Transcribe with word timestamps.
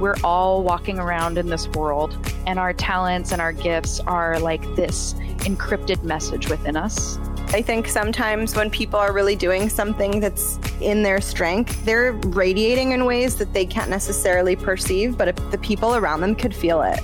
we're 0.00 0.16
all 0.22 0.62
walking 0.62 0.98
around 0.98 1.38
in 1.38 1.48
this 1.48 1.68
world, 1.68 2.16
and 2.46 2.58
our 2.58 2.72
talents 2.72 3.32
and 3.32 3.40
our 3.40 3.52
gifts 3.52 4.00
are 4.00 4.38
like 4.38 4.62
this 4.76 5.14
encrypted 5.44 6.02
message 6.02 6.48
within 6.48 6.76
us. 6.76 7.18
I 7.48 7.62
think 7.62 7.88
sometimes 7.88 8.56
when 8.56 8.70
people 8.70 8.98
are 8.98 9.12
really 9.12 9.36
doing 9.36 9.68
something 9.68 10.20
that's 10.20 10.58
in 10.80 11.02
their 11.02 11.20
strength, 11.20 11.84
they're 11.84 12.12
radiating 12.12 12.92
in 12.92 13.04
ways 13.04 13.36
that 13.36 13.52
they 13.52 13.64
can't 13.64 13.88
necessarily 13.88 14.56
perceive, 14.56 15.16
but 15.16 15.28
if 15.28 15.50
the 15.50 15.58
people 15.58 15.94
around 15.94 16.20
them 16.20 16.34
could 16.34 16.54
feel 16.54 16.82
it. 16.82 17.00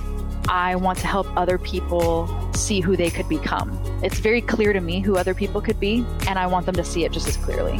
I 0.49 0.75
want 0.75 0.99
to 0.99 1.07
help 1.07 1.27
other 1.37 1.57
people 1.57 2.27
see 2.53 2.81
who 2.81 2.97
they 2.97 3.09
could 3.09 3.29
become. 3.29 3.79
It's 4.03 4.19
very 4.19 4.41
clear 4.41 4.73
to 4.73 4.81
me 4.81 4.99
who 4.99 5.15
other 5.15 5.33
people 5.33 5.61
could 5.61 5.79
be, 5.79 6.05
and 6.27 6.37
I 6.37 6.45
want 6.47 6.65
them 6.65 6.75
to 6.75 6.83
see 6.83 7.05
it 7.05 7.13
just 7.13 7.27
as 7.29 7.37
clearly. 7.37 7.79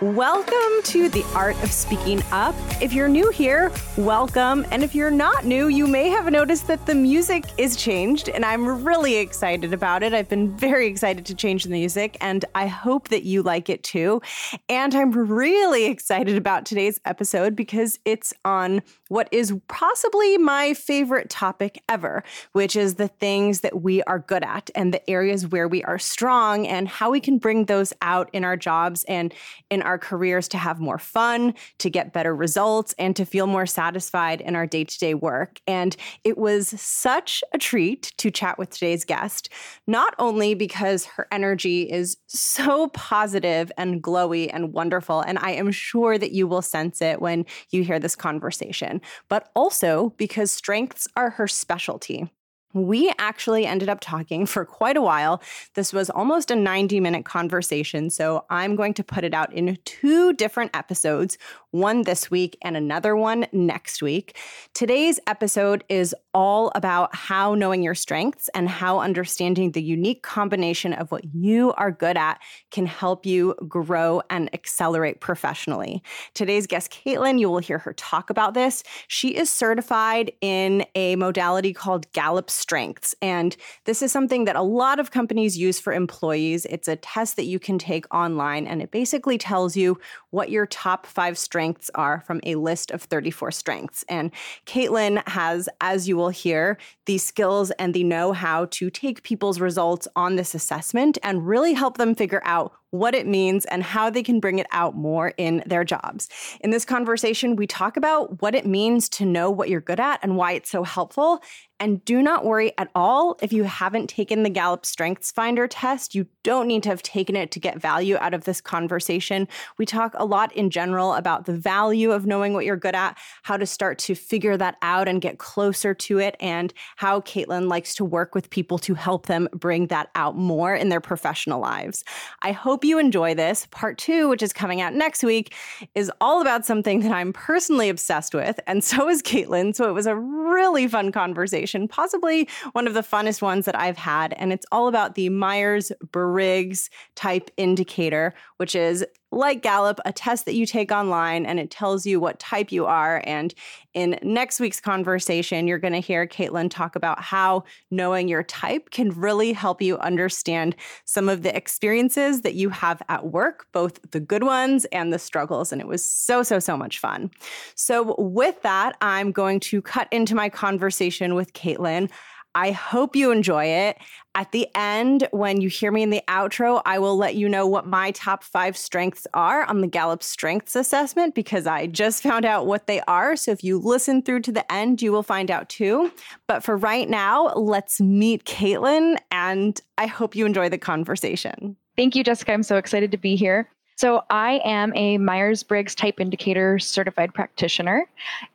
Welcome 0.00 0.82
to 0.84 1.10
the 1.10 1.22
Art 1.34 1.62
of 1.62 1.70
Speaking 1.70 2.22
Up. 2.32 2.54
If 2.80 2.94
you're 2.94 3.06
new 3.06 3.28
here, 3.28 3.70
welcome. 3.98 4.64
And 4.70 4.82
if 4.82 4.94
you're 4.94 5.10
not 5.10 5.44
new, 5.44 5.68
you 5.68 5.86
may 5.86 6.08
have 6.08 6.24
noticed 6.32 6.66
that 6.68 6.86
the 6.86 6.94
music 6.94 7.44
is 7.58 7.76
changed, 7.76 8.30
and 8.30 8.42
I'm 8.42 8.82
really 8.82 9.16
excited 9.16 9.74
about 9.74 10.02
it. 10.02 10.14
I've 10.14 10.30
been 10.30 10.56
very 10.56 10.86
excited 10.86 11.26
to 11.26 11.34
change 11.34 11.64
the 11.64 11.70
music, 11.72 12.16
and 12.22 12.46
I 12.54 12.66
hope 12.66 13.08
that 13.08 13.24
you 13.24 13.42
like 13.42 13.68
it 13.68 13.82
too. 13.82 14.22
And 14.70 14.94
I'm 14.94 15.10
really 15.10 15.84
excited 15.84 16.34
about 16.38 16.64
today's 16.64 16.98
episode 17.04 17.54
because 17.54 17.98
it's 18.06 18.32
on 18.42 18.80
what 19.08 19.28
is 19.32 19.52
possibly 19.68 20.38
my 20.38 20.72
favorite 20.72 21.28
topic 21.28 21.82
ever, 21.90 22.24
which 22.52 22.74
is 22.74 22.94
the 22.94 23.08
things 23.08 23.60
that 23.60 23.82
we 23.82 24.02
are 24.04 24.20
good 24.20 24.44
at 24.44 24.70
and 24.74 24.94
the 24.94 25.10
areas 25.10 25.46
where 25.46 25.68
we 25.68 25.84
are 25.84 25.98
strong 25.98 26.66
and 26.66 26.88
how 26.88 27.10
we 27.10 27.20
can 27.20 27.36
bring 27.36 27.66
those 27.66 27.92
out 28.00 28.30
in 28.32 28.44
our 28.44 28.56
jobs 28.56 29.04
and 29.04 29.34
in 29.68 29.82
our 29.82 29.89
careers 29.98 30.48
to 30.48 30.58
have 30.58 30.80
more 30.80 30.98
fun, 30.98 31.54
to 31.78 31.90
get 31.90 32.12
better 32.12 32.34
results, 32.34 32.94
and 32.98 33.14
to 33.16 33.24
feel 33.24 33.46
more 33.46 33.66
satisfied 33.66 34.40
in 34.40 34.56
our 34.56 34.66
day 34.66 34.84
to 34.84 34.98
day 34.98 35.14
work. 35.14 35.60
And 35.66 35.96
it 36.24 36.38
was 36.38 36.68
such 36.80 37.42
a 37.52 37.58
treat 37.58 38.12
to 38.18 38.30
chat 38.30 38.58
with 38.58 38.70
today's 38.70 39.04
guest, 39.04 39.48
not 39.86 40.14
only 40.18 40.54
because 40.54 41.04
her 41.06 41.26
energy 41.30 41.82
is 41.82 42.16
so 42.26 42.88
positive 42.88 43.70
and 43.76 44.02
glowy 44.02 44.50
and 44.52 44.72
wonderful, 44.72 45.20
and 45.20 45.38
I 45.38 45.52
am 45.52 45.70
sure 45.70 46.18
that 46.18 46.32
you 46.32 46.46
will 46.46 46.62
sense 46.62 47.02
it 47.02 47.20
when 47.20 47.44
you 47.70 47.84
hear 47.84 47.98
this 47.98 48.16
conversation, 48.16 49.00
but 49.28 49.50
also 49.54 50.14
because 50.16 50.50
strengths 50.50 51.06
are 51.16 51.30
her 51.30 51.48
specialty. 51.48 52.30
We 52.72 53.12
actually 53.18 53.66
ended 53.66 53.88
up 53.88 54.00
talking 54.00 54.46
for 54.46 54.64
quite 54.64 54.96
a 54.96 55.02
while. 55.02 55.42
This 55.74 55.92
was 55.92 56.10
almost 56.10 56.50
a 56.50 56.56
90 56.56 57.00
minute 57.00 57.24
conversation. 57.24 58.10
So 58.10 58.44
I'm 58.50 58.76
going 58.76 58.94
to 58.94 59.04
put 59.04 59.24
it 59.24 59.34
out 59.34 59.52
in 59.52 59.78
two 59.84 60.32
different 60.34 60.74
episodes 60.74 61.36
one 61.72 62.02
this 62.02 62.30
week 62.30 62.58
and 62.62 62.76
another 62.76 63.14
one 63.14 63.46
next 63.52 64.02
week. 64.02 64.36
Today's 64.74 65.20
episode 65.26 65.84
is 65.88 66.14
all 66.34 66.72
about 66.74 67.14
how 67.14 67.54
knowing 67.54 67.82
your 67.82 67.94
strengths 67.94 68.48
and 68.54 68.68
how 68.68 68.98
understanding 69.00 69.72
the 69.72 69.82
unique 69.82 70.22
combination 70.22 70.92
of 70.92 71.10
what 71.12 71.24
you 71.32 71.72
are 71.74 71.90
good 71.90 72.16
at 72.16 72.40
can 72.70 72.86
help 72.86 73.24
you 73.24 73.54
grow 73.68 74.20
and 74.30 74.52
accelerate 74.54 75.20
professionally. 75.20 76.02
Today's 76.34 76.66
guest, 76.66 76.90
Caitlin, 76.90 77.38
you 77.38 77.48
will 77.48 77.58
hear 77.58 77.78
her 77.78 77.92
talk 77.92 78.30
about 78.30 78.54
this. 78.54 78.82
She 79.06 79.36
is 79.36 79.50
certified 79.50 80.32
in 80.40 80.84
a 80.94 81.16
modality 81.16 81.72
called 81.72 82.10
Gallup 82.12 82.50
Strengths. 82.60 83.14
And 83.22 83.56
this 83.84 84.02
is 84.02 84.12
something 84.12 84.44
that 84.44 84.56
a 84.56 84.62
lot 84.62 85.00
of 85.00 85.10
companies 85.10 85.56
use 85.56 85.80
for 85.80 85.92
employees. 85.92 86.66
It's 86.66 86.88
a 86.88 86.96
test 86.96 87.36
that 87.36 87.46
you 87.46 87.58
can 87.58 87.78
take 87.78 88.12
online, 88.14 88.66
and 88.66 88.82
it 88.82 88.90
basically 88.90 89.38
tells 89.38 89.76
you 89.76 89.98
what 90.30 90.50
your 90.50 90.66
top 90.66 91.06
five 91.06 91.38
strengths 91.38 91.90
are 91.94 92.22
from 92.26 92.40
a 92.44 92.54
list 92.56 92.90
of 92.90 93.02
34 93.02 93.50
strengths. 93.50 94.04
And 94.08 94.30
Caitlin 94.66 95.26
has, 95.28 95.68
as 95.80 96.08
you 96.08 96.16
will 96.16 96.28
hear, 96.28 96.78
the 97.06 97.18
skills 97.18 97.70
and 97.72 97.94
the 97.94 98.04
know 98.04 98.32
how 98.32 98.66
to 98.66 98.90
take 98.90 99.22
people's 99.22 99.60
results 99.60 100.06
on 100.14 100.36
this 100.36 100.54
assessment 100.54 101.18
and 101.22 101.46
really 101.46 101.72
help 101.72 101.96
them 101.96 102.14
figure 102.14 102.42
out 102.44 102.72
what 102.90 103.14
it 103.14 103.26
means, 103.26 103.64
and 103.66 103.82
how 103.82 104.10
they 104.10 104.22
can 104.22 104.40
bring 104.40 104.58
it 104.58 104.66
out 104.72 104.96
more 104.96 105.32
in 105.36 105.62
their 105.66 105.84
jobs. 105.84 106.28
In 106.60 106.70
this 106.70 106.84
conversation, 106.84 107.56
we 107.56 107.66
talk 107.66 107.96
about 107.96 108.42
what 108.42 108.54
it 108.54 108.66
means 108.66 109.08
to 109.10 109.24
know 109.24 109.50
what 109.50 109.68
you're 109.68 109.80
good 109.80 110.00
at 110.00 110.20
and 110.22 110.36
why 110.36 110.52
it's 110.52 110.70
so 110.70 110.82
helpful. 110.82 111.42
And 111.82 112.04
do 112.04 112.20
not 112.20 112.44
worry 112.44 112.72
at 112.76 112.90
all 112.94 113.38
if 113.40 113.54
you 113.54 113.64
haven't 113.64 114.08
taken 114.08 114.42
the 114.42 114.50
Gallup 114.50 114.84
Strengths 114.84 115.32
Finder 115.32 115.66
test. 115.66 116.14
You 116.14 116.26
don't 116.42 116.66
need 116.66 116.82
to 116.82 116.90
have 116.90 117.02
taken 117.02 117.36
it 117.36 117.50
to 117.52 117.58
get 117.58 117.80
value 117.80 118.18
out 118.20 118.34
of 118.34 118.44
this 118.44 118.60
conversation. 118.60 119.48
We 119.78 119.86
talk 119.86 120.12
a 120.16 120.26
lot 120.26 120.52
in 120.52 120.68
general 120.68 121.14
about 121.14 121.46
the 121.46 121.54
value 121.54 122.10
of 122.10 122.26
knowing 122.26 122.52
what 122.52 122.66
you're 122.66 122.76
good 122.76 122.94
at, 122.94 123.16
how 123.44 123.56
to 123.56 123.64
start 123.64 123.98
to 124.00 124.14
figure 124.14 124.58
that 124.58 124.76
out 124.82 125.08
and 125.08 125.22
get 125.22 125.38
closer 125.38 125.94
to 125.94 126.18
it, 126.18 126.36
and 126.38 126.74
how 126.96 127.20
Caitlin 127.20 127.68
likes 127.68 127.94
to 127.94 128.04
work 128.04 128.34
with 128.34 128.50
people 128.50 128.76
to 128.80 128.92
help 128.92 129.24
them 129.24 129.48
bring 129.52 129.86
that 129.86 130.10
out 130.14 130.36
more 130.36 130.74
in 130.74 130.90
their 130.90 131.00
professional 131.00 131.60
lives. 131.60 132.04
I 132.42 132.52
hope 132.52 132.79
hope 132.80 132.86
you 132.86 132.98
enjoy 132.98 133.34
this. 133.34 133.66
Part 133.72 133.98
two, 133.98 134.26
which 134.30 134.42
is 134.42 134.54
coming 134.54 134.80
out 134.80 134.94
next 134.94 135.22
week, 135.22 135.54
is 135.94 136.10
all 136.18 136.40
about 136.40 136.64
something 136.64 137.00
that 137.00 137.12
I'm 137.12 137.30
personally 137.30 137.90
obsessed 137.90 138.32
with, 138.32 138.58
and 138.66 138.82
so 138.82 139.06
is 139.06 139.20
Caitlin. 139.20 139.76
So 139.76 139.90
it 139.90 139.92
was 139.92 140.06
a 140.06 140.16
really 140.16 140.88
fun 140.88 141.12
conversation, 141.12 141.88
possibly 141.88 142.48
one 142.72 142.86
of 142.86 142.94
the 142.94 143.02
funnest 143.02 143.42
ones 143.42 143.66
that 143.66 143.78
I've 143.78 143.98
had. 143.98 144.32
And 144.38 144.50
it's 144.50 144.64
all 144.72 144.88
about 144.88 145.14
the 145.14 145.28
Myers 145.28 145.92
Briggs 146.10 146.88
type 147.16 147.50
indicator, 147.58 148.32
which 148.56 148.74
is 148.74 149.04
like 149.32 149.62
Gallup, 149.62 150.00
a 150.04 150.12
test 150.12 150.44
that 150.44 150.54
you 150.54 150.66
take 150.66 150.90
online 150.90 151.46
and 151.46 151.60
it 151.60 151.70
tells 151.70 152.04
you 152.04 152.18
what 152.18 152.38
type 152.38 152.72
you 152.72 152.86
are. 152.86 153.22
And 153.24 153.54
in 153.94 154.18
next 154.22 154.60
week's 154.60 154.80
conversation, 154.80 155.66
you're 155.66 155.78
going 155.78 155.92
to 155.92 156.00
hear 156.00 156.26
Caitlin 156.26 156.70
talk 156.70 156.96
about 156.96 157.20
how 157.20 157.64
knowing 157.90 158.28
your 158.28 158.42
type 158.42 158.90
can 158.90 159.10
really 159.10 159.52
help 159.52 159.80
you 159.80 159.98
understand 159.98 160.74
some 161.04 161.28
of 161.28 161.42
the 161.42 161.56
experiences 161.56 162.42
that 162.42 162.54
you 162.54 162.70
have 162.70 163.02
at 163.08 163.26
work, 163.26 163.66
both 163.72 164.00
the 164.10 164.20
good 164.20 164.42
ones 164.42 164.84
and 164.86 165.12
the 165.12 165.18
struggles. 165.18 165.72
And 165.72 165.80
it 165.80 165.86
was 165.86 166.04
so, 166.04 166.42
so, 166.42 166.58
so 166.58 166.76
much 166.76 166.98
fun. 166.98 167.30
So, 167.74 168.14
with 168.18 168.60
that, 168.62 168.96
I'm 169.00 169.32
going 169.32 169.60
to 169.60 169.82
cut 169.82 170.08
into 170.10 170.34
my 170.34 170.48
conversation 170.48 171.34
with 171.34 171.52
Caitlin. 171.52 172.10
I 172.54 172.72
hope 172.72 173.14
you 173.14 173.30
enjoy 173.30 173.64
it. 173.64 173.98
At 174.36 174.52
the 174.52 174.68
end, 174.76 175.26
when 175.32 175.60
you 175.60 175.68
hear 175.68 175.90
me 175.90 176.02
in 176.02 176.10
the 176.10 176.22
outro, 176.28 176.80
I 176.86 177.00
will 177.00 177.16
let 177.16 177.34
you 177.34 177.48
know 177.48 177.66
what 177.66 177.86
my 177.86 178.12
top 178.12 178.44
five 178.44 178.76
strengths 178.76 179.26
are 179.34 179.64
on 179.64 179.80
the 179.80 179.88
Gallup 179.88 180.22
Strengths 180.22 180.76
Assessment 180.76 181.34
because 181.34 181.66
I 181.66 181.88
just 181.88 182.22
found 182.22 182.44
out 182.44 182.66
what 182.66 182.86
they 182.86 183.00
are. 183.02 183.34
So 183.34 183.50
if 183.50 183.64
you 183.64 183.78
listen 183.78 184.22
through 184.22 184.40
to 184.42 184.52
the 184.52 184.70
end, 184.72 185.02
you 185.02 185.10
will 185.10 185.24
find 185.24 185.50
out 185.50 185.68
too. 185.68 186.12
But 186.46 186.62
for 186.62 186.76
right 186.76 187.08
now, 187.08 187.52
let's 187.54 188.00
meet 188.00 188.44
Caitlin, 188.44 189.18
and 189.32 189.80
I 189.98 190.06
hope 190.06 190.36
you 190.36 190.46
enjoy 190.46 190.68
the 190.68 190.78
conversation. 190.78 191.76
Thank 191.96 192.14
you, 192.14 192.22
Jessica. 192.22 192.52
I'm 192.52 192.62
so 192.62 192.76
excited 192.76 193.10
to 193.10 193.18
be 193.18 193.34
here. 193.34 193.68
So, 194.00 194.24
I 194.30 194.62
am 194.64 194.96
a 194.96 195.18
Myers 195.18 195.62
Briggs 195.62 195.94
Type 195.94 196.20
Indicator 196.20 196.78
certified 196.78 197.34
practitioner, 197.34 198.06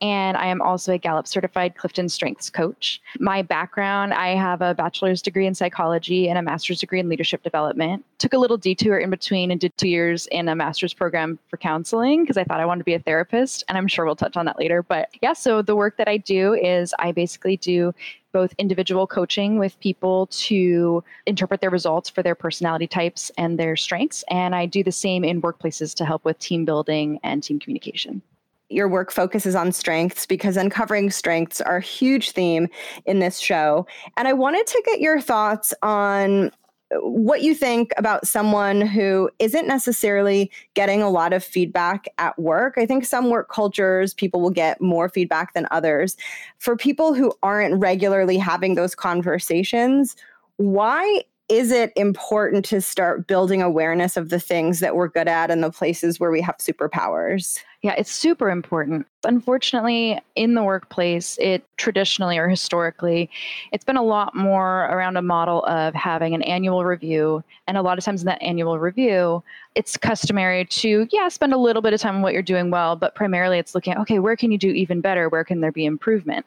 and 0.01 0.35
I 0.35 0.47
am 0.47 0.59
also 0.59 0.93
a 0.93 0.97
Gallup 0.97 1.27
certified 1.27 1.77
Clifton 1.77 2.09
Strengths 2.09 2.49
coach. 2.49 2.99
My 3.19 3.43
background 3.43 4.15
I 4.15 4.29
have 4.29 4.63
a 4.63 4.73
bachelor's 4.73 5.21
degree 5.21 5.45
in 5.45 5.53
psychology 5.53 6.29
and 6.29 6.39
a 6.39 6.41
master's 6.41 6.79
degree 6.79 6.99
in 6.99 7.09
leadership 7.09 7.43
development. 7.43 8.03
Took 8.17 8.33
a 8.33 8.39
little 8.39 8.57
detour 8.57 8.97
in 8.97 9.11
between 9.11 9.51
and 9.51 9.61
did 9.61 9.77
two 9.77 9.87
years 9.87 10.25
in 10.31 10.49
a 10.49 10.55
master's 10.55 10.95
program 10.95 11.37
for 11.47 11.57
counseling 11.57 12.23
because 12.23 12.37
I 12.37 12.43
thought 12.43 12.59
I 12.59 12.65
wanted 12.65 12.79
to 12.79 12.85
be 12.85 12.95
a 12.95 12.99
therapist, 12.99 13.63
and 13.69 13.77
I'm 13.77 13.87
sure 13.87 14.03
we'll 14.03 14.15
touch 14.15 14.37
on 14.37 14.45
that 14.47 14.57
later. 14.57 14.81
But 14.81 15.09
yeah, 15.21 15.33
so 15.33 15.61
the 15.61 15.75
work 15.75 15.97
that 15.97 16.07
I 16.07 16.17
do 16.17 16.55
is 16.55 16.91
I 16.97 17.11
basically 17.11 17.57
do 17.57 17.93
both 18.35 18.53
individual 18.57 19.07
coaching 19.07 19.57
with 19.57 19.79
people 19.79 20.27
to 20.27 21.01
interpret 21.25 21.61
their 21.61 21.69
results 21.69 22.09
for 22.09 22.21
their 22.21 22.35
personality 22.35 22.85
types 22.85 23.31
and 23.37 23.57
their 23.57 23.77
strengths. 23.77 24.25
And 24.29 24.53
I 24.53 24.65
do 24.65 24.83
the 24.83 24.91
same 24.91 25.23
in 25.23 25.41
workplaces 25.41 25.95
to 25.95 26.03
help 26.03 26.25
with 26.25 26.37
team 26.37 26.65
building 26.65 27.17
and 27.23 27.41
team 27.41 27.59
communication 27.59 28.21
your 28.69 28.89
work 28.89 29.11
focuses 29.11 29.55
on 29.55 29.71
strengths 29.71 30.25
because 30.25 30.57
uncovering 30.57 31.11
strengths 31.11 31.61
are 31.61 31.77
a 31.77 31.81
huge 31.81 32.31
theme 32.31 32.67
in 33.05 33.19
this 33.19 33.37
show. 33.37 33.85
And 34.17 34.27
I 34.27 34.33
wanted 34.33 34.65
to 34.65 34.81
get 34.85 34.99
your 34.99 35.21
thoughts 35.21 35.71
on 35.83 36.51
what 36.91 37.41
you 37.41 37.55
think 37.55 37.91
about 37.97 38.27
someone 38.27 38.81
who 38.81 39.29
isn't 39.39 39.67
necessarily 39.67 40.51
getting 40.75 41.01
a 41.01 41.09
lot 41.09 41.33
of 41.33 41.43
feedback 41.43 42.07
at 42.17 42.37
work. 42.37 42.75
I 42.77 42.85
think 42.85 43.05
some 43.05 43.29
work 43.29 43.49
cultures, 43.49 44.13
people 44.13 44.41
will 44.41 44.51
get 44.51 44.79
more 44.81 45.09
feedback 45.09 45.53
than 45.53 45.67
others. 45.71 46.15
For 46.59 46.77
people 46.77 47.13
who 47.13 47.33
aren't 47.41 47.79
regularly 47.79 48.37
having 48.37 48.75
those 48.75 48.93
conversations, 48.93 50.15
why 50.57 51.23
is 51.49 51.71
it 51.71 51.91
important 51.95 52.65
to 52.65 52.81
start 52.81 53.27
building 53.27 53.61
awareness 53.61 54.17
of 54.17 54.29
the 54.29 54.39
things 54.39 54.79
that 54.79 54.95
we're 54.95 55.07
good 55.07 55.27
at 55.27 55.51
and 55.51 55.63
the 55.63 55.71
places 55.71 56.19
where 56.19 56.31
we 56.31 56.41
have 56.41 56.57
superpowers? 56.57 57.59
Yeah, 57.85 57.93
it's 57.99 58.11
super 58.11 58.49
important. 58.49 59.05
Unfortunately, 59.25 60.19
in 60.35 60.55
the 60.55 60.63
workplace, 60.63 61.37
it 61.39 61.63
traditionally 61.77 62.35
or 62.35 62.49
historically, 62.49 63.29
it's 63.71 63.85
been 63.85 63.95
a 63.95 64.01
lot 64.01 64.33
more 64.33 64.85
around 64.85 65.17
a 65.17 65.21
model 65.21 65.63
of 65.65 65.93
having 65.93 66.33
an 66.33 66.41
annual 66.41 66.83
review. 66.83 67.43
And 67.67 67.77
a 67.77 67.83
lot 67.83 67.99
of 67.99 68.03
times 68.03 68.23
in 68.23 68.25
that 68.25 68.41
annual 68.41 68.79
review, 68.79 69.43
it's 69.75 69.97
customary 69.97 70.65
to, 70.65 71.07
yeah, 71.11 71.27
spend 71.27 71.53
a 71.53 71.59
little 71.59 71.83
bit 71.83 71.93
of 71.93 72.01
time 72.01 72.15
on 72.15 72.21
what 72.23 72.33
you're 72.33 72.41
doing 72.41 72.71
well, 72.71 72.95
but 72.95 73.13
primarily 73.13 73.59
it's 73.59 73.75
looking 73.75 73.93
at, 73.93 73.99
okay, 73.99 74.17
where 74.17 74.35
can 74.35 74.51
you 74.51 74.57
do 74.57 74.69
even 74.69 74.99
better? 74.99 75.29
Where 75.29 75.43
can 75.43 75.61
there 75.61 75.71
be 75.71 75.85
improvement? 75.85 76.43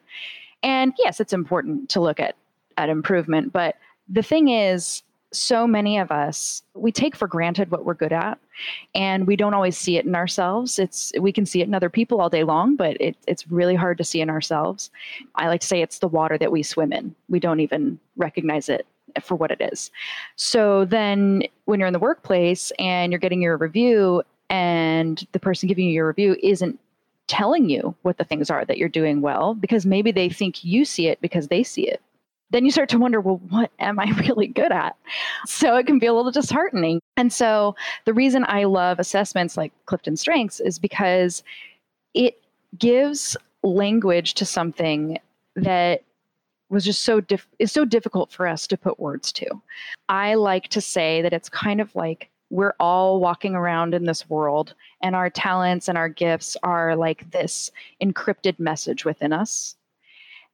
And 0.65 0.93
yes, 0.99 1.21
it's 1.21 1.33
important 1.33 1.89
to 1.91 2.01
look 2.01 2.19
at 2.19 2.35
at 2.79 2.89
improvement, 2.89 3.53
but 3.53 3.77
the 4.09 4.25
thing 4.25 4.49
is, 4.49 5.05
so 5.33 5.67
many 5.67 5.99
of 5.99 6.11
us 6.11 6.63
we 6.75 6.91
take 6.91 7.15
for 7.15 7.29
granted 7.29 7.71
what 7.71 7.85
we're 7.85 7.95
good 7.95 8.13
at 8.13 8.39
and 8.95 9.27
we 9.27 9.37
don't 9.37 9.55
always 9.55 9.77
see 9.77 9.97
it 9.97 10.07
in 10.07 10.15
ourselves. 10.15 10.79
It's 10.79 11.13
we 11.21 11.33
can 11.33 11.47
see 11.47 11.61
it 11.61 11.69
in 11.69 11.75
other 11.75 11.91
people 11.91 12.21
all 12.21 12.31
day 12.31 12.45
long 12.45 12.77
but 12.77 12.97
it, 13.01 13.17
it's 13.27 13.51
really 13.51 13.75
hard 13.75 13.99
to 13.99 14.05
see 14.05 14.21
in 14.21 14.31
ourselves. 14.31 14.91
I 15.35 15.49
like 15.49 15.61
to 15.61 15.67
say 15.67 15.83
it's 15.83 15.99
the 15.99 16.09
water 16.09 16.39
that 16.39 16.53
we 16.53 16.63
swim 16.63 16.93
in. 16.93 17.15
We 17.29 17.41
don't 17.41 17.61
even 17.61 17.99
recognize 18.17 18.69
it 18.69 18.87
for 19.23 19.35
what 19.35 19.51
it 19.51 19.61
is. 19.61 19.91
So 20.37 20.85
then 20.85 21.43
when 21.65 21.81
you're 21.81 21.87
in 21.87 21.93
the 21.93 21.99
workplace 21.99 22.73
and 22.79 23.13
you're 23.13 23.19
getting 23.19 23.43
your 23.43 23.57
review 23.57 24.23
and 24.51 25.27
the 25.33 25.41
person 25.41 25.69
giving 25.69 25.87
you 25.87 25.93
your 25.93 26.09
review 26.09 26.37
isn't 26.43 26.79
telling 27.27 27.69
you 27.69 27.95
what 28.03 28.17
the 28.17 28.25
things 28.25 28.49
are 28.51 28.65
that 28.65 28.79
you're 28.79 28.89
doing 28.89 29.21
well 29.21 29.55
because 29.55 29.85
maybe 29.85 30.11
they 30.11 30.31
think 30.31 30.65
you 30.65 30.85
see 30.85 31.09
it 31.09 31.21
because 31.21 31.49
they 31.49 31.63
see 31.63 31.87
it 31.87 32.01
then 32.51 32.65
you 32.65 32.71
start 32.71 32.89
to 32.91 32.99
wonder, 32.99 33.21
well, 33.21 33.41
what 33.49 33.71
am 33.79 33.99
I 33.99 34.11
really 34.21 34.47
good 34.47 34.73
at? 34.73 34.97
So 35.47 35.77
it 35.77 35.87
can 35.87 35.99
be 35.99 36.07
a 36.07 36.15
little 36.15 36.33
disheartening. 36.33 37.01
And 37.17 37.33
so 37.33 37.75
the 38.05 38.15
reason 38.15 38.45
I 38.49 38.65
love 38.65 38.99
assessments 38.99 39.57
like 39.57 39.73
Clifton 39.87 40.17
Strengths 40.17 40.61
is 40.61 40.79
because 40.79 41.43
it 42.15 42.41
gives 42.79 43.37
language 43.63 44.35
to 44.35 44.45
something 44.45 45.19
that 45.57 46.03
was 46.71 46.85
just 46.85 47.03
so 47.03 47.23
is 47.59 47.73
so 47.73 47.85
difficult 47.85 48.31
for 48.31 48.47
us 48.47 48.67
to 48.67 48.77
put 48.77 49.01
words 49.01 49.33
to. 49.33 49.47
I 50.09 50.35
like 50.35 50.69
to 50.69 50.81
say 50.81 51.23
that 51.23 51.33
it's 51.33 51.49
kind 51.49 51.81
of 51.81 51.95
like 51.97 52.29
we're 52.51 52.75
all 52.79 53.21
walking 53.21 53.55
around 53.55 53.95
in 53.95 54.05
this 54.05 54.29
world 54.29 54.75
and 55.03 55.15
our 55.15 55.31
talents 55.31 55.89
and 55.89 55.99
our 55.99 56.09
gifts 56.09 56.57
are 56.63 56.97
like 56.97 57.31
this 57.31 57.71
encrypted 58.03 58.59
message 58.59 59.05
within 59.05 59.33
us 59.33 59.77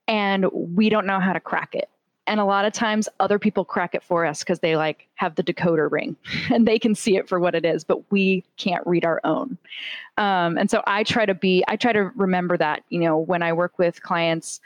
and 0.09 0.47
we 0.53 0.89
don't 0.89 1.07
know 1.07 1.21
how 1.21 1.33
to 1.33 1.41
crack 1.41 1.75
it. 1.75 1.89
And 2.27 2.41
a 2.41 2.45
lot 2.45 2.65
of 2.65 2.73
times 2.73 3.09
other 3.21 3.39
people 3.39 3.65
crack 3.67 3.95
it 3.95 4.03
for 4.03 4.25
us 4.25 4.39
because 4.39 4.61
they 4.61 4.77
like 4.77 5.09
have 5.17 5.35
the 5.35 5.43
decoder 5.43 5.91
ring 5.91 6.17
and 6.51 6.67
they 6.67 6.79
can 6.79 6.95
see 6.95 7.17
it 7.17 7.29
for 7.29 7.39
what 7.39 7.55
it 7.55 7.65
is 7.65 7.85
but 7.85 8.11
we 8.11 8.45
can't 8.57 8.87
read 8.87 9.05
our 9.05 9.21
own. 9.25 9.59
Um, 10.17 10.57
and 10.57 10.71
so 10.71 10.83
i 10.87 11.03
try 11.03 11.27
to 11.27 11.35
be 11.35 11.65
i 11.69 11.77
try 11.77 11.93
to 11.93 12.11
remember 12.15 12.57
that 12.57 12.85
you 12.89 13.01
know 13.01 13.19
when 13.19 13.43
i 13.43 13.53
work 13.53 13.79
with 13.79 14.01
clients 14.03 14.61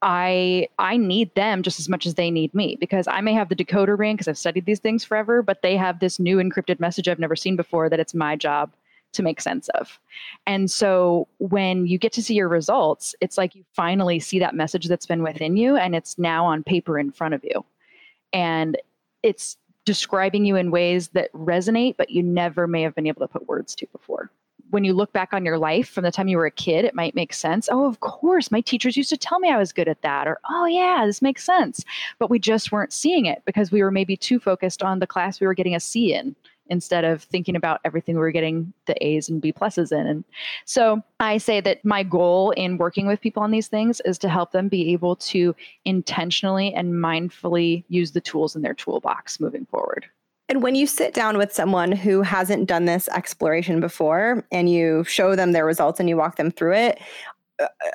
i 0.00 0.68
i 0.78 0.96
need 0.96 1.34
them 1.34 1.62
just 1.62 1.80
as 1.80 1.88
much 1.88 2.06
as 2.06 2.14
they 2.14 2.30
need 2.30 2.54
me 2.54 2.76
because 2.78 3.08
i 3.08 3.20
may 3.20 3.32
have 3.32 3.48
the 3.48 3.56
decoder 3.56 3.98
ring 3.98 4.14
because 4.14 4.28
i've 4.28 4.38
studied 4.38 4.64
these 4.64 4.78
things 4.78 5.02
forever 5.02 5.42
but 5.42 5.60
they 5.62 5.76
have 5.76 5.98
this 5.98 6.20
new 6.20 6.36
encrypted 6.38 6.78
message 6.78 7.08
i've 7.08 7.18
never 7.18 7.34
seen 7.34 7.56
before 7.56 7.88
that 7.88 7.98
it's 7.98 8.14
my 8.14 8.36
job 8.36 8.70
to 9.12 9.22
make 9.22 9.40
sense 9.40 9.68
of. 9.70 9.98
And 10.46 10.70
so 10.70 11.28
when 11.38 11.86
you 11.86 11.98
get 11.98 12.12
to 12.14 12.22
see 12.22 12.34
your 12.34 12.48
results, 12.48 13.14
it's 13.20 13.38
like 13.38 13.54
you 13.54 13.64
finally 13.72 14.18
see 14.18 14.38
that 14.38 14.54
message 14.54 14.88
that's 14.88 15.06
been 15.06 15.22
within 15.22 15.56
you 15.56 15.76
and 15.76 15.94
it's 15.94 16.18
now 16.18 16.44
on 16.44 16.62
paper 16.62 16.98
in 16.98 17.10
front 17.10 17.34
of 17.34 17.44
you. 17.44 17.64
And 18.32 18.76
it's 19.22 19.56
describing 19.84 20.44
you 20.44 20.56
in 20.56 20.70
ways 20.70 21.08
that 21.08 21.32
resonate, 21.32 21.96
but 21.96 22.10
you 22.10 22.22
never 22.22 22.66
may 22.66 22.82
have 22.82 22.94
been 22.94 23.06
able 23.06 23.20
to 23.20 23.28
put 23.28 23.48
words 23.48 23.74
to 23.76 23.86
before. 23.92 24.30
When 24.70 24.84
you 24.84 24.94
look 24.94 25.12
back 25.12 25.34
on 25.34 25.44
your 25.44 25.58
life 25.58 25.88
from 25.88 26.04
the 26.04 26.10
time 26.10 26.28
you 26.28 26.38
were 26.38 26.46
a 26.46 26.50
kid, 26.50 26.86
it 26.86 26.94
might 26.94 27.14
make 27.14 27.34
sense. 27.34 27.68
Oh, 27.70 27.86
of 27.86 28.00
course, 28.00 28.50
my 28.50 28.62
teachers 28.62 28.96
used 28.96 29.10
to 29.10 29.18
tell 29.18 29.38
me 29.38 29.50
I 29.50 29.58
was 29.58 29.72
good 29.72 29.88
at 29.88 30.00
that. 30.00 30.26
Or, 30.26 30.38
oh, 30.48 30.64
yeah, 30.64 31.04
this 31.04 31.20
makes 31.20 31.44
sense. 31.44 31.84
But 32.18 32.30
we 32.30 32.38
just 32.38 32.72
weren't 32.72 32.92
seeing 32.92 33.26
it 33.26 33.42
because 33.44 33.70
we 33.70 33.82
were 33.82 33.90
maybe 33.90 34.16
too 34.16 34.40
focused 34.40 34.82
on 34.82 34.98
the 34.98 35.06
class 35.06 35.40
we 35.40 35.46
were 35.46 35.52
getting 35.52 35.74
a 35.74 35.80
C 35.80 36.14
in 36.14 36.34
instead 36.72 37.04
of 37.04 37.22
thinking 37.22 37.54
about 37.54 37.80
everything 37.84 38.14
we 38.16 38.20
were 38.20 38.32
getting 38.32 38.72
the 38.86 39.06
A's 39.06 39.28
and 39.28 39.40
B 39.40 39.52
pluses 39.52 39.92
in. 39.92 40.06
And 40.06 40.24
so 40.64 41.02
I 41.20 41.36
say 41.36 41.60
that 41.60 41.84
my 41.84 42.02
goal 42.02 42.50
in 42.52 42.78
working 42.78 43.06
with 43.06 43.20
people 43.20 43.42
on 43.42 43.50
these 43.50 43.68
things 43.68 44.00
is 44.00 44.18
to 44.18 44.28
help 44.28 44.52
them 44.52 44.68
be 44.68 44.92
able 44.92 45.16
to 45.16 45.54
intentionally 45.84 46.72
and 46.72 46.94
mindfully 46.94 47.84
use 47.88 48.12
the 48.12 48.22
tools 48.22 48.56
in 48.56 48.62
their 48.62 48.74
toolbox 48.74 49.38
moving 49.38 49.66
forward. 49.66 50.06
And 50.48 50.62
when 50.62 50.74
you 50.74 50.86
sit 50.86 51.14
down 51.14 51.38
with 51.38 51.52
someone 51.52 51.92
who 51.92 52.22
hasn't 52.22 52.66
done 52.66 52.86
this 52.86 53.08
exploration 53.08 53.80
before 53.80 54.44
and 54.50 54.68
you 54.68 55.04
show 55.04 55.36
them 55.36 55.52
their 55.52 55.64
results 55.64 56.00
and 56.00 56.08
you 56.08 56.16
walk 56.16 56.36
them 56.36 56.50
through 56.50 56.74
it, 56.74 57.00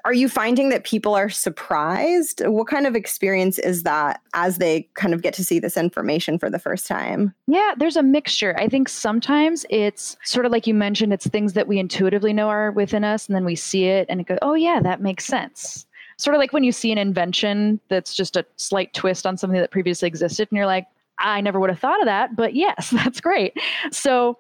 are 0.06 0.14
you 0.14 0.30
finding 0.30 0.70
that 0.70 0.84
people 0.84 1.16
are 1.16 1.30
surprised? 1.30 2.42
What 2.46 2.68
kind 2.68 2.88
of 2.88 2.96
experience 2.96 3.60
is 3.60 3.84
that 3.84 4.22
as 4.34 4.58
they 4.58 4.88
kind 4.96 5.14
of 5.14 5.22
get 5.22 5.34
to 5.36 5.44
see 5.44 5.60
this 5.60 5.78
information 5.78 6.40
for 6.40 6.50
the 6.50 6.60
first 6.60 6.88
time? 6.88 7.34
Yeah, 7.48 7.74
there's 7.78 7.96
a 7.96 8.04
mixture. 8.04 8.56
I 8.58 8.68
think 8.68 8.90
sometimes 8.90 9.66
it's 9.70 10.18
sort 10.24 10.46
of 10.46 10.52
like 10.52 10.68
you 10.68 10.74
mentioned, 10.74 11.14
it's 11.14 11.28
things 11.28 11.54
that 11.54 11.68
we 11.68 11.80
intuitively 11.80 12.34
know 12.34 12.50
are 12.50 12.72
within 12.72 13.04
us, 13.04 13.28
and 13.28 13.36
then 13.36 13.46
we 13.46 13.56
see 13.56 13.86
it 13.86 14.06
and 14.10 14.22
it 14.22 14.28
goes, 14.28 14.40
oh, 14.42 14.54
yeah, 14.54 14.80
that 14.82 15.02
makes 15.02 15.26
sense. 15.26 15.86
Sort 16.18 16.36
of 16.36 16.40
like 16.40 16.54
when 16.54 16.64
you 16.64 16.72
see 16.72 16.92
an 16.92 16.98
invention 16.98 17.80
that's 17.90 18.16
just 18.16 18.36
a 18.36 18.46
slight 18.56 18.94
twist 18.94 19.26
on 19.26 19.38
something 19.38 19.60
that 19.60 19.72
previously 19.72 20.08
existed, 20.08 20.48
and 20.52 20.58
you're 20.58 20.66
like, 20.66 20.88
I 21.20 21.42
never 21.42 21.60
would 21.60 21.70
have 21.70 21.80
thought 21.80 22.00
of 22.00 22.06
that, 22.06 22.36
but 22.36 22.56
yes, 22.56 22.90
that's 22.96 23.22
great. 23.22 23.54
So 23.92 24.38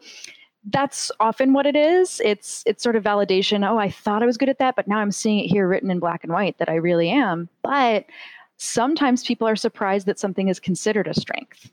that's 0.70 1.12
often 1.20 1.54
what 1.54 1.66
it 1.66 1.76
is. 1.76 2.22
It's 2.24 2.64
it's 2.66 2.84
sort 2.84 2.96
of 2.96 3.04
validation. 3.04 3.68
Oh, 3.68 3.78
I 3.78 3.90
thought 3.90 4.24
I 4.24 4.26
was 4.26 4.38
good 4.38 4.50
at 4.50 4.60
that, 4.60 4.76
but 4.76 4.88
now 4.88 4.98
I'm 4.98 5.12
seeing 5.12 5.40
it 5.40 5.48
here 5.48 5.68
written 5.68 5.90
in 5.90 6.00
black 6.00 6.24
and 6.24 6.34
white 6.34 6.58
that 6.58 6.70
I 6.70 6.76
really 6.76 7.10
am. 7.10 7.48
But 7.62 8.06
sometimes 8.58 9.24
people 9.24 9.48
are 9.48 9.56
surprised 9.56 10.08
that 10.08 10.20
something 10.20 10.50
is 10.50 10.60
considered 10.60 11.08
a 11.08 11.14
strength. 11.14 11.72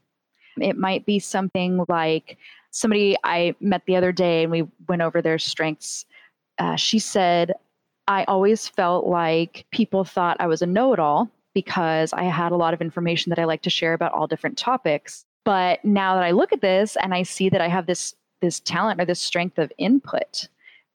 It 0.61 0.79
might 0.79 1.05
be 1.07 1.19
something 1.19 1.85
like 1.89 2.39
somebody 2.71 3.17
I 3.25 3.55
met 3.61 3.83
the 3.87 3.97
other 3.97 4.13
day 4.13 4.43
and 4.43 4.53
we 4.53 4.69
went 4.89 5.03
over 5.03 5.21
their 5.21 5.39
strengths. 5.39 6.05
Uh, 6.59 6.77
she 6.77 6.99
said, 6.99 7.53
I 8.07 8.25
always 8.25 8.69
felt 8.69 9.07
like 9.07 9.65
people 9.73 10.05
thought 10.05 10.37
I 10.39 10.47
was 10.47 10.63
a 10.63 10.67
know 10.67 10.93
it 10.93 11.01
all 11.01 11.31
because 11.55 12.13
I 12.13 12.25
had 12.25 12.53
a 12.53 12.57
lot 12.57 12.75
of 12.75 12.81
information 12.81 13.31
that 13.31 13.39
I 13.39 13.45
like 13.45 13.63
to 13.63 13.71
share 13.71 13.95
about 13.95 14.13
all 14.13 14.27
different 14.27 14.59
topics. 14.59 15.25
But 15.45 15.85
now 15.85 16.15
that 16.15 16.25
I 16.25 16.33
look 16.33 16.53
at 16.53 16.61
this 16.61 16.97
and 16.97 17.15
I 17.15 17.23
see 17.23 17.49
that 17.49 17.61
I 17.61 17.69
have 17.69 17.87
this 17.87 18.15
this 18.45 18.61
talent 18.61 19.01
or 19.01 19.07
this 19.07 19.21
strength 19.21 19.59
of 19.59 19.73
input. 19.79 20.49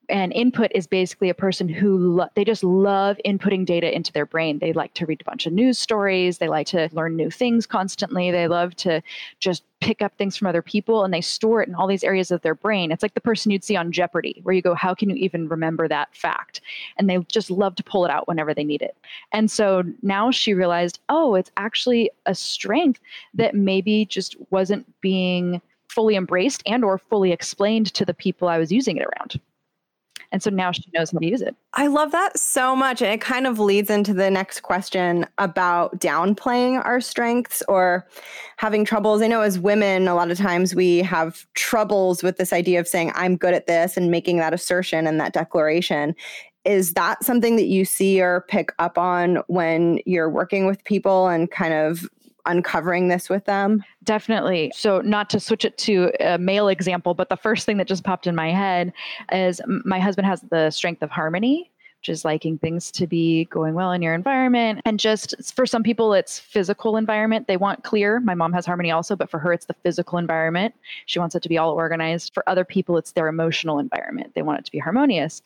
And 0.07 0.33
input 0.33 0.71
is 0.73 0.87
basically 0.87 1.29
a 1.29 1.35
person 1.35 1.69
who 1.69 1.97
lo- 1.97 2.29
they 2.35 2.43
just 2.43 2.63
love 2.63 3.19
inputting 3.25 3.65
data 3.65 3.93
into 3.95 4.11
their 4.11 4.25
brain. 4.25 4.57
They 4.57 4.73
like 4.73 4.93
to 4.95 5.05
read 5.05 5.21
a 5.21 5.23
bunch 5.23 5.45
of 5.45 5.53
news 5.53 5.77
stories. 5.77 6.39
They 6.39 6.47
like 6.47 6.65
to 6.67 6.89
learn 6.91 7.15
new 7.15 7.29
things 7.29 7.67
constantly. 7.67 8.31
They 8.31 8.47
love 8.47 8.75
to 8.77 9.03
just 9.39 9.63
pick 9.81 10.01
up 10.01 10.15
things 10.17 10.35
from 10.35 10.47
other 10.47 10.61
people 10.61 11.03
and 11.03 11.13
they 11.13 11.21
store 11.21 11.61
it 11.61 11.69
in 11.69 11.75
all 11.75 11.87
these 11.87 12.03
areas 12.03 12.31
of 12.31 12.41
their 12.41 12.55
brain. 12.55 12.91
It's 12.91 13.03
like 13.03 13.13
the 13.13 13.21
person 13.21 13.51
you'd 13.51 13.63
see 13.63 13.75
on 13.75 13.91
jeopardy 13.91 14.39
where 14.43 14.53
you 14.53 14.61
go 14.61 14.73
how 14.73 14.93
can 14.93 15.09
you 15.09 15.15
even 15.15 15.47
remember 15.47 15.87
that 15.87 16.13
fact? 16.15 16.61
And 16.97 17.09
they 17.09 17.19
just 17.29 17.49
love 17.49 17.75
to 17.75 17.83
pull 17.83 18.03
it 18.03 18.11
out 18.11 18.27
whenever 18.27 18.53
they 18.53 18.63
need 18.63 18.81
it. 18.81 18.97
And 19.31 19.49
so 19.49 19.83
now 20.01 20.31
she 20.31 20.53
realized 20.53 20.99
oh 21.09 21.35
it's 21.35 21.51
actually 21.55 22.09
a 22.25 22.35
strength 22.35 22.99
that 23.35 23.55
maybe 23.55 24.05
just 24.05 24.35
wasn't 24.49 24.85
being 25.01 25.61
fully 25.89 26.15
embraced 26.15 26.63
and 26.65 26.83
or 26.83 26.97
fully 26.97 27.31
explained 27.31 27.93
to 27.95 28.05
the 28.05 28.13
people 28.13 28.47
I 28.47 28.57
was 28.57 28.71
using 28.71 28.97
it 28.97 29.03
around. 29.03 29.39
And 30.31 30.43
so 30.43 30.51
now 30.51 30.71
she 30.71 30.83
knows 30.93 31.09
how 31.11 31.17
to 31.17 31.25
use 31.25 31.41
it. 31.41 31.55
I 31.73 31.87
love 31.87 32.11
that 32.11 32.37
so 32.37 32.75
much. 32.75 33.01
And 33.01 33.11
it 33.11 33.19
kind 33.19 33.47
of 33.47 33.57
leads 33.57 33.89
into 33.89 34.13
the 34.13 34.29
next 34.29 34.59
question 34.61 35.25
about 35.39 35.99
downplaying 35.99 36.85
our 36.85 37.01
strengths 37.01 37.63
or 37.67 38.07
having 38.57 38.85
troubles. 38.85 39.23
I 39.23 39.27
know 39.27 39.41
as 39.41 39.57
women, 39.57 40.07
a 40.07 40.13
lot 40.13 40.29
of 40.29 40.37
times 40.37 40.75
we 40.75 40.99
have 40.99 41.47
troubles 41.55 42.21
with 42.21 42.37
this 42.37 42.53
idea 42.53 42.79
of 42.79 42.87
saying, 42.87 43.11
I'm 43.15 43.37
good 43.37 43.55
at 43.55 43.65
this 43.65 43.97
and 43.97 44.11
making 44.11 44.37
that 44.37 44.53
assertion 44.53 45.07
and 45.07 45.19
that 45.19 45.33
declaration. 45.33 46.15
Is 46.63 46.93
that 46.93 47.23
something 47.23 47.55
that 47.55 47.65
you 47.65 47.83
see 47.83 48.21
or 48.21 48.41
pick 48.41 48.71
up 48.77 48.99
on 48.99 49.37
when 49.47 49.99
you're 50.05 50.29
working 50.29 50.67
with 50.67 50.83
people 50.83 51.27
and 51.27 51.49
kind 51.49 51.73
of 51.73 52.07
uncovering 52.49 53.07
this 53.07 53.29
with 53.29 53.45
them? 53.45 53.83
Definitely. 54.03 54.71
So, 54.75 55.01
not 55.01 55.29
to 55.31 55.39
switch 55.39 55.63
it 55.65 55.77
to 55.79 56.11
a 56.19 56.37
male 56.37 56.67
example, 56.67 57.13
but 57.13 57.29
the 57.29 57.37
first 57.37 57.65
thing 57.65 57.77
that 57.77 57.87
just 57.87 58.03
popped 58.03 58.27
in 58.27 58.35
my 58.35 58.51
head 58.51 58.91
is 59.31 59.61
my 59.67 59.99
husband 59.99 60.27
has 60.27 60.41
the 60.41 60.71
strength 60.71 61.01
of 61.01 61.11
harmony, 61.11 61.71
which 61.99 62.09
is 62.09 62.25
liking 62.25 62.57
things 62.57 62.91
to 62.91 63.07
be 63.07 63.45
going 63.45 63.73
well 63.73 63.91
in 63.91 64.01
your 64.01 64.13
environment. 64.13 64.81
And 64.85 64.99
just 64.99 65.35
for 65.53 65.65
some 65.65 65.83
people, 65.83 66.13
it's 66.13 66.39
physical 66.39 66.97
environment. 66.97 67.47
They 67.47 67.57
want 67.57 67.83
clear. 67.83 68.19
My 68.19 68.35
mom 68.35 68.53
has 68.53 68.65
harmony 68.65 68.89
also, 68.89 69.15
but 69.15 69.29
for 69.29 69.39
her, 69.39 69.53
it's 69.53 69.65
the 69.65 69.75
physical 69.83 70.17
environment. 70.17 70.73
She 71.05 71.19
wants 71.19 71.35
it 71.35 71.43
to 71.43 71.49
be 71.49 71.57
all 71.57 71.73
organized. 71.73 72.33
For 72.33 72.47
other 72.47 72.65
people, 72.65 72.97
it's 72.97 73.11
their 73.11 73.27
emotional 73.27 73.79
environment. 73.79 74.33
They 74.33 74.41
want 74.41 74.59
it 74.59 74.65
to 74.65 74.71
be 74.71 74.79
harmonious. 74.79 75.41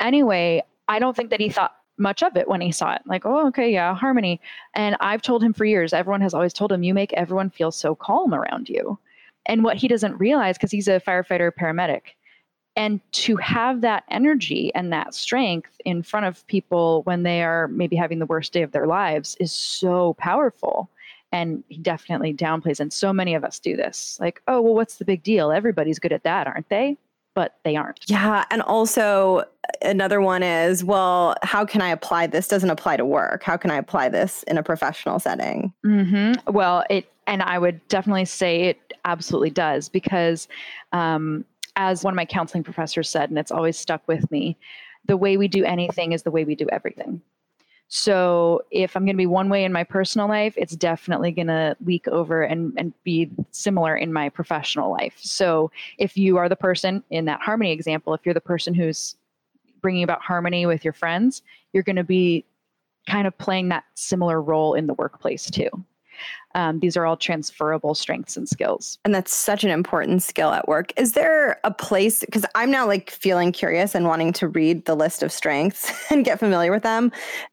Anyway, 0.00 0.62
I 0.88 0.98
don't 0.98 1.16
think 1.16 1.30
that 1.30 1.40
he 1.40 1.50
thought 1.50 1.76
much 1.98 2.22
of 2.22 2.36
it 2.36 2.48
when 2.48 2.60
he 2.60 2.72
saw 2.72 2.94
it. 2.94 3.02
Like, 3.06 3.26
oh, 3.26 3.46
okay, 3.48 3.72
yeah, 3.72 3.94
harmony. 3.94 4.40
And 4.74 4.96
I've 5.00 5.22
told 5.22 5.42
him 5.42 5.52
for 5.52 5.64
years, 5.64 5.92
everyone 5.92 6.20
has 6.20 6.34
always 6.34 6.52
told 6.52 6.72
him, 6.72 6.82
you 6.82 6.94
make 6.94 7.12
everyone 7.12 7.50
feel 7.50 7.70
so 7.70 7.94
calm 7.94 8.32
around 8.32 8.68
you. 8.68 8.98
And 9.46 9.64
what 9.64 9.76
he 9.76 9.88
doesn't 9.88 10.18
realize, 10.18 10.56
because 10.56 10.70
he's 10.70 10.88
a 10.88 11.00
firefighter 11.00 11.50
paramedic, 11.50 12.02
and 12.76 13.00
to 13.12 13.36
have 13.36 13.80
that 13.80 14.04
energy 14.08 14.70
and 14.74 14.92
that 14.92 15.14
strength 15.14 15.80
in 15.84 16.02
front 16.02 16.26
of 16.26 16.46
people 16.46 17.02
when 17.02 17.24
they 17.24 17.42
are 17.42 17.66
maybe 17.68 17.96
having 17.96 18.20
the 18.20 18.26
worst 18.26 18.52
day 18.52 18.62
of 18.62 18.70
their 18.70 18.86
lives 18.86 19.36
is 19.40 19.50
so 19.50 20.14
powerful. 20.14 20.88
And 21.32 21.64
he 21.68 21.78
definitely 21.78 22.32
downplays. 22.32 22.78
And 22.78 22.92
so 22.92 23.12
many 23.12 23.34
of 23.34 23.42
us 23.42 23.58
do 23.58 23.76
this. 23.76 24.16
Like, 24.20 24.40
oh, 24.46 24.62
well, 24.62 24.74
what's 24.74 24.96
the 24.96 25.04
big 25.04 25.22
deal? 25.22 25.50
Everybody's 25.50 25.98
good 25.98 26.12
at 26.12 26.22
that, 26.22 26.46
aren't 26.46 26.68
they? 26.68 26.96
But 27.38 27.54
they 27.62 27.76
aren't. 27.76 28.00
Yeah. 28.10 28.44
And 28.50 28.62
also, 28.62 29.44
another 29.80 30.20
one 30.20 30.42
is, 30.42 30.82
well, 30.82 31.36
how 31.44 31.64
can 31.64 31.80
I 31.80 31.90
apply 31.90 32.26
this? 32.26 32.48
Doesn't 32.48 32.68
apply 32.68 32.96
to 32.96 33.04
work. 33.04 33.44
How 33.44 33.56
can 33.56 33.70
I 33.70 33.76
apply 33.76 34.08
this 34.08 34.42
in 34.48 34.58
a 34.58 34.62
professional 34.64 35.20
setting? 35.20 35.72
Mm-hmm. 35.86 36.52
Well, 36.52 36.82
it, 36.90 37.08
and 37.28 37.40
I 37.44 37.60
would 37.60 37.86
definitely 37.86 38.24
say 38.24 38.62
it 38.62 38.92
absolutely 39.04 39.50
does 39.50 39.88
because 39.88 40.48
um, 40.90 41.44
as 41.76 42.02
one 42.02 42.12
of 42.12 42.16
my 42.16 42.24
counseling 42.24 42.64
professors 42.64 43.08
said, 43.08 43.30
and 43.30 43.38
it's 43.38 43.52
always 43.52 43.78
stuck 43.78 44.02
with 44.08 44.28
me, 44.32 44.56
the 45.06 45.16
way 45.16 45.36
we 45.36 45.46
do 45.46 45.64
anything 45.64 46.10
is 46.10 46.24
the 46.24 46.32
way 46.32 46.44
we 46.44 46.56
do 46.56 46.66
everything. 46.72 47.22
So 47.88 48.62
if 48.70 48.94
I'm 48.94 49.04
going 49.04 49.16
to 49.16 49.18
be 49.18 49.26
one 49.26 49.48
way 49.48 49.64
in 49.64 49.72
my 49.72 49.82
personal 49.82 50.28
life, 50.28 50.54
it's 50.58 50.76
definitely 50.76 51.32
going 51.32 51.46
to 51.46 51.74
leak 51.84 52.06
over 52.06 52.42
and, 52.42 52.74
and 52.76 52.92
be 53.02 53.30
similar 53.50 53.96
in 53.96 54.12
my 54.12 54.28
professional 54.28 54.90
life. 54.92 55.14
So 55.18 55.70
if 55.96 56.16
you 56.16 56.36
are 56.36 56.50
the 56.50 56.56
person 56.56 57.02
in 57.10 57.24
that 57.24 57.40
harmony 57.40 57.72
example, 57.72 58.12
if 58.12 58.20
you're 58.24 58.34
the 58.34 58.40
person 58.42 58.74
who's 58.74 59.16
bringing 59.80 60.02
about 60.02 60.20
harmony 60.20 60.66
with 60.66 60.84
your 60.84 60.92
friends, 60.92 61.42
you're 61.72 61.82
going 61.82 61.96
to 61.96 62.04
be 62.04 62.44
kind 63.08 63.26
of 63.26 63.36
playing 63.38 63.70
that 63.70 63.84
similar 63.94 64.42
role 64.42 64.74
in 64.74 64.86
the 64.86 64.94
workplace 64.94 65.50
too. 65.50 65.70
Um, 66.54 66.80
these 66.80 66.96
are 66.96 67.04
all 67.04 67.16
transferable 67.16 67.94
strengths 67.94 68.36
and 68.36 68.48
skills. 68.48 68.98
And 69.04 69.14
that's 69.14 69.34
such 69.34 69.64
an 69.64 69.70
important 69.70 70.22
skill 70.22 70.50
at 70.50 70.66
work. 70.66 70.92
Is 70.96 71.12
there 71.12 71.60
a 71.64 71.70
place, 71.70 72.20
because 72.20 72.46
I'm 72.54 72.70
now 72.70 72.86
like 72.86 73.10
feeling 73.10 73.52
curious 73.52 73.94
and 73.94 74.06
wanting 74.06 74.32
to 74.34 74.48
read 74.48 74.86
the 74.86 74.96
list 74.96 75.22
of 75.22 75.30
strengths 75.30 75.92
and 76.10 76.24
get 76.24 76.38
familiar 76.38 76.70
with 76.70 76.82
them. 76.82 77.12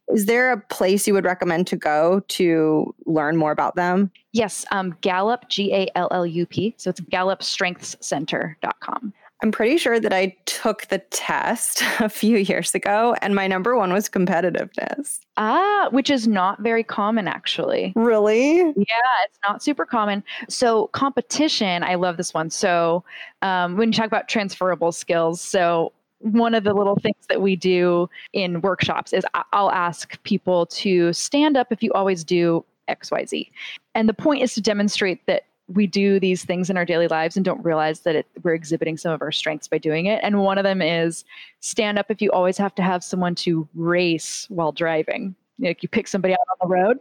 Is 0.10 0.26
there 0.26 0.52
a 0.52 0.60
place 0.60 1.08
you 1.08 1.14
would 1.14 1.26
recommend 1.26 1.68
to 1.68 1.76
go 1.76 2.22
to 2.28 2.96
learn 3.06 3.38
more 3.38 3.52
about 3.52 3.76
them? 3.76 4.12
Yes, 4.32 4.66
um, 4.72 4.96
Gallup, 5.02 5.50
G 5.50 5.74
A 5.74 5.88
L 5.96 6.08
L 6.12 6.26
U 6.26 6.46
P. 6.46 6.74
So 6.78 6.90
it's 6.90 7.02
gallupstrengthscenter.com. 7.02 9.14
I'm 9.44 9.52
pretty 9.52 9.78
sure 9.78 10.00
that 10.00 10.14
I 10.14 10.36
took 10.46 10.88
the 10.88 11.00
test 11.12 11.84
a 12.00 12.10
few 12.10 12.38
years 12.38 12.74
ago, 12.74 13.16
and 13.22 13.36
my 13.36 13.48
number 13.48 13.76
one 13.76 13.92
was 13.92 14.10
competitiveness. 14.10 15.20
Ah, 15.38 15.90
which 15.92 16.10
is 16.10 16.28
not 16.28 16.62
very 16.62 16.84
common 16.84 17.28
actually. 17.28 17.92
Really? 17.96 18.58
Yeah, 18.58 19.16
it's 19.26 19.40
not 19.44 19.62
super 19.62 19.86
common. 19.86 20.24
So, 20.48 20.88
competition, 20.88 21.84
I 21.84 21.96
love 21.96 22.18
this 22.18 22.34
one. 22.34 22.50
So, 22.50 23.04
um, 23.42 23.78
when 23.78 23.90
you 23.90 23.94
talk 23.94 24.08
about 24.08 24.30
transferable 24.30 24.92
skills, 24.92 25.42
so 25.42 25.92
one 26.20 26.56
of 26.56 26.64
the 26.64 26.74
little 26.74 26.96
things 26.96 27.28
that 27.30 27.42
we 27.42 27.56
do 27.56 28.10
in 28.34 28.62
workshops 28.62 29.14
is 29.14 29.26
I'll 29.54 29.72
ask 29.72 30.22
people 30.24 30.66
to 30.68 31.14
stand 31.14 31.58
up 31.58 31.68
if 31.72 31.84
you 31.84 31.92
always 31.94 32.24
do 32.24 32.66
XYZ. 32.90 33.52
And 33.94 34.08
the 34.10 34.14
point 34.14 34.42
is 34.42 34.54
to 34.56 34.62
demonstrate 34.62 35.26
that 35.28 35.44
we 35.68 35.88
do 35.88 36.20
these 36.20 36.44
things 36.44 36.70
in 36.70 36.78
our 36.78 36.86
daily 36.86 37.08
lives 37.08 37.36
and 37.36 37.44
don't 37.44 37.64
realize 37.64 38.02
that 38.02 38.16
it, 38.16 38.28
we're 38.44 38.54
exhibiting 38.54 38.98
some 38.98 39.12
of 39.12 39.22
our 39.22 39.32
strengths 39.32 39.68
by 39.68 39.78
doing 39.78 40.06
it. 40.06 40.20
And 40.24 40.40
one 40.42 40.58
of 40.58 40.64
them 40.64 40.82
is 40.82 41.26
stand 41.60 41.98
up 41.98 42.08
if 42.10 42.22
you 42.22 42.32
always 42.32 42.58
have 42.58 42.76
to 42.76 42.84
have 42.84 43.04
someone 43.04 43.36
to 43.36 43.68
race 43.74 44.46
while 44.50 44.72
driving. 44.72 45.36
Like 45.58 45.82
you 45.82 45.90
pick 45.90 46.08
somebody 46.08 46.34
out 46.34 46.40
on 46.52 46.68
the 46.68 46.74
road, 46.76 47.00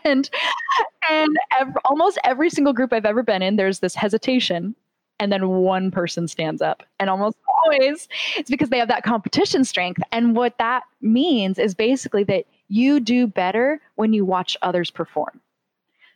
and 0.04 0.28
and 1.08 1.36
every, 1.56 1.74
almost 1.84 2.18
every 2.24 2.50
single 2.50 2.72
group 2.72 2.92
I've 2.92 3.06
ever 3.06 3.22
been 3.22 3.42
in, 3.42 3.54
there's 3.54 3.78
this 3.78 3.94
hesitation, 3.94 4.74
and 5.20 5.30
then 5.30 5.48
one 5.48 5.92
person 5.92 6.26
stands 6.26 6.60
up, 6.60 6.82
and 6.98 7.08
almost 7.08 7.36
always 7.62 8.08
it's 8.36 8.50
because 8.50 8.70
they 8.70 8.78
have 8.78 8.88
that 8.88 9.04
competition 9.04 9.62
strength. 9.64 10.02
And 10.10 10.34
what 10.34 10.58
that 10.58 10.82
means 11.00 11.60
is 11.60 11.76
basically 11.76 12.24
that 12.24 12.44
you 12.66 12.98
do 12.98 13.28
better 13.28 13.80
when 13.94 14.12
you 14.12 14.24
watch 14.24 14.56
others 14.62 14.90
perform 14.90 15.40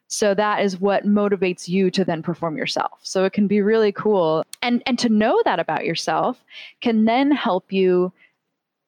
so 0.09 0.35
that 0.35 0.63
is 0.63 0.81
what 0.81 1.07
motivates 1.07 1.69
you 1.69 1.91
to 1.91 2.05
then 2.05 2.23
perform 2.23 2.57
yourself. 2.57 3.01
So 3.03 3.25
it 3.25 3.33
can 3.33 3.47
be 3.47 3.63
really 3.63 3.93
cool. 3.93 4.45
And 4.63 4.83
and 4.87 4.99
to 4.99 5.09
know 5.09 5.41
that 5.45 5.59
about 5.59 5.85
yourself 5.85 6.45
can 6.81 7.05
then 7.05 7.31
help 7.31 7.73
you 7.73 8.13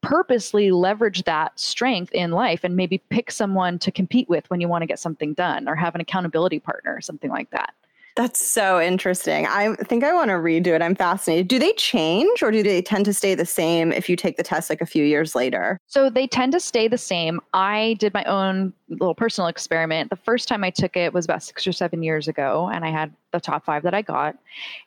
purposely 0.02 0.70
leverage 0.70 1.25
that 1.25 1.58
strength 1.58 2.12
in 2.12 2.30
life 2.30 2.62
and 2.62 2.76
maybe 2.76 2.99
pick 3.11 3.30
someone 3.30 3.78
to 3.80 3.90
compete 3.90 4.28
with 4.28 4.49
when 4.50 4.61
you 4.61 4.68
want 4.68 4.82
to 4.82 4.87
get 4.87 5.00
something 5.00 5.35
done 5.35 5.68
or 5.68 5.75
have 5.75 5.96
an 5.96 6.00
accountability 6.00 6.61
partner 6.61 6.94
or 6.94 7.00
something 7.00 7.30
like 7.30 7.50
that. 7.50 7.75
That's 8.16 8.40
so 8.44 8.80
interesting. 8.80 9.46
I 9.46 9.75
think 9.75 10.02
I 10.02 10.14
want 10.14 10.30
to 10.30 10.37
redo 10.37 10.68
it. 10.68 10.80
I'm 10.80 10.94
fascinated. 10.94 11.49
Do 11.49 11.58
they 11.58 11.75
change 11.75 12.42
or 12.42 12.50
do 12.50 12.62
they 12.62 12.80
tend 12.80 13.04
to 13.04 13.12
stay 13.12 13.35
the 13.35 13.44
same 13.44 13.92
if 13.92 14.08
you 14.08 14.16
take 14.16 14.38
the 14.38 14.42
test 14.42 14.70
like 14.70 14.80
a 14.80 14.87
few 14.87 15.04
years 15.04 15.35
later? 15.35 15.78
So 15.87 16.08
they 16.08 16.26
tend 16.26 16.52
to 16.52 16.61
stay 16.61 16.88
the 16.88 16.96
same. 16.96 17.40
I 17.52 17.94
did 17.99 18.14
my 18.14 18.25
own 18.25 18.73
little 18.88 19.14
personal 19.14 19.49
experiment. 19.49 20.08
The 20.08 20.16
first 20.16 20.49
time 20.49 20.64
I 20.64 20.70
took 20.70 20.96
it 20.96 21.12
was 21.12 21.26
about 21.26 21.42
six 21.42 21.66
or 21.66 21.73
seven 21.73 22.02
years 22.02 22.26
ago, 22.26 22.70
and 22.73 22.87
I 22.87 22.90
had 22.90 23.12
the 23.32 23.40
top 23.40 23.66
five 23.66 23.82
that 23.82 23.92
I 23.92 24.00
got. 24.00 24.35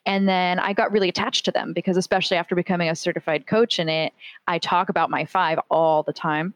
And 0.07 0.27
then 0.27 0.57
I 0.57 0.73
got 0.73 0.91
really 0.91 1.09
attached 1.09 1.45
to 1.45 1.51
them 1.51 1.71
because, 1.71 1.97
especially 1.97 2.37
after 2.37 2.55
becoming 2.55 2.89
a 2.89 2.95
certified 2.95 3.45
coach 3.45 3.77
in 3.77 3.89
it, 3.89 4.11
I 4.47 4.57
talk 4.57 4.89
about 4.89 5.11
my 5.11 5.25
five 5.25 5.59
all 5.69 6.01
the 6.01 6.13
time. 6.13 6.55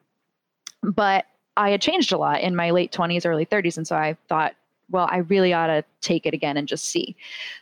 But 0.81 1.25
I 1.55 1.69
had 1.69 1.81
changed 1.81 2.11
a 2.11 2.17
lot 2.17 2.41
in 2.41 2.55
my 2.55 2.71
late 2.71 2.91
20s, 2.91 3.27
early 3.27 3.45
30s. 3.45 3.77
And 3.77 3.87
so 3.87 3.95
I 3.95 4.17
thought, 4.27 4.55
well, 4.93 5.09
I 5.11 5.17
really 5.17 5.51
ought 5.51 5.67
to 5.67 5.83
take 6.01 6.25
it 6.25 6.33
again 6.33 6.55
and 6.55 6.67
just 6.67 6.85
see. 6.85 7.15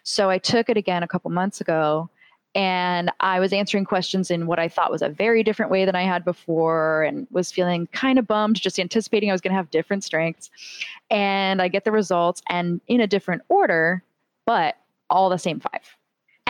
So 0.03 0.29
I 0.29 0.37
took 0.37 0.69
it 0.69 0.77
again 0.77 1.01
a 1.01 1.07
couple 1.07 1.31
months 1.31 1.61
ago 1.61 2.09
and 2.53 3.09
I 3.21 3.39
was 3.39 3.53
answering 3.53 3.85
questions 3.85 4.29
in 4.29 4.45
what 4.45 4.59
I 4.59 4.67
thought 4.67 4.91
was 4.91 5.01
a 5.01 5.07
very 5.07 5.41
different 5.41 5.71
way 5.71 5.85
than 5.85 5.95
I 5.95 6.03
had 6.03 6.25
before 6.25 7.03
and 7.03 7.25
was 7.31 7.49
feeling 7.49 7.87
kind 7.87 8.19
of 8.19 8.27
bummed, 8.27 8.59
just 8.59 8.77
anticipating 8.77 9.29
I 9.29 9.33
was 9.33 9.39
going 9.39 9.51
to 9.51 9.55
have 9.55 9.71
different 9.71 10.03
strengths. 10.03 10.51
And 11.09 11.61
I 11.61 11.69
get 11.69 11.85
the 11.85 11.91
results 11.93 12.41
and 12.49 12.81
in 12.87 12.99
a 12.99 13.07
different 13.07 13.43
order, 13.47 14.03
but 14.45 14.75
all 15.09 15.29
the 15.29 15.37
same 15.37 15.61
five. 15.61 15.97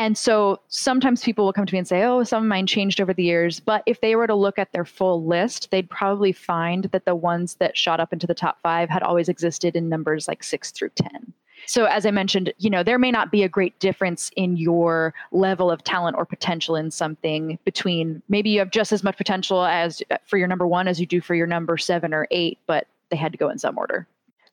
And 0.01 0.17
so 0.17 0.59
sometimes 0.67 1.23
people 1.23 1.45
will 1.45 1.53
come 1.53 1.67
to 1.67 1.75
me 1.75 1.77
and 1.77 1.87
say, 1.87 2.01
oh, 2.01 2.23
some 2.23 2.41
of 2.41 2.49
mine 2.49 2.65
changed 2.65 2.99
over 2.99 3.13
the 3.13 3.21
years. 3.21 3.59
But 3.59 3.83
if 3.85 4.01
they 4.01 4.15
were 4.15 4.25
to 4.25 4.33
look 4.33 4.57
at 4.57 4.71
their 4.71 4.83
full 4.83 5.23
list, 5.23 5.69
they'd 5.69 5.87
probably 5.91 6.31
find 6.31 6.85
that 6.85 7.05
the 7.05 7.13
ones 7.13 7.53
that 7.59 7.77
shot 7.77 7.99
up 7.99 8.11
into 8.11 8.25
the 8.25 8.33
top 8.33 8.59
five 8.63 8.89
had 8.89 9.03
always 9.03 9.29
existed 9.29 9.75
in 9.75 9.89
numbers 9.89 10.27
like 10.27 10.43
six 10.43 10.71
through 10.71 10.89
10. 10.95 11.31
So 11.67 11.85
as 11.85 12.07
I 12.07 12.09
mentioned, 12.09 12.51
you 12.57 12.67
know, 12.67 12.81
there 12.81 12.97
may 12.97 13.11
not 13.11 13.31
be 13.31 13.43
a 13.43 13.47
great 13.47 13.79
difference 13.79 14.31
in 14.35 14.57
your 14.57 15.13
level 15.31 15.69
of 15.69 15.83
talent 15.83 16.17
or 16.17 16.25
potential 16.25 16.75
in 16.75 16.89
something 16.89 17.59
between 17.63 18.23
maybe 18.27 18.49
you 18.49 18.57
have 18.57 18.71
just 18.71 18.91
as 18.91 19.03
much 19.03 19.17
potential 19.17 19.65
as 19.65 20.01
uh, 20.09 20.17
for 20.25 20.37
your 20.37 20.47
number 20.47 20.65
1 20.65 20.87
as 20.87 20.99
you 20.99 21.05
do 21.05 21.21
for 21.21 21.35
your 21.35 21.45
number 21.45 21.77
7 21.77 22.11
or 22.11 22.27
8, 22.31 22.57
but 22.65 22.87
they 23.11 23.17
had 23.17 23.31
to 23.33 23.37
go 23.37 23.49
in 23.49 23.59
some 23.59 23.77
order. 23.77 24.07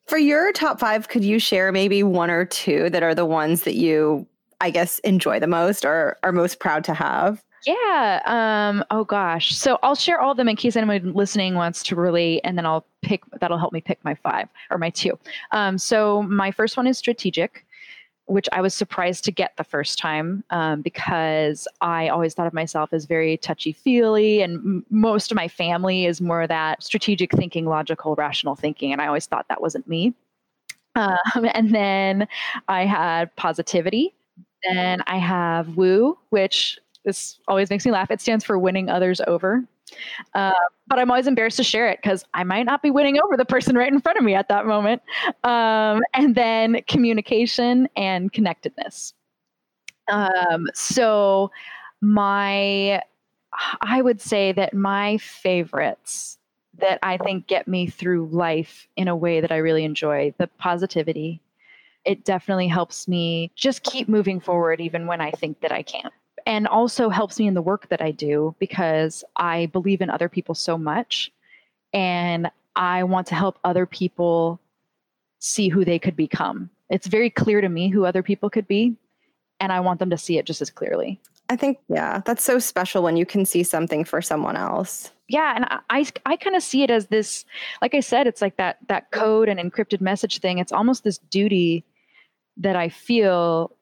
For 0.09 0.19
your 0.19 0.53
top 0.53 0.79
5, 0.79 1.09
could 1.09 1.25
you 1.25 1.39
share 1.39 1.73
maybe 1.73 2.03
one 2.03 2.31
or 2.31 2.45
two 2.45 2.91
that 2.91 3.03
are 3.03 3.15
the 3.15 3.25
ones 3.25 3.63
that 3.63 3.77
you 3.77 4.27
I 4.61 4.71
guess, 4.71 4.99
enjoy 5.01 5.41
the 5.41 5.47
most 5.47 5.85
or 5.85 6.17
are 6.23 6.33
most 6.33 6.59
proud 6.59 6.85
to 6.85 6.95
have? 6.95 7.43
Yeah. 7.67 8.23
Um, 8.25 8.85
oh 8.91 9.05
gosh. 9.05 9.55
So 9.57 9.79
I'll 9.83 9.95
share 9.95 10.21
all 10.21 10.31
of 10.33 10.37
them 10.37 10.49
in 10.49 10.57
case 10.57 10.77
anyone 10.77 11.13
listening 11.13 11.55
wants 11.55 11.83
to 11.85 11.97
relate, 11.97 12.41
and 12.45 12.57
then 12.57 12.67
I'll 12.67 12.87
pick. 13.03 13.23
That'll 13.41 13.59
help 13.59 13.73
me 13.73 13.81
pick 13.81 14.03
my 14.05 14.15
five 14.15 14.49
or 14.71 14.79
my 14.79 14.91
two. 14.91 15.19
Um, 15.53 15.79
so 15.79 16.23
my 16.23 16.51
first 16.51 16.77
one 16.77 16.87
is 16.87 16.99
strategic, 16.99 17.67
which 18.27 18.49
I 18.53 18.61
was 18.61 18.75
surprised 18.75 19.25
to 19.25 19.33
get 19.33 19.57
the 19.57 19.65
first 19.65 19.99
time 19.99 20.45
um, 20.51 20.83
because 20.83 21.67
I 21.81 22.09
always 22.09 22.35
thought 22.35 22.47
of 22.47 22.55
myself 22.55 22.93
as 22.93 23.07
very 23.07 23.37
touchy 23.37 23.73
feely, 23.73 24.41
and 24.41 24.55
m- 24.59 24.87
most 24.91 25.33
of 25.33 25.37
my 25.37 25.49
family 25.49 26.07
is 26.07 26.21
more 26.21 26.47
that 26.47 26.83
strategic 26.83 27.33
thinking, 27.33 27.67
logical, 27.67 28.15
rational 28.15 28.55
thinking, 28.55 28.93
and 28.93 29.03
I 29.03 29.09
always 29.09 29.27
thought 29.27 29.47
that 29.49 29.61
wasn't 29.61 29.89
me. 29.89 30.15
Um, 30.95 31.17
and 31.55 31.75
then 31.75 32.29
I 32.69 32.85
had 32.85 33.35
positivity, 33.37 34.15
then 34.63 35.03
I 35.07 35.19
have 35.19 35.77
Woo, 35.77 36.19
which 36.31 36.79
this 37.05 37.39
always 37.49 37.71
makes 37.71 37.85
me 37.85 37.93
laugh. 37.93 38.11
It 38.11 38.21
stands 38.21 38.45
for 38.45 38.59
winning 38.59 38.89
others 38.89 39.21
over. 39.27 39.65
Uh, 40.35 40.53
but 40.87 40.99
I'm 40.99 41.11
always 41.11 41.27
embarrassed 41.27 41.57
to 41.59 41.65
share 41.65 41.89
it 41.89 42.01
because 42.03 42.25
I 42.35 42.45
might 42.45 42.65
not 42.65 42.83
be 42.83 42.91
winning 42.91 43.19
over 43.21 43.37
the 43.37 43.45
person 43.45 43.77
right 43.77 43.93
in 43.93 44.01
front 44.01 44.19
of 44.19 44.25
me 44.25 44.35
at 44.35 44.49
that 44.49 44.67
moment. 44.67 45.03
Um, 45.45 46.03
and 46.15 46.35
then 46.35 46.83
communication 46.89 47.89
and 47.97 48.33
connectedness. 48.33 49.15
Um, 50.09 50.67
so 50.75 51.51
my 52.01 53.03
I 53.81 54.03
would 54.03 54.21
say 54.21 54.53
that 54.53 54.75
my 54.75 55.19
favorites 55.19 56.39
that 56.79 56.99
I 57.03 57.17
think 57.17 57.47
get 57.47 57.67
me 57.67 57.89
through 57.89 58.29
life 58.31 58.87
in 58.97 59.09
a 59.09 59.17
way 59.17 59.41
that 59.41 59.51
I 59.51 59.57
really 59.57 59.85
enjoy 59.85 60.33
the 60.39 60.47
positivity. 60.59 61.41
It 62.05 62.25
definitely 62.25 62.69
helps 62.69 63.09
me 63.09 63.51
just 63.55 63.83
keep 63.83 64.09
moving 64.09 64.41
forward 64.41 64.81
even 64.81 65.07
when 65.07 65.21
I 65.21 65.31
think 65.33 65.61
that 65.61 65.73
I 65.73 65.83
can't. 65.83 66.13
And 66.47 66.67
also 66.67 67.11
helps 67.11 67.39
me 67.39 67.47
in 67.47 67.55
the 67.55 67.63
work 67.63 67.89
that 67.91 68.01
I 68.01 68.11
do 68.11 68.55
because 68.59 69.25
I 69.37 69.67
believe 69.67 70.01
in 70.01 70.09
other 70.09 70.29
people 70.29 70.55
so 70.55 70.79
much 70.79 71.31
and 71.93 72.51
I 72.77 73.03
want 73.05 73.27
to 73.29 73.35
help 73.35 73.59
other 73.65 73.87
people 73.87 74.61
see 75.41 75.69
who 75.69 75.85
they 75.85 75.99
could 75.99 76.17
become. 76.17 76.71
It's 76.91 77.07
very 77.07 77.31
clear 77.31 77.61
to 77.61 77.69
me 77.69 77.89
who 77.89 78.05
other 78.05 78.23
people 78.23 78.51
could 78.51 78.67
be, 78.67 78.97
and 79.61 79.73
I 79.73 79.81
want 79.81 79.99
them 79.99 80.11
to 80.11 80.19
see 80.19 80.39
it 80.39 80.47
just 80.47 80.63
as 80.63 80.71
clearly. 80.71 81.21
I 81.49 81.57
think, 81.57 81.79
yeah, 81.89 82.21
that's 82.25 82.45
so 82.45 82.59
special 82.59 83.03
when 83.03 83.17
you 83.17 83.25
can 83.25 83.45
see 83.47 83.63
something 83.63 84.05
for 84.05 84.21
someone 84.21 84.57
else. 84.57 85.11
Yeah, 85.29 85.55
and 85.57 85.65
I, 85.65 85.79
I, 85.91 86.07
I 86.27 86.37
kind 86.37 86.57
of 86.57 86.63
see 86.63 86.83
it 86.83 86.91
as 86.91 87.07
this, 87.07 87.45
like 87.81 87.95
I 87.95 88.01
said, 88.01 88.27
it's 88.27 88.43
like 88.43 88.57
that 88.57 88.79
that 88.89 89.11
code 89.11 89.49
and 89.49 89.59
encrypted 89.59 90.01
message 90.01 90.39
thing. 90.41 90.59
It's 90.59 90.73
almost 90.73 91.05
this 91.05 91.19
duty 91.19 91.85
that 92.59 92.77
I 92.77 92.89
feel, 92.89 93.73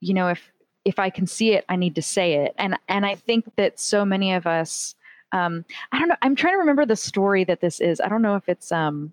you 0.00 0.14
know, 0.14 0.28
if 0.28 0.50
if 0.84 0.98
I 0.98 1.10
can 1.10 1.26
see 1.26 1.52
it, 1.52 1.64
I 1.68 1.76
need 1.76 1.94
to 1.94 2.02
say 2.02 2.34
it. 2.34 2.54
And 2.58 2.78
and 2.88 3.04
I 3.06 3.14
think 3.14 3.44
that 3.56 3.80
so 3.80 4.04
many 4.04 4.32
of 4.32 4.46
us, 4.46 4.94
um, 5.32 5.64
I 5.92 5.98
don't 5.98 6.08
know. 6.08 6.16
I'm 6.22 6.36
trying 6.36 6.54
to 6.54 6.58
remember 6.58 6.86
the 6.86 6.96
story 6.96 7.44
that 7.44 7.60
this 7.60 7.80
is. 7.80 8.00
I 8.00 8.08
don't 8.08 8.22
know 8.22 8.36
if 8.36 8.48
it's 8.48 8.72
um, 8.72 9.12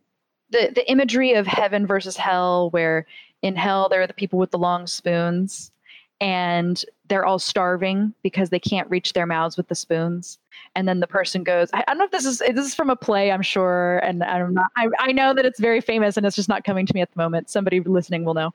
the 0.52 0.72
the 0.74 0.90
imagery 0.92 1.34
of 1.34 1.48
heaven 1.48 1.88
versus 1.88 2.18
hell, 2.18 2.70
where 2.72 3.06
in 3.42 3.56
hell 3.56 3.88
there 3.90 4.02
are 4.02 4.08
the 4.08 4.14
people 4.14 4.40
with 4.40 4.52
the 4.52 4.58
long 4.58 4.88
spoons 4.88 5.72
and 6.20 6.84
they're 7.08 7.26
all 7.26 7.40
starving 7.40 8.14
because 8.24 8.50
they 8.50 8.60
can't 8.60 8.90
reach 8.90 9.14
their 9.14 9.26
mouths 9.26 9.56
with 9.56 9.68
the 9.68 9.76
spoons. 9.76 10.40
And 10.76 10.88
then 10.88 11.00
the 11.00 11.08
person 11.08 11.44
goes, 11.44 11.70
I, 11.74 11.84
I 11.88 11.92
don't 11.92 12.00
know 12.00 12.06
if 12.06 12.12
this 12.12 12.26
is 12.26 12.40
this 12.40 12.66
is 12.66 12.76
from 12.76 12.90
a 12.90 12.96
play, 12.96 13.32
I'm 13.32 13.42
sure, 13.42 14.00
and 14.00 14.24
I'm 14.24 14.54
not. 14.54 14.72
I, 14.76 14.88
I 15.00 15.12
know 15.12 15.34
that 15.34 15.46
it's 15.46 15.60
very 15.60 15.82
famous, 15.82 16.18
and 16.18 16.26
it's 16.26 16.36
just 16.36 16.50
not 16.50 16.64
coming 16.64 16.86
to 16.86 16.94
me 16.94 17.02
at 17.02 17.12
the 17.12 17.18
moment. 17.18 17.50
Somebody 17.50 17.80
listening 17.80 18.26
will 18.26 18.34
know. 18.34 18.54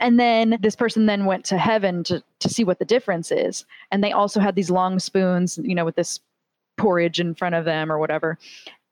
And 0.00 0.18
then 0.18 0.58
this 0.60 0.76
person 0.76 1.06
then 1.06 1.24
went 1.24 1.44
to 1.46 1.58
heaven 1.58 2.02
to 2.04 2.22
to 2.40 2.48
see 2.48 2.64
what 2.64 2.78
the 2.78 2.84
difference 2.84 3.30
is, 3.30 3.64
and 3.90 4.02
they 4.02 4.12
also 4.12 4.40
had 4.40 4.56
these 4.56 4.70
long 4.70 4.98
spoons, 4.98 5.58
you 5.62 5.74
know, 5.74 5.84
with 5.84 5.96
this 5.96 6.20
porridge 6.76 7.20
in 7.20 7.34
front 7.34 7.54
of 7.54 7.64
them 7.64 7.90
or 7.90 7.98
whatever 7.98 8.36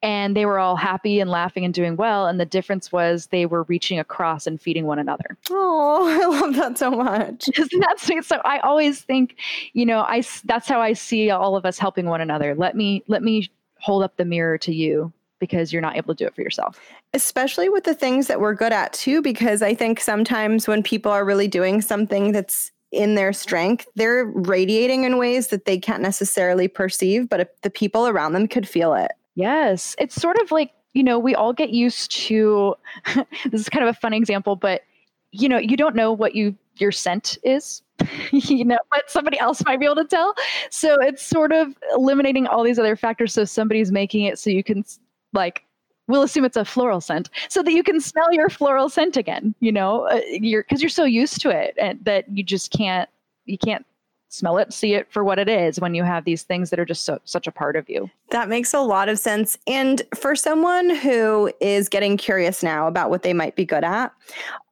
and 0.03 0.37
they 0.37 0.47
were 0.47 0.59
all 0.59 0.77
happy 0.77 1.21
and 1.21 1.31
laughing 1.31 1.65
and 1.65 1.73
doing 1.73 1.97
well 1.97 2.27
and 2.27 2.41
the 2.41 2.45
difference 2.45 2.91
was 2.91 3.27
they 3.27 3.47
were 3.47 3.63
reaching 3.65 3.99
across 3.99 4.47
and 4.47 4.61
feeding 4.61 4.87
one 4.87 4.99
another. 4.99 5.37
Oh 5.51 6.09
i 6.23 6.41
love 6.41 6.55
that 6.57 6.79
so 6.79 6.91
much. 6.91 7.49
Isn't 7.57 7.81
that 7.81 8.01
sweet 8.01 8.25
so 8.25 8.41
i 8.45 8.59
always 8.61 9.03
think 9.03 9.37
you 9.73 9.87
know 9.87 10.01
i 10.01 10.23
that's 10.45 10.69
how 10.69 10.81
i 10.81 10.93
see 10.93 11.31
all 11.31 11.57
of 11.57 11.65
us 11.65 11.79
helping 11.79 12.07
one 12.07 12.21
another. 12.21 12.55
Let 12.55 12.77
me 12.77 13.03
let 13.09 13.23
me 13.23 13.51
hold 13.79 14.03
up 14.03 14.17
the 14.17 14.25
mirror 14.25 14.59
to 14.59 14.75
you 14.75 15.13
because 15.39 15.73
you're 15.73 15.83
not 15.83 15.97
able 15.97 16.15
to 16.15 16.25
do 16.25 16.27
it 16.27 16.35
for 16.35 16.43
yourself. 16.43 16.79
Especially 17.15 17.69
with 17.69 17.83
the 17.83 17.95
things 17.95 18.29
that 18.29 18.41
we're 18.41 18.55
good 18.55 18.73
at 18.73 18.93
too 18.93 19.23
because 19.23 19.63
i 19.63 19.75
think 19.75 20.01
sometimes 20.01 20.67
when 20.67 20.83
people 20.83 21.13
are 21.13 21.25
really 21.25 21.49
doing 21.49 21.81
something 21.81 22.33
that's 22.33 22.73
in 22.93 23.15
their 23.15 23.33
strength, 23.33 23.89
they're 23.97 24.27
radiating 24.27 25.05
in 25.05 25.17
ways 25.17 25.49
that 25.49 25.65
they 25.65 25.79
can't 25.79 26.03
necessarily 26.03 26.69
perceive, 26.69 27.29
but 27.29 27.57
the 27.63 27.71
people 27.71 28.07
around 28.07 28.35
them 28.35 28.47
could 28.47 28.69
feel 28.69 28.93
it. 28.93 29.11
Yes. 29.35 29.97
It's 29.99 30.15
sort 30.15 30.39
of 30.41 30.51
like, 30.51 30.73
you 30.95 31.03
know, 31.03 31.19
we 31.19 31.35
all 31.35 31.53
get 31.53 31.71
used 31.71 32.11
to 32.13 32.75
this 33.15 33.61
is 33.61 33.69
kind 33.69 33.87
of 33.87 33.95
a 33.95 33.99
fun 33.99 34.13
example, 34.13 34.57
but 34.57 34.83
you 35.31 35.49
know, 35.49 35.59
you 35.59 35.77
don't 35.77 35.97
know 35.97 36.13
what 36.13 36.35
you 36.35 36.55
your 36.77 36.93
scent 36.93 37.39
is, 37.43 37.83
you 38.33 38.65
know, 38.65 38.79
but 38.91 39.11
somebody 39.11 39.39
else 39.39 39.65
might 39.65 39.79
be 39.79 39.87
able 39.87 39.97
to 39.97 40.05
tell. 40.05 40.35
So 40.71 40.97
it's 41.01 41.23
sort 41.23 41.53
of 41.53 41.75
eliminating 41.95 42.47
all 42.47 42.63
these 42.63 42.79
other 42.79 42.97
factors. 42.97 43.33
So 43.33 43.45
somebody's 43.45 43.93
making 43.93 44.25
it 44.25 44.39
so 44.39 44.51
you 44.51 44.65
can 44.65 44.85
like 45.33 45.65
we'll 46.09 46.23
assume 46.23 46.45
it's 46.45 46.57
a 46.57 46.65
floral 46.65 47.01
scent 47.01 47.31
so 47.49 47.63
that 47.63 47.73
you 47.73 47.83
can 47.83 48.01
smell 48.01 48.33
your 48.33 48.51
floral 48.51 48.89
scent 48.89 49.17
again 49.17 49.55
you 49.61 49.71
know 49.71 50.07
uh, 50.09 50.21
you're 50.29 50.65
because 50.65 50.83
you're 50.83 50.91
so 50.91 51.05
used 51.05 51.41
to 51.41 51.49
it 51.49 51.75
and 51.79 52.05
that 52.05 52.25
you 52.37 52.43
just 52.43 52.73
can't 52.73 53.09
you 53.47 53.57
can't 53.57 53.87
smell 54.33 54.57
it, 54.57 54.73
see 54.73 54.95
it 54.95 55.11
for 55.13 55.23
what 55.23 55.39
it 55.39 55.49
is 55.49 55.79
when 55.79 55.95
you 55.95 56.03
have 56.03 56.25
these 56.25 56.43
things 56.43 56.71
that 56.71 56.81
are 56.81 56.85
just 56.85 57.05
so, 57.05 57.19
such 57.25 57.47
a 57.47 57.53
part 57.53 57.77
of 57.77 57.89
you. 57.89 58.11
That 58.33 58.49
makes 58.49 58.73
a 58.73 58.81
lot 58.81 59.11
of 59.11 59.19
sense. 59.19 59.59
And 59.67 60.01
for 60.15 60.35
someone 60.35 60.89
who 60.89 61.53
is 61.61 61.91
getting 61.91 62.17
curious 62.17 62.63
now 62.63 62.87
about 62.87 63.11
what 63.11 63.23
they 63.23 63.35
might 63.35 63.57
be 63.57 63.67
good 63.67 63.85
at, 63.85 64.11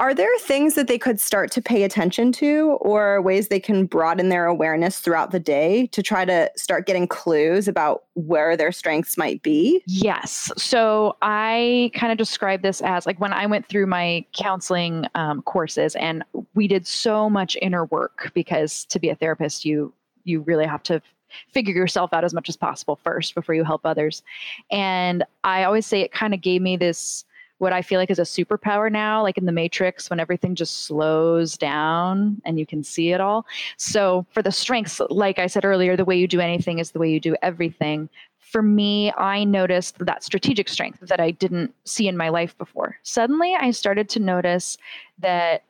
are 0.00 0.14
there 0.14 0.30
things 0.38 0.76
that 0.76 0.88
they 0.88 0.96
could 0.96 1.20
start 1.20 1.50
to 1.52 1.60
pay 1.60 1.82
attention 1.82 2.32
to 2.32 2.78
or 2.80 3.20
ways 3.20 3.48
they 3.48 3.60
can 3.60 3.84
broaden 3.84 4.30
their 4.30 4.46
awareness 4.46 5.00
throughout 5.00 5.30
the 5.30 5.38
day 5.38 5.88
to 5.88 6.02
try 6.02 6.24
to 6.24 6.50
start 6.56 6.86
getting 6.86 7.06
clues 7.06 7.68
about 7.68 8.04
where 8.14 8.56
their 8.56 8.72
strengths 8.72 9.18
might 9.18 9.42
be? 9.42 9.82
Yes. 9.86 10.50
So 10.56 11.18
I 11.20 11.90
kind 11.94 12.10
of 12.10 12.16
describe 12.16 12.62
this 12.62 12.80
as 12.80 13.04
like 13.04 13.20
when 13.20 13.34
I 13.34 13.44
went 13.44 13.66
through 13.66 13.88
my 13.88 14.24
counseling 14.32 15.04
um, 15.14 15.42
courses 15.42 15.94
and 15.96 16.24
we 16.54 16.66
did 16.66 16.86
so 16.86 17.28
much 17.28 17.58
inner 17.60 17.84
work 17.84 18.30
because 18.32 18.86
to 18.86 18.98
be 18.98 19.10
a 19.10 19.14
therapist, 19.14 19.66
you 19.66 19.92
you 20.24 20.40
really 20.40 20.66
have 20.66 20.82
to 20.84 21.02
figure 21.48 21.74
yourself 21.74 22.12
out 22.12 22.24
as 22.24 22.34
much 22.34 22.48
as 22.48 22.56
possible 22.56 22.96
first 22.96 23.34
before 23.34 23.54
you 23.54 23.64
help 23.64 23.84
others. 23.84 24.22
And 24.70 25.24
I 25.44 25.64
always 25.64 25.86
say 25.86 26.00
it 26.00 26.12
kind 26.12 26.34
of 26.34 26.40
gave 26.40 26.62
me 26.62 26.76
this 26.76 27.24
what 27.60 27.74
I 27.74 27.82
feel 27.82 28.00
like 28.00 28.10
is 28.10 28.18
a 28.18 28.22
superpower 28.22 28.90
now, 28.90 29.22
like 29.22 29.36
in 29.36 29.44
the 29.44 29.52
Matrix, 29.52 30.08
when 30.08 30.18
everything 30.18 30.54
just 30.54 30.84
slows 30.84 31.58
down 31.58 32.40
and 32.46 32.58
you 32.58 32.64
can 32.64 32.82
see 32.82 33.12
it 33.12 33.20
all. 33.20 33.46
So, 33.76 34.24
for 34.30 34.42
the 34.42 34.50
strengths, 34.50 34.98
like 35.10 35.38
I 35.38 35.46
said 35.46 35.66
earlier, 35.66 35.94
the 35.94 36.06
way 36.06 36.16
you 36.16 36.26
do 36.26 36.40
anything 36.40 36.78
is 36.78 36.92
the 36.92 36.98
way 36.98 37.10
you 37.10 37.20
do 37.20 37.36
everything. 37.42 38.08
For 38.38 38.62
me, 38.62 39.12
I 39.12 39.44
noticed 39.44 39.98
that 39.98 40.24
strategic 40.24 40.70
strength 40.70 41.00
that 41.02 41.20
I 41.20 41.32
didn't 41.32 41.74
see 41.84 42.08
in 42.08 42.16
my 42.16 42.30
life 42.30 42.56
before. 42.56 42.96
Suddenly, 43.02 43.54
I 43.54 43.72
started 43.72 44.08
to 44.10 44.20
notice 44.20 44.78
that, 45.18 45.62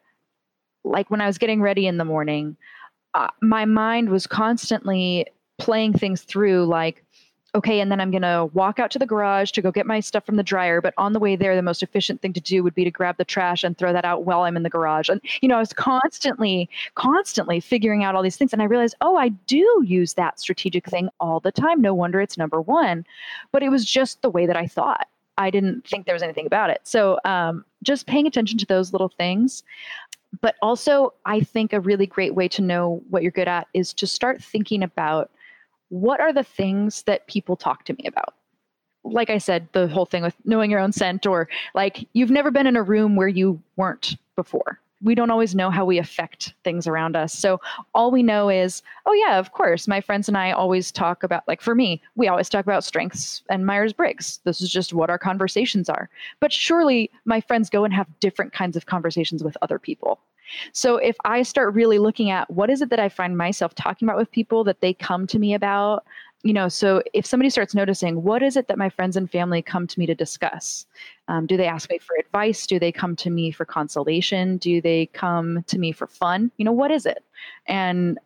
like 0.84 1.10
when 1.10 1.20
I 1.20 1.26
was 1.26 1.38
getting 1.38 1.60
ready 1.60 1.88
in 1.88 1.98
the 1.98 2.04
morning, 2.04 2.56
uh, 3.14 3.28
my 3.42 3.64
mind 3.64 4.10
was 4.10 4.28
constantly 4.28 5.26
playing 5.60 5.92
things 5.92 6.22
through 6.22 6.64
like 6.64 7.04
okay 7.54 7.80
and 7.80 7.90
then 7.90 8.00
i'm 8.00 8.10
going 8.10 8.22
to 8.22 8.48
walk 8.52 8.78
out 8.78 8.90
to 8.90 8.98
the 8.98 9.06
garage 9.06 9.50
to 9.50 9.62
go 9.62 9.70
get 9.70 9.86
my 9.86 10.00
stuff 10.00 10.24
from 10.24 10.36
the 10.36 10.42
dryer 10.42 10.80
but 10.80 10.94
on 10.96 11.12
the 11.12 11.18
way 11.18 11.36
there 11.36 11.56
the 11.56 11.62
most 11.62 11.82
efficient 11.82 12.20
thing 12.22 12.32
to 12.32 12.40
do 12.40 12.62
would 12.62 12.74
be 12.74 12.84
to 12.84 12.90
grab 12.90 13.16
the 13.16 13.24
trash 13.24 13.64
and 13.64 13.76
throw 13.76 13.92
that 13.92 14.04
out 14.04 14.24
while 14.24 14.42
i'm 14.42 14.56
in 14.56 14.62
the 14.62 14.70
garage. 14.70 15.08
And 15.08 15.20
you 15.40 15.48
know 15.48 15.56
i 15.56 15.60
was 15.60 15.72
constantly 15.72 16.68
constantly 16.94 17.60
figuring 17.60 18.04
out 18.04 18.14
all 18.14 18.22
these 18.22 18.36
things 18.36 18.52
and 18.52 18.62
i 18.62 18.66
realized 18.66 18.94
oh 19.00 19.16
i 19.16 19.28
do 19.28 19.82
use 19.84 20.14
that 20.14 20.40
strategic 20.40 20.86
thing 20.86 21.08
all 21.20 21.40
the 21.40 21.52
time. 21.52 21.80
No 21.80 21.94
wonder 21.94 22.20
it's 22.20 22.38
number 22.38 22.60
one. 22.60 23.04
But 23.52 23.62
it 23.62 23.68
was 23.68 23.84
just 23.84 24.22
the 24.22 24.30
way 24.30 24.46
that 24.46 24.56
i 24.56 24.66
thought. 24.66 25.06
I 25.38 25.50
didn't 25.50 25.86
think 25.86 26.04
there 26.04 26.14
was 26.14 26.22
anything 26.22 26.46
about 26.46 26.70
it. 26.70 26.82
So 26.84 27.18
um, 27.24 27.64
just 27.82 28.06
paying 28.06 28.26
attention 28.26 28.58
to 28.58 28.66
those 28.66 28.92
little 28.92 29.08
things. 29.08 29.62
But 30.42 30.56
also, 30.62 31.14
I 31.24 31.40
think 31.40 31.72
a 31.72 31.80
really 31.80 32.06
great 32.06 32.34
way 32.34 32.46
to 32.48 32.62
know 32.62 33.02
what 33.10 33.22
you're 33.22 33.32
good 33.32 33.48
at 33.48 33.66
is 33.74 33.92
to 33.94 34.06
start 34.06 34.42
thinking 34.42 34.82
about 34.82 35.30
what 35.90 36.20
are 36.20 36.32
the 36.32 36.42
things 36.42 37.02
that 37.02 37.26
people 37.26 37.56
talk 37.56 37.84
to 37.84 37.92
me 37.92 38.04
about. 38.06 38.34
Like 39.04 39.30
I 39.30 39.38
said, 39.38 39.68
the 39.72 39.88
whole 39.88 40.06
thing 40.06 40.22
with 40.22 40.34
knowing 40.44 40.70
your 40.70 40.80
own 40.80 40.92
scent, 40.92 41.26
or 41.26 41.48
like 41.74 42.06
you've 42.12 42.30
never 42.30 42.50
been 42.50 42.66
in 42.66 42.76
a 42.76 42.82
room 42.82 43.16
where 43.16 43.28
you 43.28 43.60
weren't 43.76 44.16
before. 44.36 44.80
We 45.02 45.14
don't 45.14 45.30
always 45.30 45.54
know 45.54 45.70
how 45.70 45.86
we 45.86 45.96
affect 45.96 46.52
things 46.62 46.86
around 46.86 47.16
us. 47.16 47.32
So 47.32 47.58
all 47.94 48.10
we 48.10 48.22
know 48.22 48.50
is, 48.50 48.82
oh, 49.06 49.14
yeah, 49.14 49.38
of 49.38 49.52
course. 49.52 49.88
My 49.88 50.02
friends 50.02 50.28
and 50.28 50.36
I 50.36 50.52
always 50.52 50.92
talk 50.92 51.22
about, 51.22 51.48
like 51.48 51.62
for 51.62 51.74
me, 51.74 52.02
we 52.16 52.28
always 52.28 52.50
talk 52.50 52.66
about 52.66 52.84
strengths 52.84 53.42
and 53.48 53.64
Myers 53.64 53.94
Briggs. 53.94 54.40
This 54.44 54.60
is 54.60 54.70
just 54.70 54.92
what 54.92 55.08
our 55.08 55.18
conversations 55.18 55.88
are. 55.88 56.10
But 56.38 56.52
surely 56.52 57.10
my 57.24 57.40
friends 57.40 57.70
go 57.70 57.84
and 57.84 57.94
have 57.94 58.06
different 58.20 58.52
kinds 58.52 58.76
of 58.76 58.84
conversations 58.84 59.42
with 59.42 59.56
other 59.62 59.78
people. 59.78 60.20
So 60.72 60.96
if 60.96 61.16
I 61.24 61.42
start 61.42 61.74
really 61.74 61.98
looking 61.98 62.30
at 62.30 62.50
what 62.50 62.70
is 62.70 62.82
it 62.82 62.90
that 62.90 63.00
I 63.00 63.08
find 63.08 63.36
myself 63.36 63.74
talking 63.74 64.06
about 64.06 64.18
with 64.18 64.30
people 64.30 64.64
that 64.64 64.80
they 64.80 64.94
come 64.94 65.26
to 65.28 65.38
me 65.38 65.54
about, 65.54 66.04
you 66.42 66.52
know, 66.52 66.68
so 66.68 67.02
if 67.12 67.26
somebody 67.26 67.50
starts 67.50 67.74
noticing 67.74 68.22
what 68.22 68.42
is 68.42 68.56
it 68.56 68.66
that 68.68 68.78
my 68.78 68.88
friends 68.88 69.16
and 69.16 69.30
family 69.30 69.60
come 69.60 69.86
to 69.86 69.98
me 69.98 70.06
to 70.06 70.14
discuss? 70.14 70.86
Um, 71.28 71.46
do 71.46 71.56
they 71.56 71.66
ask 71.66 71.90
me 71.90 71.98
for 71.98 72.16
advice? 72.16 72.66
Do 72.66 72.78
they 72.78 72.92
come 72.92 73.14
to 73.16 73.30
me 73.30 73.50
for 73.50 73.64
consolation? 73.64 74.56
Do 74.56 74.80
they 74.80 75.06
come 75.12 75.62
to 75.66 75.78
me 75.78 75.92
for 75.92 76.06
fun? 76.06 76.50
You 76.56 76.64
know, 76.64 76.72
what 76.72 76.90
is 76.90 77.04
it? 77.04 77.24
And 77.66 78.18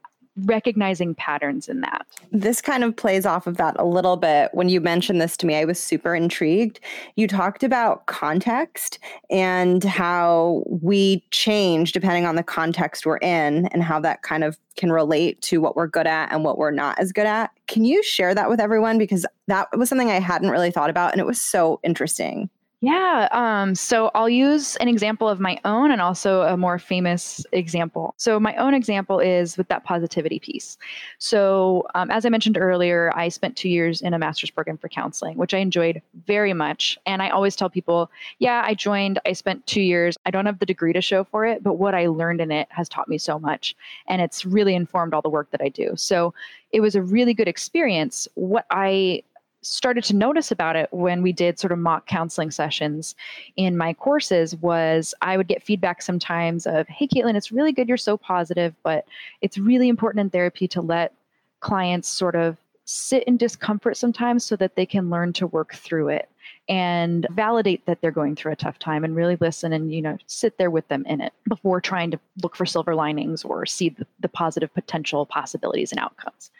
recognizing 0.42 1.14
patterns 1.14 1.68
in 1.68 1.80
that. 1.80 2.06
This 2.32 2.60
kind 2.60 2.82
of 2.82 2.96
plays 2.96 3.24
off 3.24 3.46
of 3.46 3.56
that 3.56 3.76
a 3.78 3.84
little 3.84 4.16
bit. 4.16 4.50
When 4.52 4.68
you 4.68 4.80
mentioned 4.80 5.20
this 5.20 5.36
to 5.38 5.46
me, 5.46 5.54
I 5.56 5.64
was 5.64 5.78
super 5.78 6.14
intrigued. 6.14 6.80
You 7.16 7.28
talked 7.28 7.62
about 7.62 8.06
context 8.06 8.98
and 9.30 9.84
how 9.84 10.64
we 10.66 11.24
change 11.30 11.92
depending 11.92 12.26
on 12.26 12.34
the 12.34 12.42
context 12.42 13.06
we're 13.06 13.18
in 13.18 13.66
and 13.68 13.82
how 13.82 14.00
that 14.00 14.22
kind 14.22 14.42
of 14.42 14.58
can 14.76 14.90
relate 14.90 15.40
to 15.42 15.60
what 15.60 15.76
we're 15.76 15.86
good 15.86 16.06
at 16.06 16.32
and 16.32 16.44
what 16.44 16.58
we're 16.58 16.72
not 16.72 16.98
as 16.98 17.12
good 17.12 17.26
at. 17.26 17.50
Can 17.68 17.84
you 17.84 18.02
share 18.02 18.34
that 18.34 18.50
with 18.50 18.60
everyone? 18.60 18.98
Because 18.98 19.24
that 19.46 19.68
was 19.76 19.88
something 19.88 20.10
I 20.10 20.20
hadn't 20.20 20.50
really 20.50 20.70
thought 20.70 20.90
about 20.90 21.12
and 21.12 21.20
it 21.20 21.26
was 21.26 21.40
so 21.40 21.78
interesting. 21.84 22.50
Yeah. 22.84 23.28
Um, 23.32 23.74
so 23.74 24.10
I'll 24.14 24.28
use 24.28 24.76
an 24.76 24.88
example 24.88 25.26
of 25.26 25.40
my 25.40 25.58
own 25.64 25.90
and 25.90 26.02
also 26.02 26.42
a 26.42 26.54
more 26.54 26.78
famous 26.78 27.42
example. 27.52 28.12
So, 28.18 28.38
my 28.38 28.54
own 28.56 28.74
example 28.74 29.20
is 29.20 29.56
with 29.56 29.68
that 29.68 29.84
positivity 29.84 30.38
piece. 30.38 30.76
So, 31.18 31.86
um, 31.94 32.10
as 32.10 32.26
I 32.26 32.28
mentioned 32.28 32.58
earlier, 32.58 33.10
I 33.16 33.30
spent 33.30 33.56
two 33.56 33.70
years 33.70 34.02
in 34.02 34.12
a 34.12 34.18
master's 34.18 34.50
program 34.50 34.76
for 34.76 34.90
counseling, 34.90 35.38
which 35.38 35.54
I 35.54 35.58
enjoyed 35.58 36.02
very 36.26 36.52
much. 36.52 36.98
And 37.06 37.22
I 37.22 37.30
always 37.30 37.56
tell 37.56 37.70
people, 37.70 38.10
yeah, 38.38 38.62
I 38.66 38.74
joined, 38.74 39.18
I 39.24 39.32
spent 39.32 39.66
two 39.66 39.80
years. 39.80 40.18
I 40.26 40.30
don't 40.30 40.44
have 40.44 40.58
the 40.58 40.66
degree 40.66 40.92
to 40.92 41.00
show 41.00 41.24
for 41.24 41.46
it, 41.46 41.62
but 41.62 41.74
what 41.74 41.94
I 41.94 42.08
learned 42.08 42.42
in 42.42 42.52
it 42.52 42.68
has 42.70 42.90
taught 42.90 43.08
me 43.08 43.16
so 43.16 43.38
much. 43.38 43.74
And 44.08 44.20
it's 44.20 44.44
really 44.44 44.74
informed 44.74 45.14
all 45.14 45.22
the 45.22 45.30
work 45.30 45.50
that 45.52 45.62
I 45.62 45.70
do. 45.70 45.94
So, 45.96 46.34
it 46.70 46.80
was 46.80 46.94
a 46.94 47.02
really 47.02 47.32
good 47.32 47.48
experience. 47.48 48.28
What 48.34 48.66
I 48.70 49.22
started 49.64 50.04
to 50.04 50.16
notice 50.16 50.50
about 50.50 50.76
it 50.76 50.88
when 50.92 51.22
we 51.22 51.32
did 51.32 51.58
sort 51.58 51.72
of 51.72 51.78
mock 51.78 52.06
counseling 52.06 52.50
sessions 52.50 53.14
in 53.56 53.76
my 53.76 53.94
courses 53.94 54.54
was 54.56 55.14
I 55.22 55.36
would 55.36 55.48
get 55.48 55.62
feedback 55.62 56.02
sometimes 56.02 56.66
of, 56.66 56.86
hey, 56.88 57.06
Caitlin, 57.06 57.36
it's 57.36 57.52
really 57.52 57.72
good 57.72 57.88
you're 57.88 57.96
so 57.96 58.16
positive, 58.16 58.74
but 58.82 59.06
it's 59.40 59.58
really 59.58 59.88
important 59.88 60.20
in 60.20 60.30
therapy 60.30 60.68
to 60.68 60.80
let 60.80 61.14
clients 61.60 62.08
sort 62.08 62.36
of 62.36 62.56
sit 62.84 63.24
in 63.24 63.36
discomfort 63.36 63.96
sometimes 63.96 64.44
so 64.44 64.56
that 64.56 64.76
they 64.76 64.84
can 64.84 65.08
learn 65.08 65.32
to 65.32 65.46
work 65.46 65.74
through 65.74 66.08
it 66.08 66.28
and 66.68 67.26
validate 67.30 67.84
that 67.86 68.00
they're 68.00 68.10
going 68.10 68.34
through 68.34 68.52
a 68.52 68.56
tough 68.56 68.78
time 68.78 69.04
and 69.04 69.16
really 69.16 69.36
listen 69.36 69.72
and 69.72 69.92
you 69.92 70.00
know 70.00 70.16
sit 70.26 70.56
there 70.56 70.70
with 70.70 70.86
them 70.88 71.04
in 71.06 71.20
it 71.20 71.32
before 71.48 71.80
trying 71.80 72.10
to 72.10 72.18
look 72.42 72.56
for 72.56 72.64
silver 72.64 72.94
linings 72.94 73.44
or 73.44 73.66
see 73.66 73.90
the, 73.90 74.06
positive 74.28 74.72
potential 74.74 75.26
possibilities 75.26 75.92
and 75.92 76.00
outcomes 76.00 76.50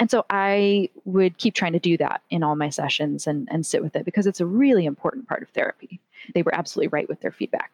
and 0.00 0.10
so 0.10 0.24
i 0.30 0.88
would 1.04 1.36
keep 1.38 1.54
trying 1.54 1.72
to 1.72 1.78
do 1.78 1.96
that 1.96 2.22
in 2.30 2.42
all 2.42 2.56
my 2.56 2.68
sessions 2.68 3.26
and, 3.26 3.48
and 3.50 3.66
sit 3.66 3.82
with 3.82 3.96
it 3.96 4.04
because 4.04 4.26
it's 4.26 4.40
a 4.40 4.46
really 4.46 4.86
important 4.86 5.28
part 5.28 5.42
of 5.42 5.48
therapy 5.50 6.00
they 6.34 6.42
were 6.42 6.54
absolutely 6.54 6.88
right 6.88 7.08
with 7.08 7.20
their 7.20 7.32
feedback 7.32 7.72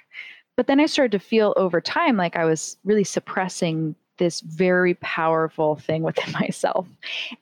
but 0.56 0.66
then 0.66 0.80
i 0.80 0.87
started 0.87 1.12
to 1.12 1.24
feel 1.24 1.54
over 1.56 1.80
time 1.80 2.16
like 2.16 2.37
i 2.37 2.44
was 2.44 2.76
really 2.85 3.04
suppressing 3.04 3.94
this 4.20 4.42
very 4.42 4.94
powerful 4.94 5.74
thing 5.74 6.04
within 6.04 6.33
myself. 6.40 6.87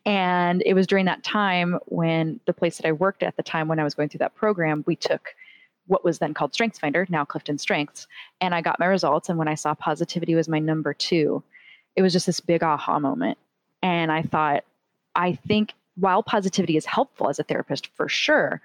And 0.07 0.63
it 0.65 0.73
was 0.73 0.87
during 0.87 1.05
that 1.05 1.23
time 1.23 1.79
when 1.87 2.41
the 2.47 2.55
place 2.55 2.79
that 2.79 2.87
I 2.87 2.93
worked 2.93 3.23
at 3.23 3.37
the 3.37 3.43
time 3.43 3.69
when 3.69 3.79
I 3.79 3.85
was 3.85 3.95
going 3.95 4.09
through 4.09 4.19
that 4.19 4.35
program, 4.35 4.85
we 4.87 4.97
took 4.97 5.35
what 5.89 6.05
was 6.05 6.19
then 6.19 6.33
called 6.33 6.53
StrengthsFinder, 6.53 7.09
now 7.11 7.25
Clifton 7.25 7.59
Strengths, 7.59 8.07
and 8.41 8.55
I 8.55 8.61
got 8.61 8.79
my 8.79 8.87
results. 8.87 9.29
And 9.29 9.39
when 9.39 9.49
I 9.49 9.55
saw 9.55 9.75
positivity 9.75 10.35
was 10.35 10.49
my 10.49 10.59
number 10.59 10.95
two, 10.95 11.43
it 11.97 12.03
was 12.03 12.13
just 12.13 12.27
this 12.27 12.41
big 12.41 12.63
aha 12.63 12.99
moment. 12.99 13.37
And 13.83 14.13
I 14.13 14.23
thought, 14.23 14.65
I 15.19 15.35
think 15.35 15.75
while 15.97 16.23
positivity 16.23 16.77
is 16.77 16.87
helpful 16.87 17.29
as 17.29 17.39
a 17.39 17.43
therapist 17.43 17.89
for 17.89 18.09
sure, 18.09 18.63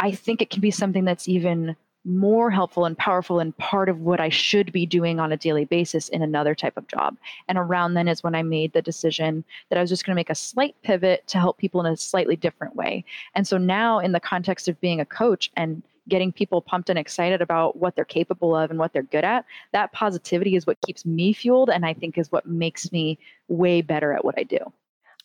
I 0.00 0.10
think 0.10 0.40
it 0.40 0.50
can 0.50 0.62
be 0.62 0.70
something 0.70 1.04
that's 1.04 1.28
even 1.28 1.76
more 2.04 2.50
helpful 2.50 2.84
and 2.84 2.98
powerful 2.98 3.38
and 3.38 3.56
part 3.58 3.88
of 3.88 4.00
what 4.00 4.18
I 4.18 4.28
should 4.28 4.72
be 4.72 4.86
doing 4.86 5.20
on 5.20 5.30
a 5.30 5.36
daily 5.36 5.66
basis 5.66 6.08
in 6.08 6.22
another 6.22 6.54
type 6.54 6.76
of 6.76 6.88
job. 6.88 7.16
And 7.46 7.56
around 7.56 7.94
then 7.94 8.08
is 8.08 8.22
when 8.24 8.34
I 8.34 8.42
made 8.42 8.72
the 8.72 8.82
decision 8.82 9.44
that 9.68 9.78
I 9.78 9.82
was 9.82 9.90
just 9.90 10.04
going 10.04 10.12
to 10.14 10.18
make 10.18 10.30
a 10.30 10.34
slight 10.34 10.74
pivot 10.82 11.28
to 11.28 11.38
help 11.38 11.58
people 11.58 11.84
in 11.84 11.92
a 11.92 11.96
slightly 11.96 12.34
different 12.34 12.74
way. 12.74 13.04
And 13.34 13.46
so 13.46 13.58
now, 13.58 14.00
in 14.00 14.12
the 14.12 14.18
context 14.18 14.66
of 14.66 14.80
being 14.80 14.98
a 14.98 15.06
coach 15.06 15.52
and 15.56 15.82
getting 16.08 16.32
people 16.32 16.60
pumped 16.60 16.90
and 16.90 16.98
excited 16.98 17.40
about 17.40 17.76
what 17.76 17.94
they're 17.94 18.04
capable 18.04 18.56
of 18.56 18.70
and 18.70 18.80
what 18.80 18.92
they're 18.92 19.04
good 19.04 19.24
at, 19.24 19.44
that 19.72 19.92
positivity 19.92 20.56
is 20.56 20.66
what 20.66 20.80
keeps 20.80 21.06
me 21.06 21.32
fueled 21.32 21.70
and 21.70 21.86
I 21.86 21.94
think 21.94 22.18
is 22.18 22.32
what 22.32 22.46
makes 22.46 22.90
me 22.90 23.18
way 23.46 23.82
better 23.82 24.12
at 24.12 24.24
what 24.24 24.34
I 24.36 24.42
do. 24.42 24.72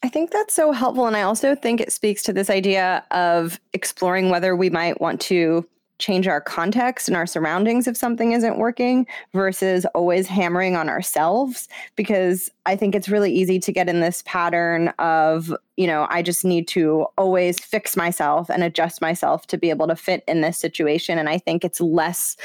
I 0.03 0.09
think 0.09 0.31
that's 0.31 0.53
so 0.53 0.71
helpful. 0.71 1.07
And 1.07 1.17
I 1.17 1.23
also 1.23 1.55
think 1.55 1.81
it 1.81 1.91
speaks 1.91 2.21
to 2.23 2.33
this 2.33 2.49
idea 2.49 3.03
of 3.11 3.59
exploring 3.73 4.29
whether 4.29 4.55
we 4.55 4.69
might 4.69 5.01
want 5.01 5.19
to 5.21 5.67
change 5.99 6.27
our 6.27 6.39
context 6.39 7.07
and 7.07 7.17
our 7.17 7.25
surroundings 7.25 7.87
if 7.87 7.97
something 7.97 8.31
isn't 8.31 8.59
working 8.59 9.07
versus 9.33 9.85
always 9.95 10.27
hammering 10.27 10.75
on 10.75 10.89
ourselves 10.89 11.67
because 11.95 12.51
I 12.67 12.75
think 12.75 12.93
it's 12.93 13.09
really 13.09 13.33
easy 13.33 13.59
to 13.59 13.71
get 13.71 13.89
in 13.89 13.99
this 13.99 14.21
pattern 14.25 14.89
of, 14.99 15.51
you 15.77 15.85
know, 15.85 16.07
I 16.09 16.23
just 16.23 16.43
need 16.43 16.67
to 16.69 17.05
always 17.17 17.59
fix 17.59 17.95
myself 17.95 18.49
and 18.49 18.63
adjust 18.63 18.99
myself 18.99 19.45
to 19.47 19.57
be 19.57 19.69
able 19.69 19.87
to 19.87 19.95
fit 19.95 20.23
in 20.27 20.41
this 20.41 20.57
situation. 20.57 21.19
And 21.19 21.29
I 21.29 21.37
think 21.37 21.63
it's 21.63 21.79
less 21.79 22.35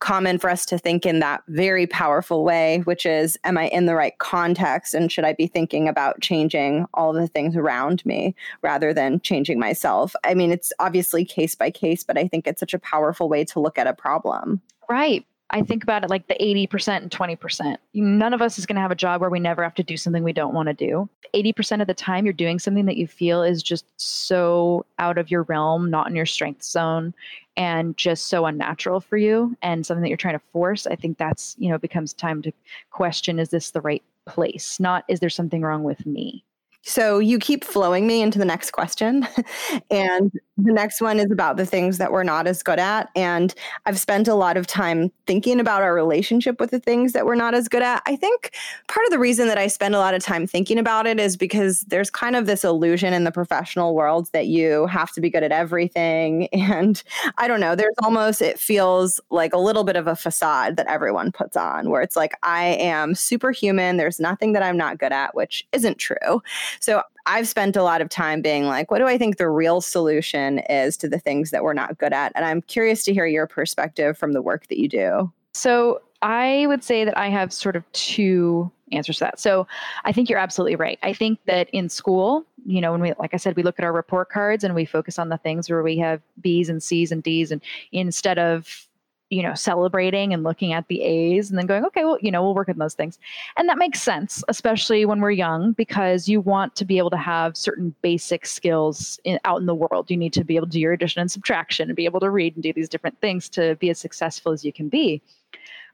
common 0.00 0.38
for 0.38 0.50
us 0.50 0.66
to 0.66 0.76
think 0.76 1.06
in 1.06 1.20
that 1.20 1.44
very 1.46 1.86
powerful 1.86 2.44
way, 2.44 2.80
which 2.80 3.06
is, 3.06 3.38
am 3.44 3.56
I 3.56 3.68
in 3.68 3.86
the 3.86 3.94
right 3.94 4.18
context? 4.18 4.92
And 4.92 5.10
should 5.10 5.24
I 5.24 5.34
be 5.34 5.46
thinking 5.46 5.88
about 5.88 6.20
changing 6.20 6.84
all 6.92 7.12
the 7.12 7.28
things 7.28 7.56
around 7.56 8.04
me 8.04 8.34
rather 8.62 8.92
than 8.92 9.20
changing 9.20 9.60
myself? 9.60 10.16
I 10.24 10.34
mean, 10.34 10.50
it's 10.50 10.72
obviously 10.80 11.24
case 11.24 11.54
by 11.54 11.70
case, 11.70 12.02
but 12.02 12.18
I 12.18 12.26
think 12.26 12.48
it's 12.48 12.60
such 12.60 12.74
a 12.74 12.78
powerful 12.80 13.28
way 13.28 13.44
to 13.44 13.60
look 13.60 13.78
at 13.78 13.86
a 13.86 13.94
problem. 13.94 14.60
Right. 14.88 15.24
I 15.52 15.62
think 15.62 15.82
about 15.82 16.04
it 16.04 16.10
like 16.10 16.28
the 16.28 16.34
80% 16.34 17.02
and 17.02 17.10
20%. 17.10 17.76
None 17.94 18.34
of 18.34 18.40
us 18.40 18.58
is 18.58 18.66
going 18.66 18.76
to 18.76 18.82
have 18.82 18.92
a 18.92 18.96
job 18.96 19.20
where 19.20 19.30
we 19.30 19.40
never 19.40 19.62
have 19.62 19.74
to 19.74 19.82
do 19.82 19.96
something 19.96 20.22
we 20.22 20.32
don't 20.32 20.54
want 20.54 20.68
to 20.68 20.74
do. 20.74 21.08
80% 21.34 21.80
of 21.80 21.86
the 21.86 21.94
time, 21.94 22.24
you're 22.24 22.32
doing 22.32 22.58
something 22.58 22.86
that 22.86 22.96
you 22.96 23.06
feel 23.06 23.42
is 23.42 23.62
just 23.62 23.84
so 23.96 24.86
out 24.98 25.18
of 25.18 25.30
your 25.30 25.42
realm, 25.44 25.90
not 25.90 26.08
in 26.08 26.14
your 26.14 26.26
strength 26.26 26.62
zone, 26.62 27.12
and 27.56 27.96
just 27.96 28.26
so 28.26 28.46
unnatural 28.46 29.00
for 29.00 29.16
you, 29.16 29.56
and 29.62 29.84
something 29.84 30.02
that 30.02 30.08
you're 30.08 30.16
trying 30.16 30.38
to 30.38 30.44
force. 30.52 30.86
I 30.86 30.94
think 30.94 31.18
that's, 31.18 31.56
you 31.58 31.68
know, 31.68 31.78
becomes 31.78 32.12
time 32.12 32.42
to 32.42 32.52
question 32.90 33.38
is 33.38 33.50
this 33.50 33.72
the 33.72 33.80
right 33.80 34.02
place? 34.26 34.78
Not 34.78 35.04
is 35.08 35.20
there 35.20 35.30
something 35.30 35.62
wrong 35.62 35.82
with 35.82 36.06
me? 36.06 36.44
So 36.82 37.18
you 37.18 37.38
keep 37.38 37.64
flowing 37.64 38.06
me 38.06 38.22
into 38.22 38.38
the 38.38 38.44
next 38.44 38.70
question. 38.70 39.26
and 39.90 40.32
the 40.64 40.72
next 40.72 41.00
one 41.00 41.18
is 41.18 41.30
about 41.30 41.56
the 41.56 41.66
things 41.66 41.98
that 41.98 42.12
we're 42.12 42.22
not 42.22 42.46
as 42.46 42.62
good 42.62 42.78
at. 42.78 43.08
And 43.16 43.54
I've 43.86 43.98
spent 43.98 44.28
a 44.28 44.34
lot 44.34 44.56
of 44.56 44.66
time 44.66 45.10
thinking 45.26 45.60
about 45.60 45.82
our 45.82 45.94
relationship 45.94 46.60
with 46.60 46.70
the 46.70 46.80
things 46.80 47.12
that 47.12 47.26
we're 47.26 47.34
not 47.34 47.54
as 47.54 47.68
good 47.68 47.82
at. 47.82 48.02
I 48.06 48.16
think 48.16 48.52
part 48.88 49.06
of 49.06 49.10
the 49.10 49.18
reason 49.18 49.48
that 49.48 49.58
I 49.58 49.66
spend 49.66 49.94
a 49.94 49.98
lot 49.98 50.14
of 50.14 50.22
time 50.22 50.46
thinking 50.46 50.78
about 50.78 51.06
it 51.06 51.18
is 51.18 51.36
because 51.36 51.80
there's 51.82 52.10
kind 52.10 52.36
of 52.36 52.46
this 52.46 52.64
illusion 52.64 53.12
in 53.12 53.24
the 53.24 53.32
professional 53.32 53.94
world 53.94 54.28
that 54.32 54.46
you 54.46 54.86
have 54.86 55.12
to 55.12 55.20
be 55.20 55.30
good 55.30 55.42
at 55.42 55.52
everything. 55.52 56.48
And 56.70 57.02
I 57.36 57.48
don't 57.48 57.58
know, 57.58 57.74
there's 57.74 57.94
almost, 58.02 58.40
it 58.40 58.58
feels 58.58 59.18
like 59.30 59.52
a 59.52 59.58
little 59.58 59.82
bit 59.82 59.96
of 59.96 60.06
a 60.06 60.14
facade 60.14 60.76
that 60.76 60.86
everyone 60.86 61.32
puts 61.32 61.56
on 61.56 61.90
where 61.90 62.00
it's 62.00 62.16
like, 62.16 62.34
I 62.42 62.66
am 62.66 63.14
superhuman. 63.14 63.96
There's 63.96 64.20
nothing 64.20 64.52
that 64.52 64.62
I'm 64.62 64.76
not 64.76 64.98
good 64.98 65.10
at, 65.10 65.34
which 65.34 65.66
isn't 65.72 65.98
true. 65.98 66.42
So 66.78 67.02
I've 67.26 67.48
spent 67.48 67.76
a 67.76 67.82
lot 67.82 68.00
of 68.00 68.08
time 68.08 68.42
being 68.42 68.66
like, 68.66 68.90
what 68.90 68.98
do 68.98 69.06
I 69.06 69.18
think 69.18 69.36
the 69.36 69.48
real 69.48 69.80
solution 69.80 70.60
is 70.70 70.96
to 70.98 71.08
the 71.08 71.18
things 71.18 71.50
that 71.50 71.62
we're 71.62 71.74
not 71.74 71.98
good 71.98 72.12
at? 72.12 72.32
And 72.34 72.44
I'm 72.44 72.62
curious 72.62 73.02
to 73.04 73.12
hear 73.12 73.26
your 73.26 73.46
perspective 73.46 74.16
from 74.18 74.32
the 74.32 74.42
work 74.42 74.66
that 74.68 74.78
you 74.78 74.88
do. 74.88 75.32
So 75.54 76.00
I 76.22 76.66
would 76.66 76.84
say 76.84 77.04
that 77.04 77.16
I 77.16 77.28
have 77.28 77.52
sort 77.52 77.76
of 77.76 77.90
two 77.92 78.70
answers 78.92 79.18
to 79.18 79.24
that. 79.24 79.40
So 79.40 79.66
I 80.04 80.12
think 80.12 80.28
you're 80.28 80.38
absolutely 80.38 80.76
right. 80.76 80.98
I 81.02 81.12
think 81.12 81.38
that 81.46 81.70
in 81.70 81.88
school, 81.88 82.44
you 82.66 82.80
know, 82.80 82.92
when 82.92 83.00
we, 83.00 83.12
like 83.18 83.32
I 83.34 83.36
said, 83.36 83.56
we 83.56 83.62
look 83.62 83.78
at 83.78 83.84
our 83.84 83.92
report 83.92 84.30
cards 84.30 84.64
and 84.64 84.74
we 84.74 84.84
focus 84.84 85.18
on 85.18 85.28
the 85.28 85.38
things 85.38 85.70
where 85.70 85.82
we 85.82 85.96
have 85.98 86.20
B's 86.40 86.68
and 86.68 86.82
C's 86.82 87.12
and 87.12 87.22
D's, 87.22 87.50
and 87.50 87.62
instead 87.92 88.38
of 88.38 88.86
you 89.30 89.44
know, 89.44 89.54
celebrating 89.54 90.34
and 90.34 90.42
looking 90.42 90.72
at 90.72 90.88
the 90.88 91.02
A's 91.02 91.50
and 91.50 91.58
then 91.58 91.66
going, 91.66 91.84
okay, 91.84 92.04
well, 92.04 92.18
you 92.20 92.32
know, 92.32 92.42
we'll 92.42 92.54
work 92.54 92.68
on 92.68 92.78
those 92.78 92.94
things. 92.94 93.18
And 93.56 93.68
that 93.68 93.78
makes 93.78 94.02
sense, 94.02 94.42
especially 94.48 95.06
when 95.06 95.20
we're 95.20 95.30
young, 95.30 95.72
because 95.72 96.28
you 96.28 96.40
want 96.40 96.74
to 96.76 96.84
be 96.84 96.98
able 96.98 97.10
to 97.10 97.16
have 97.16 97.56
certain 97.56 97.94
basic 98.02 98.44
skills 98.44 99.20
in, 99.22 99.38
out 99.44 99.60
in 99.60 99.66
the 99.66 99.74
world. 99.74 100.10
You 100.10 100.16
need 100.16 100.32
to 100.32 100.42
be 100.42 100.56
able 100.56 100.66
to 100.66 100.72
do 100.72 100.80
your 100.80 100.92
addition 100.92 101.20
and 101.20 101.30
subtraction 101.30 101.88
and 101.88 101.96
be 101.96 102.06
able 102.06 102.18
to 102.20 102.28
read 102.28 102.56
and 102.56 102.62
do 102.62 102.72
these 102.72 102.88
different 102.88 103.20
things 103.20 103.48
to 103.50 103.76
be 103.76 103.88
as 103.88 103.98
successful 104.00 104.50
as 104.50 104.64
you 104.64 104.72
can 104.72 104.88
be. 104.88 105.22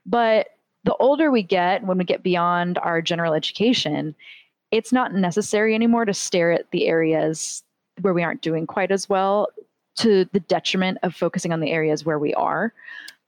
But 0.07 0.49
the 0.83 0.95
older 0.95 1.29
we 1.29 1.43
get, 1.43 1.83
when 1.83 1.99
we 1.99 2.05
get 2.05 2.23
beyond 2.23 2.79
our 2.79 3.03
general 3.03 3.33
education, 3.33 4.15
it's 4.71 4.91
not 4.91 5.13
necessary 5.13 5.75
anymore 5.75 6.05
to 6.05 6.13
stare 6.13 6.51
at 6.51 6.71
the 6.71 6.87
areas 6.87 7.63
where 8.01 8.13
we 8.13 8.23
aren't 8.23 8.41
doing 8.41 8.65
quite 8.65 8.89
as 8.89 9.07
well 9.07 9.49
to 9.97 10.25
the 10.31 10.39
detriment 10.39 10.97
of 11.03 11.15
focusing 11.15 11.51
on 11.51 11.59
the 11.59 11.71
areas 11.71 12.05
where 12.05 12.19
we 12.19 12.33
are. 12.33 12.73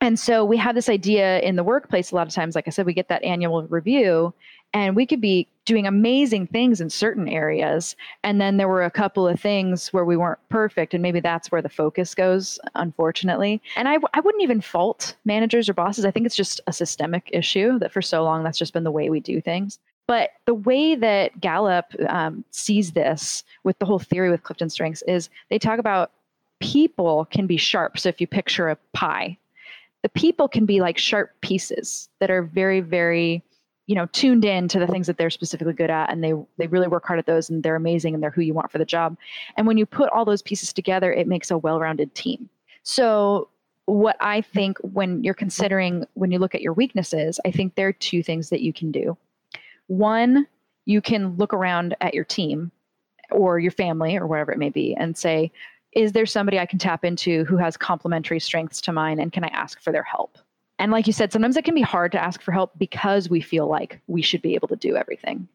And 0.01 0.17
so 0.17 0.45
we 0.45 0.55
have 0.57 0.75
this 0.75 0.87
idea 0.87 1.39
in 1.39 1.57
the 1.57 1.63
workplace 1.63 2.11
a 2.11 2.15
lot 2.15 2.27
of 2.27 2.33
times, 2.33 2.55
like 2.55 2.67
I 2.67 2.71
said, 2.71 2.85
we 2.85 2.93
get 2.93 3.09
that 3.09 3.23
annual 3.23 3.63
review 3.63 4.33
and 4.73 4.95
we 4.95 5.05
could 5.05 5.19
be 5.19 5.47
doing 5.65 5.87
amazing 5.87 6.47
things 6.47 6.79
in 6.79 6.89
certain 6.89 7.27
areas. 7.27 7.95
And 8.23 8.39
then 8.39 8.57
there 8.57 8.67
were 8.67 8.83
a 8.83 8.91
couple 8.91 9.27
of 9.27 9.39
things 9.39 9.91
where 9.91 10.05
we 10.05 10.15
weren't 10.15 10.39
perfect. 10.49 10.93
And 10.93 11.01
maybe 11.01 11.19
that's 11.19 11.51
where 11.51 11.61
the 11.61 11.69
focus 11.69 12.15
goes, 12.15 12.59
unfortunately. 12.75 13.61
And 13.75 13.87
I, 13.89 13.97
I 14.13 14.19
wouldn't 14.21 14.43
even 14.43 14.61
fault 14.61 15.15
managers 15.25 15.67
or 15.67 15.73
bosses. 15.73 16.05
I 16.05 16.11
think 16.11 16.25
it's 16.25 16.35
just 16.35 16.61
a 16.67 16.73
systemic 16.73 17.29
issue 17.33 17.77
that 17.79 17.91
for 17.91 18.01
so 18.01 18.23
long 18.23 18.43
that's 18.43 18.57
just 18.57 18.73
been 18.73 18.83
the 18.83 18.91
way 18.91 19.09
we 19.09 19.19
do 19.19 19.41
things. 19.41 19.79
But 20.07 20.31
the 20.45 20.55
way 20.55 20.95
that 20.95 21.39
Gallup 21.39 21.85
um, 22.07 22.43
sees 22.51 22.93
this 22.93 23.43
with 23.63 23.77
the 23.79 23.85
whole 23.85 23.99
theory 23.99 24.31
with 24.31 24.43
Clifton 24.43 24.69
Strengths 24.69 25.03
is 25.03 25.29
they 25.49 25.59
talk 25.59 25.77
about 25.77 26.11
people 26.59 27.25
can 27.25 27.47
be 27.47 27.57
sharp. 27.57 27.99
So 27.99 28.09
if 28.09 28.19
you 28.19 28.27
picture 28.27 28.69
a 28.69 28.75
pie, 28.93 29.37
the 30.03 30.09
people 30.09 30.47
can 30.47 30.65
be 30.65 30.81
like 30.81 30.97
sharp 30.97 31.31
pieces 31.41 32.09
that 32.19 32.31
are 32.31 32.43
very 32.43 32.81
very 32.81 33.43
you 33.87 33.95
know 33.95 34.05
tuned 34.07 34.45
in 34.45 34.67
to 34.67 34.79
the 34.79 34.87
things 34.87 35.07
that 35.07 35.17
they're 35.17 35.29
specifically 35.29 35.73
good 35.73 35.89
at 35.89 36.11
and 36.11 36.23
they 36.23 36.33
they 36.57 36.67
really 36.67 36.87
work 36.87 37.05
hard 37.05 37.19
at 37.19 37.25
those 37.25 37.49
and 37.49 37.63
they're 37.63 37.75
amazing 37.75 38.13
and 38.13 38.21
they're 38.21 38.29
who 38.29 38.41
you 38.41 38.53
want 38.53 38.71
for 38.71 38.77
the 38.77 38.85
job 38.85 39.17
and 39.57 39.67
when 39.67 39.77
you 39.77 39.85
put 39.85 40.09
all 40.11 40.25
those 40.25 40.41
pieces 40.41 40.71
together 40.71 41.11
it 41.11 41.27
makes 41.27 41.51
a 41.51 41.57
well-rounded 41.57 42.13
team 42.15 42.49
so 42.83 43.49
what 43.89 44.17
I 44.19 44.41
think 44.41 44.77
when 44.79 45.23
you're 45.23 45.33
considering 45.33 46.05
when 46.13 46.31
you 46.31 46.39
look 46.39 46.55
at 46.55 46.61
your 46.61 46.73
weaknesses, 46.73 47.39
I 47.45 47.51
think 47.51 47.75
there 47.75 47.87
are 47.87 47.93
two 47.93 48.23
things 48.23 48.49
that 48.49 48.61
you 48.61 48.71
can 48.71 48.91
do. 48.91 49.17
One, 49.87 50.47
you 50.85 51.01
can 51.01 51.35
look 51.37 51.53
around 51.53 51.95
at 52.01 52.13
your 52.13 52.23
team 52.23 52.71
or 53.31 53.59
your 53.59 53.71
family 53.71 54.15
or 54.15 54.27
whatever 54.27 54.51
it 54.51 54.59
may 54.59 54.69
be 54.69 54.95
and 54.95 55.17
say, 55.17 55.51
is 55.93 56.11
there 56.11 56.25
somebody 56.25 56.59
I 56.59 56.65
can 56.65 56.79
tap 56.79 57.03
into 57.03 57.45
who 57.45 57.57
has 57.57 57.77
complementary 57.77 58.39
strengths 58.39 58.81
to 58.81 58.91
mine 58.91 59.19
and 59.19 59.31
can 59.31 59.43
I 59.43 59.49
ask 59.49 59.81
for 59.81 59.91
their 59.91 60.03
help? 60.03 60.37
And 60.77 60.91
like 60.91 61.07
you 61.07 61.13
said, 61.13 61.33
sometimes 61.33 61.57
it 61.57 61.65
can 61.65 61.75
be 61.75 61.81
hard 61.81 62.11
to 62.13 62.23
ask 62.23 62.41
for 62.41 62.51
help 62.51 62.71
because 62.77 63.29
we 63.29 63.41
feel 63.41 63.67
like 63.67 63.99
we 64.07 64.21
should 64.21 64.41
be 64.41 64.55
able 64.55 64.69
to 64.69 64.75
do 64.75 64.95
everything. 64.95 65.47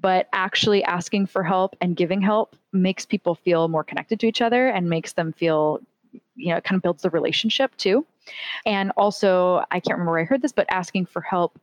But 0.00 0.28
actually 0.32 0.82
asking 0.82 1.26
for 1.26 1.44
help 1.44 1.76
and 1.80 1.96
giving 1.96 2.20
help 2.20 2.56
makes 2.72 3.06
people 3.06 3.36
feel 3.36 3.68
more 3.68 3.84
connected 3.84 4.18
to 4.20 4.26
each 4.26 4.42
other 4.42 4.68
and 4.68 4.90
makes 4.90 5.12
them 5.12 5.32
feel, 5.32 5.80
you 6.34 6.48
know, 6.48 6.56
it 6.56 6.64
kind 6.64 6.76
of 6.76 6.82
builds 6.82 7.02
the 7.02 7.10
relationship 7.10 7.76
too. 7.76 8.04
And 8.66 8.90
also, 8.96 9.64
I 9.70 9.78
can't 9.78 9.94
remember 9.94 10.12
where 10.12 10.20
I 10.20 10.24
heard 10.24 10.42
this, 10.42 10.52
but 10.52 10.66
asking 10.70 11.06
for 11.06 11.22
help 11.22 11.60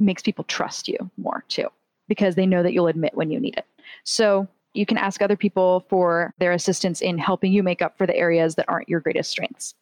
makes 0.00 0.22
people 0.22 0.44
trust 0.44 0.88
you 0.88 0.98
more 1.16 1.44
too 1.46 1.68
because 2.08 2.34
they 2.34 2.46
know 2.46 2.64
that 2.64 2.72
you'll 2.72 2.88
admit 2.88 3.14
when 3.14 3.30
you 3.30 3.38
need 3.38 3.56
it. 3.56 3.66
So 4.02 4.48
you 4.74 4.84
can 4.84 4.98
ask 4.98 5.22
other 5.22 5.36
people 5.36 5.84
for 5.88 6.32
their 6.38 6.52
assistance 6.52 7.00
in 7.00 7.16
helping 7.18 7.52
you 7.52 7.62
make 7.62 7.80
up 7.80 7.96
for 7.96 8.06
the 8.06 8.16
areas 8.16 8.56
that 8.56 8.68
aren't 8.68 8.88
your 8.88 9.00
greatest 9.00 9.30
strengths. 9.30 9.74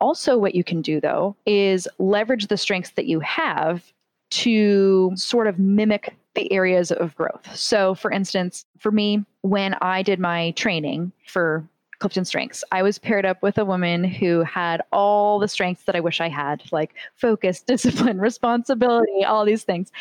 Also, 0.00 0.36
what 0.36 0.54
you 0.54 0.64
can 0.64 0.82
do 0.82 1.00
though 1.00 1.36
is 1.46 1.88
leverage 1.98 2.48
the 2.48 2.56
strengths 2.56 2.90
that 2.90 3.06
you 3.06 3.20
have 3.20 3.92
to 4.30 5.12
sort 5.14 5.46
of 5.46 5.58
mimic 5.58 6.16
the 6.34 6.50
areas 6.52 6.90
of 6.90 7.14
growth. 7.14 7.54
So, 7.54 7.94
for 7.94 8.10
instance, 8.10 8.64
for 8.78 8.90
me, 8.90 9.24
when 9.42 9.74
I 9.82 10.02
did 10.02 10.18
my 10.18 10.52
training 10.52 11.12
for 11.26 11.68
Clifton 12.02 12.24
Strengths. 12.24 12.64
I 12.72 12.82
was 12.82 12.98
paired 12.98 13.24
up 13.24 13.40
with 13.42 13.58
a 13.58 13.64
woman 13.64 14.02
who 14.02 14.42
had 14.42 14.82
all 14.90 15.38
the 15.38 15.46
strengths 15.46 15.84
that 15.84 15.94
I 15.94 16.00
wish 16.00 16.20
I 16.20 16.28
had, 16.28 16.60
like 16.72 16.94
focus, 17.14 17.62
discipline, 17.66 18.18
responsibility, 18.18 19.24
all 19.24 19.44
these 19.44 19.62
things. 19.62 19.92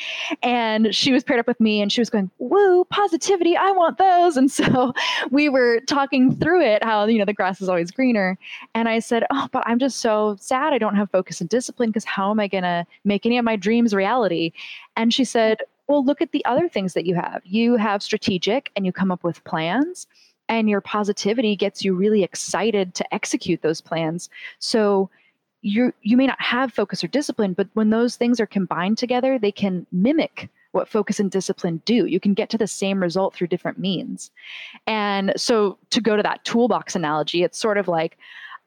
And 0.41 0.95
she 0.95 1.11
was 1.11 1.23
paired 1.23 1.39
up 1.39 1.45
with 1.45 1.59
me 1.59 1.79
and 1.79 1.91
she 1.91 2.01
was 2.01 2.09
going, 2.09 2.31
Woo, 2.39 2.85
positivity, 2.85 3.55
I 3.55 3.69
want 3.69 3.99
those. 3.99 4.35
And 4.35 4.51
so 4.61 4.93
we 5.29 5.47
were 5.47 5.79
talking 5.81 6.35
through 6.35 6.63
it, 6.63 6.83
how, 6.83 7.05
you 7.05 7.19
know, 7.19 7.25
the 7.25 7.33
grass 7.33 7.61
is 7.61 7.69
always 7.69 7.91
greener. 7.91 8.35
And 8.73 8.89
I 8.89 8.97
said, 8.97 9.23
Oh, 9.29 9.47
but 9.51 9.61
I'm 9.67 9.77
just 9.77 9.99
so 9.99 10.35
sad 10.39 10.73
I 10.73 10.79
don't 10.79 10.95
have 10.95 11.11
focus 11.11 11.39
and 11.39 11.51
discipline 11.51 11.89
because 11.89 12.05
how 12.05 12.31
am 12.31 12.39
I 12.39 12.47
going 12.47 12.63
to 12.63 12.83
make 13.05 13.27
any 13.27 13.37
of 13.37 13.45
my 13.45 13.55
dreams 13.55 13.93
reality? 13.93 14.53
And 14.97 15.13
she 15.13 15.23
said, 15.23 15.59
Well, 15.85 16.03
look 16.03 16.19
at 16.19 16.31
the 16.31 16.43
other 16.45 16.67
things 16.67 16.95
that 16.95 17.05
you 17.05 17.13
have. 17.13 17.41
You 17.45 17.75
have 17.75 18.01
strategic 18.01 18.71
and 18.75 18.87
you 18.87 18.91
come 18.91 19.11
up 19.11 19.23
with 19.23 19.43
plans 19.43 20.07
and 20.51 20.69
your 20.69 20.81
positivity 20.81 21.55
gets 21.55 21.83
you 21.83 21.95
really 21.95 22.23
excited 22.23 22.93
to 22.93 23.13
execute 23.13 23.61
those 23.61 23.81
plans. 23.81 24.29
So 24.59 25.09
you 25.63 25.93
you 26.01 26.17
may 26.17 26.27
not 26.27 26.41
have 26.41 26.73
focus 26.73 27.03
or 27.03 27.07
discipline 27.07 27.53
but 27.53 27.67
when 27.73 27.91
those 27.91 28.15
things 28.15 28.39
are 28.39 28.47
combined 28.47 28.97
together 28.97 29.37
they 29.37 29.51
can 29.51 29.85
mimic 29.91 30.49
what 30.71 30.87
focus 30.87 31.19
and 31.19 31.29
discipline 31.29 31.81
do. 31.85 32.05
You 32.05 32.19
can 32.19 32.33
get 32.33 32.49
to 32.49 32.57
the 32.57 32.65
same 32.65 32.99
result 32.99 33.35
through 33.35 33.47
different 33.47 33.77
means. 33.77 34.31
And 34.87 35.33
so 35.35 35.77
to 35.91 36.01
go 36.01 36.15
to 36.17 36.23
that 36.23 36.43
toolbox 36.45 36.95
analogy 36.95 37.43
it's 37.43 37.59
sort 37.59 37.77
of 37.77 37.87
like 37.87 38.17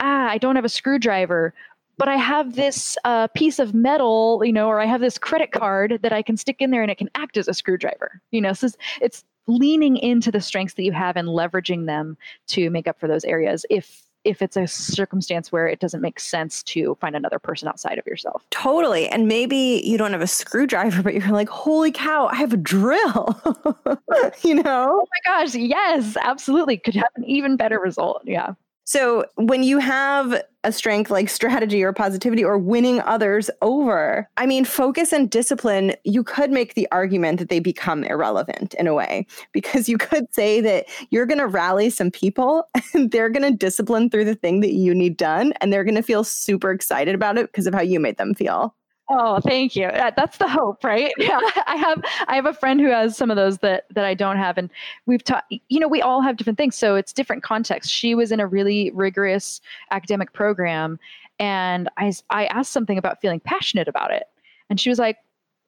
ah 0.01 0.29
i 0.29 0.39
don't 0.39 0.57
have 0.57 0.65
a 0.65 0.69
screwdriver 0.69 1.53
but 1.97 2.09
I 2.09 2.17
have 2.17 2.57
this 2.57 2.97
uh, 3.05 3.29
piece 3.29 3.61
of 3.61 3.73
metal, 3.73 4.43
you 4.45 4.53
know, 4.53 4.67
or 4.67 4.81
I 4.81 4.85
have 4.85 5.01
this 5.01 5.17
credit 5.17 5.53
card 5.53 6.01
that 6.03 6.13
I 6.13 6.23
can 6.23 6.37
stick 6.37 6.57
in 6.59 6.73
there 6.73 6.83
and 6.83 6.91
it 6.91 6.99
can 6.99 7.09
act 7.15 7.37
as 7.37 7.47
a 7.47 7.55
screwdriver. 7.55 8.21
You 8.33 8.41
know, 8.41 8.53
so 8.53 8.69
it's 9.01 9.25
leaning 9.47 9.97
into 9.97 10.31
the 10.31 10.41
strengths 10.41 10.75
that 10.75 10.85
you 10.85 10.93
have 10.93 11.17
and 11.17 11.29
leveraging 11.29 11.87
them 11.87 12.17
to 12.49 12.71
make 12.71 12.89
up 12.89 12.99
for 12.99 13.09
those 13.09 13.25
areas 13.25 13.65
if 13.71 14.05
if 14.25 14.41
it's 14.41 14.57
a 14.57 14.67
circumstance 14.67 15.53
where 15.53 15.69
it 15.69 15.81
doesn't 15.81 16.01
make 16.01 16.19
sense 16.19 16.63
to 16.63 16.97
find 17.01 17.15
another 17.15 17.39
person 17.39 17.69
outside 17.69 17.99
of 17.99 18.07
yourself. 18.07 18.43
Totally. 18.51 19.07
And 19.09 19.29
maybe 19.29 19.83
you 19.85 19.99
don't 19.99 20.13
have 20.13 20.23
a 20.23 20.27
screwdriver, 20.27 21.03
but 21.05 21.15
you're 21.15 21.31
like, 21.31 21.49
holy 21.49 21.93
cow, 21.93 22.29
I 22.33 22.37
have 22.37 22.53
a 22.53 22.57
drill. 22.57 23.39
you 24.43 24.55
know? 24.55 25.03
Oh 25.03 25.07
my 25.11 25.21
gosh. 25.25 25.55
Yes, 25.55 26.17
absolutely. 26.23 26.79
Could 26.79 26.95
have 26.95 27.11
an 27.17 27.25
even 27.25 27.57
better 27.57 27.79
result. 27.79 28.23
Yeah. 28.25 28.55
So 28.85 29.25
when 29.37 29.63
you 29.63 29.79
have 29.79 30.43
a 30.63 30.73
strength 30.73 31.11
like 31.11 31.29
strategy 31.29 31.83
or 31.83 31.93
positivity 31.93 32.45
or 32.45 32.59
winning 32.59 33.01
others 33.01 33.51
over, 33.63 34.29
I 34.37 34.47
mean, 34.47 34.65
focus 34.65 35.13
and 35.13 35.31
discipline, 35.31 35.95
you 36.05 36.23
could 36.23 36.51
make 36.51 36.75
the 36.75 36.87
argument 36.93 37.39
that 37.39 37.49
they 37.49 37.61
become 37.61 38.05
irrelevant 38.05 38.75
in 38.75 38.87
a 38.87 38.95
way, 38.95 39.27
because 39.53 39.89
you 39.89 39.97
could 39.97 40.33
say 40.35 40.61
that 40.61 40.87
you're 41.11 41.27
going 41.27 41.39
to 41.39 41.47
rally 41.47 41.89
some 41.89 42.11
people 42.11 42.69
and 42.95 43.11
they're 43.11 43.31
going 43.31 43.51
to 43.51 43.57
discipline 43.57 44.11
through 44.11 44.27
the 44.27 44.35
thing 44.35 44.61
that 44.61 44.73
you 44.73 44.95
need 44.95 45.17
done. 45.17 45.53
And 45.61 45.73
they're 45.73 45.85
going 45.85 45.95
to 45.95 46.03
feel 46.03 46.25
super 46.25 46.71
excited 46.71 47.15
about 47.15 47.39
it 47.39 47.47
because 47.47 47.67
of 47.67 47.75
how 47.75 47.83
you 47.83 47.99
made 47.99 48.19
them 48.19 48.35
feel. 48.35 48.75
Oh, 49.11 49.39
thank 49.41 49.77
you. 49.77 49.91
That's 49.93 50.39
the 50.39 50.49
hope, 50.49 50.83
right? 50.83 51.13
Yeah, 51.19 51.39
I 51.67 51.77
have 51.77 52.03
I 52.27 52.37
have 52.37 52.47
a 52.47 52.55
friend 52.55 52.81
who 52.81 52.89
has 52.89 53.17
some 53.17 53.31
of 53.31 53.37
those 53.37 53.59
that 53.59 53.85
that 53.95 54.05
I 54.05 54.15
don't 54.15 54.37
have, 54.39 54.57
and 54.57 54.71
we've 55.07 55.23
taught. 55.23 55.45
You 55.51 55.79
know, 55.81 55.89
we 55.89 56.01
all 56.01 56.23
have 56.23 56.37
different 56.37 56.57
things, 56.59 56.75
so 56.75 56.95
it's 56.97 57.13
different 57.13 57.43
contexts. 57.43 57.93
She 57.93 58.15
was 58.15 58.33
in 58.33 58.41
a 58.41 58.47
really 58.47 58.91
rigorous 58.95 59.61
academic 59.91 60.33
program, 60.33 60.99
and 61.39 61.89
I 61.99 62.13
I 62.31 62.47
asked 62.47 62.73
something 62.73 62.97
about 62.97 63.21
feeling 63.21 63.41
passionate 63.41 63.89
about 63.89 64.11
it, 64.11 64.25
and 64.71 64.81
she 64.81 64.89
was 64.89 64.99
like, 64.99 65.19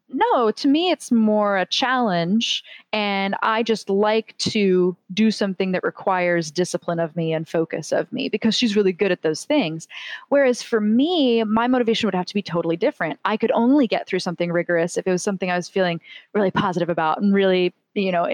no, 0.08 0.50
to 0.52 0.68
me, 0.68 0.90
it's 0.90 1.10
more 1.10 1.58
a 1.58 1.66
challenge. 1.66 2.62
And 2.92 3.34
I 3.42 3.62
just 3.62 3.90
like 3.90 4.36
to 4.38 4.96
do 5.12 5.30
something 5.30 5.72
that 5.72 5.82
requires 5.82 6.50
discipline 6.50 7.00
of 7.00 7.16
me 7.16 7.32
and 7.32 7.48
focus 7.48 7.92
of 7.92 8.10
me 8.12 8.28
because 8.28 8.54
she's 8.54 8.76
really 8.76 8.92
good 8.92 9.10
at 9.10 9.22
those 9.22 9.44
things. 9.44 9.88
Whereas 10.28 10.62
for 10.62 10.80
me, 10.80 11.42
my 11.44 11.66
motivation 11.66 12.06
would 12.06 12.14
have 12.14 12.26
to 12.26 12.34
be 12.34 12.42
totally 12.42 12.76
different. 12.76 13.18
I 13.24 13.36
could 13.36 13.50
only 13.52 13.86
get 13.86 14.06
through 14.06 14.20
something 14.20 14.52
rigorous 14.52 14.96
if 14.96 15.06
it 15.06 15.10
was 15.10 15.22
something 15.22 15.50
I 15.50 15.56
was 15.56 15.68
feeling 15.68 16.00
really 16.34 16.52
positive 16.52 16.88
about 16.88 17.20
and 17.20 17.34
really, 17.34 17.74
you 17.94 18.12
know, 18.12 18.28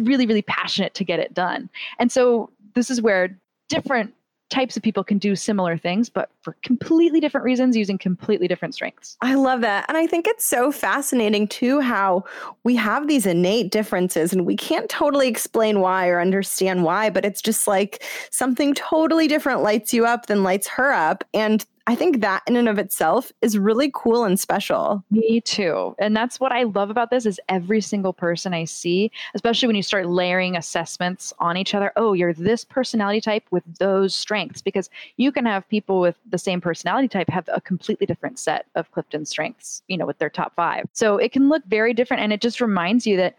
really, 0.00 0.26
really 0.26 0.42
passionate 0.42 0.94
to 0.94 1.04
get 1.04 1.20
it 1.20 1.34
done. 1.34 1.68
And 1.98 2.10
so 2.10 2.50
this 2.74 2.90
is 2.90 3.02
where 3.02 3.36
different 3.68 4.14
types 4.54 4.76
of 4.76 4.82
people 4.82 5.02
can 5.02 5.18
do 5.18 5.34
similar 5.34 5.76
things, 5.76 6.08
but 6.08 6.30
for 6.42 6.56
completely 6.62 7.18
different 7.18 7.44
reasons 7.44 7.76
using 7.76 7.98
completely 7.98 8.46
different 8.46 8.72
strengths. 8.72 9.16
I 9.20 9.34
love 9.34 9.60
that. 9.62 9.84
And 9.88 9.98
I 9.98 10.06
think 10.06 10.28
it's 10.28 10.44
so 10.44 10.70
fascinating 10.70 11.48
too 11.48 11.80
how 11.80 12.24
we 12.62 12.76
have 12.76 13.08
these 13.08 13.26
innate 13.26 13.72
differences 13.72 14.32
and 14.32 14.46
we 14.46 14.56
can't 14.56 14.88
totally 14.88 15.26
explain 15.26 15.80
why 15.80 16.08
or 16.08 16.20
understand 16.20 16.84
why, 16.84 17.10
but 17.10 17.24
it's 17.24 17.42
just 17.42 17.66
like 17.66 18.04
something 18.30 18.74
totally 18.74 19.26
different 19.26 19.62
lights 19.62 19.92
you 19.92 20.06
up 20.06 20.26
than 20.26 20.44
lights 20.44 20.68
her 20.68 20.92
up. 20.92 21.24
And 21.34 21.66
I 21.86 21.94
think 21.94 22.22
that 22.22 22.42
in 22.46 22.56
and 22.56 22.68
of 22.68 22.78
itself 22.78 23.30
is 23.42 23.58
really 23.58 23.90
cool 23.94 24.24
and 24.24 24.40
special. 24.40 25.04
Me 25.10 25.42
too. 25.42 25.94
And 25.98 26.16
that's 26.16 26.40
what 26.40 26.50
I 26.50 26.62
love 26.62 26.88
about 26.88 27.10
this 27.10 27.26
is 27.26 27.38
every 27.50 27.82
single 27.82 28.14
person 28.14 28.54
I 28.54 28.64
see, 28.64 29.10
especially 29.34 29.66
when 29.66 29.76
you 29.76 29.82
start 29.82 30.06
layering 30.06 30.56
assessments 30.56 31.34
on 31.40 31.58
each 31.58 31.74
other. 31.74 31.92
Oh, 31.96 32.14
you're 32.14 32.32
this 32.32 32.64
personality 32.64 33.20
type 33.20 33.44
with 33.50 33.64
those 33.78 34.14
strengths 34.14 34.62
because 34.62 34.88
you 35.18 35.30
can 35.30 35.44
have 35.44 35.68
people 35.68 36.00
with 36.00 36.16
the 36.30 36.38
same 36.38 36.60
personality 36.60 37.08
type 37.08 37.28
have 37.28 37.48
a 37.52 37.60
completely 37.60 38.06
different 38.06 38.38
set 38.38 38.64
of 38.74 38.90
Clifton 38.92 39.26
strengths, 39.26 39.82
you 39.86 39.98
know, 39.98 40.06
with 40.06 40.18
their 40.18 40.30
top 40.30 40.54
5. 40.56 40.86
So 40.94 41.18
it 41.18 41.32
can 41.32 41.50
look 41.50 41.64
very 41.66 41.92
different 41.92 42.22
and 42.22 42.32
it 42.32 42.40
just 42.40 42.62
reminds 42.62 43.06
you 43.06 43.18
that 43.18 43.36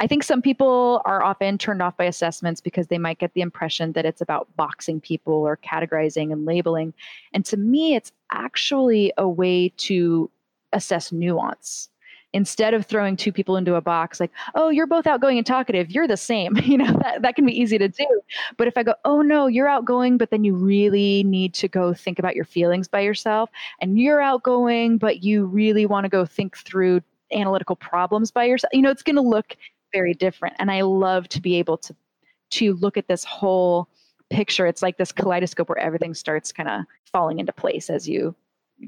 I 0.00 0.06
think 0.06 0.22
some 0.22 0.42
people 0.42 1.02
are 1.04 1.22
often 1.22 1.58
turned 1.58 1.82
off 1.82 1.96
by 1.96 2.04
assessments 2.04 2.60
because 2.60 2.86
they 2.86 2.98
might 2.98 3.18
get 3.18 3.34
the 3.34 3.40
impression 3.40 3.92
that 3.92 4.06
it's 4.06 4.20
about 4.20 4.48
boxing 4.56 5.00
people 5.00 5.34
or 5.34 5.56
categorizing 5.56 6.32
and 6.32 6.44
labeling. 6.44 6.94
And 7.32 7.44
to 7.46 7.56
me, 7.56 7.96
it's 7.96 8.12
actually 8.30 9.12
a 9.18 9.28
way 9.28 9.70
to 9.78 10.30
assess 10.72 11.10
nuance. 11.10 11.88
Instead 12.34 12.74
of 12.74 12.84
throwing 12.84 13.16
two 13.16 13.32
people 13.32 13.56
into 13.56 13.74
a 13.74 13.80
box 13.80 14.20
like, 14.20 14.30
oh, 14.54 14.68
you're 14.68 14.86
both 14.86 15.06
outgoing 15.06 15.38
and 15.38 15.46
talkative, 15.46 15.90
you're 15.90 16.06
the 16.06 16.16
same. 16.16 16.56
You 16.62 16.76
know, 16.76 16.92
that, 17.02 17.22
that 17.22 17.34
can 17.34 17.46
be 17.46 17.58
easy 17.58 17.78
to 17.78 17.88
do. 17.88 18.20
But 18.58 18.68
if 18.68 18.76
I 18.76 18.82
go, 18.82 18.94
oh 19.06 19.22
no, 19.22 19.46
you're 19.46 19.66
outgoing, 19.66 20.18
but 20.18 20.30
then 20.30 20.44
you 20.44 20.54
really 20.54 21.24
need 21.24 21.54
to 21.54 21.68
go 21.68 21.94
think 21.94 22.18
about 22.18 22.36
your 22.36 22.44
feelings 22.44 22.86
by 22.86 23.00
yourself, 23.00 23.48
and 23.80 23.98
you're 23.98 24.20
outgoing, 24.20 24.98
but 24.98 25.24
you 25.24 25.46
really 25.46 25.86
want 25.86 26.04
to 26.04 26.10
go 26.10 26.26
think 26.26 26.58
through 26.58 27.00
analytical 27.32 27.76
problems 27.76 28.30
by 28.30 28.44
yourself, 28.44 28.70
you 28.72 28.82
know, 28.82 28.90
it's 28.90 29.02
going 29.02 29.16
to 29.16 29.22
look 29.22 29.56
very 29.92 30.14
different. 30.14 30.56
And 30.58 30.70
I 30.70 30.82
love 30.82 31.28
to 31.30 31.40
be 31.40 31.56
able 31.56 31.78
to 31.78 31.94
to 32.50 32.74
look 32.74 32.96
at 32.96 33.08
this 33.08 33.24
whole 33.24 33.88
picture. 34.30 34.66
It's 34.66 34.82
like 34.82 34.96
this 34.96 35.12
kaleidoscope 35.12 35.68
where 35.68 35.78
everything 35.78 36.14
starts 36.14 36.52
kind 36.52 36.68
of 36.68 36.84
falling 37.12 37.38
into 37.38 37.52
place 37.52 37.90
as 37.90 38.08
you 38.08 38.34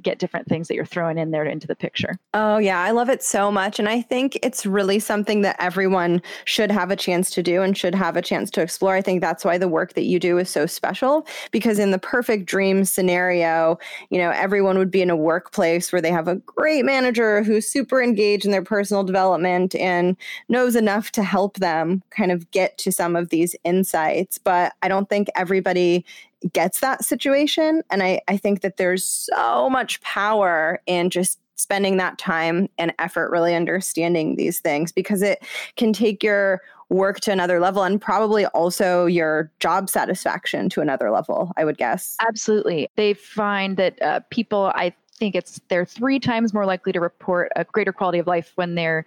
get 0.02 0.18
different 0.18 0.46
things 0.48 0.68
that 0.68 0.74
you're 0.74 0.84
throwing 0.84 1.18
in 1.18 1.30
there 1.30 1.44
into 1.44 1.66
the 1.66 1.74
picture. 1.74 2.18
Oh, 2.34 2.58
yeah. 2.58 2.80
I 2.80 2.92
love 2.92 3.08
it 3.08 3.22
so 3.22 3.50
much. 3.50 3.78
And 3.78 3.88
I 3.88 4.02
think 4.02 4.38
it's 4.42 4.64
really 4.64 4.98
something 4.98 5.42
that 5.42 5.56
everyone 5.58 6.22
should 6.44 6.70
have 6.70 6.90
a 6.90 6.96
chance 6.96 7.30
to 7.30 7.42
do 7.42 7.62
and 7.62 7.76
should 7.76 7.94
have 7.94 8.16
a 8.16 8.22
chance 8.22 8.50
to 8.52 8.62
explore. 8.62 8.94
I 8.94 9.02
think 9.02 9.20
that's 9.20 9.44
why 9.44 9.58
the 9.58 9.68
work 9.68 9.94
that 9.94 10.04
you 10.04 10.20
do 10.20 10.38
is 10.38 10.48
so 10.48 10.66
special 10.66 11.26
because, 11.50 11.78
in 11.78 11.90
the 11.90 11.98
perfect 11.98 12.46
dream 12.46 12.84
scenario, 12.84 13.78
you 14.10 14.18
know, 14.18 14.30
everyone 14.30 14.78
would 14.78 14.90
be 14.90 15.02
in 15.02 15.10
a 15.10 15.16
workplace 15.16 15.92
where 15.92 16.02
they 16.02 16.10
have 16.10 16.28
a 16.28 16.36
great 16.36 16.84
manager 16.84 17.42
who's 17.42 17.66
super 17.66 18.02
engaged 18.02 18.44
in 18.44 18.50
their 18.50 18.62
personal 18.62 19.04
development 19.04 19.74
and 19.74 20.16
knows 20.48 20.76
enough 20.76 21.10
to 21.12 21.22
help 21.22 21.56
them 21.58 22.02
kind 22.10 22.32
of 22.32 22.50
get 22.50 22.78
to 22.78 22.92
some 22.92 23.16
of 23.16 23.30
these 23.30 23.56
insights. 23.64 24.38
But 24.38 24.74
I 24.82 24.88
don't 24.88 25.08
think 25.08 25.28
everybody 25.34 26.04
gets 26.52 26.80
that 26.80 27.04
situation. 27.04 27.82
And 27.90 28.02
I, 28.02 28.20
I 28.28 28.36
think 28.36 28.62
that 28.62 28.76
there's 28.76 29.04
so 29.04 29.68
much 29.70 30.00
power 30.00 30.80
in 30.86 31.10
just 31.10 31.38
spending 31.56 31.98
that 31.98 32.18
time 32.18 32.68
and 32.78 32.92
effort 32.98 33.30
really 33.30 33.54
understanding 33.54 34.36
these 34.36 34.60
things 34.60 34.92
because 34.92 35.20
it 35.20 35.44
can 35.76 35.92
take 35.92 36.22
your 36.22 36.62
work 36.88 37.20
to 37.20 37.30
another 37.30 37.60
level 37.60 37.82
and 37.82 38.00
probably 38.00 38.46
also 38.46 39.06
your 39.06 39.50
job 39.60 39.88
satisfaction 39.88 40.68
to 40.70 40.80
another 40.80 41.10
level, 41.10 41.52
I 41.56 41.64
would 41.64 41.78
guess. 41.78 42.16
Absolutely. 42.26 42.88
They 42.96 43.14
find 43.14 43.76
that 43.76 44.00
uh, 44.02 44.20
people, 44.30 44.72
I 44.74 44.92
think 45.16 45.34
it's 45.34 45.60
they're 45.68 45.84
three 45.84 46.18
times 46.18 46.52
more 46.52 46.66
likely 46.66 46.92
to 46.92 47.00
report 47.00 47.52
a 47.54 47.64
greater 47.64 47.92
quality 47.92 48.18
of 48.18 48.26
life 48.26 48.52
when 48.56 48.74
they're 48.74 49.04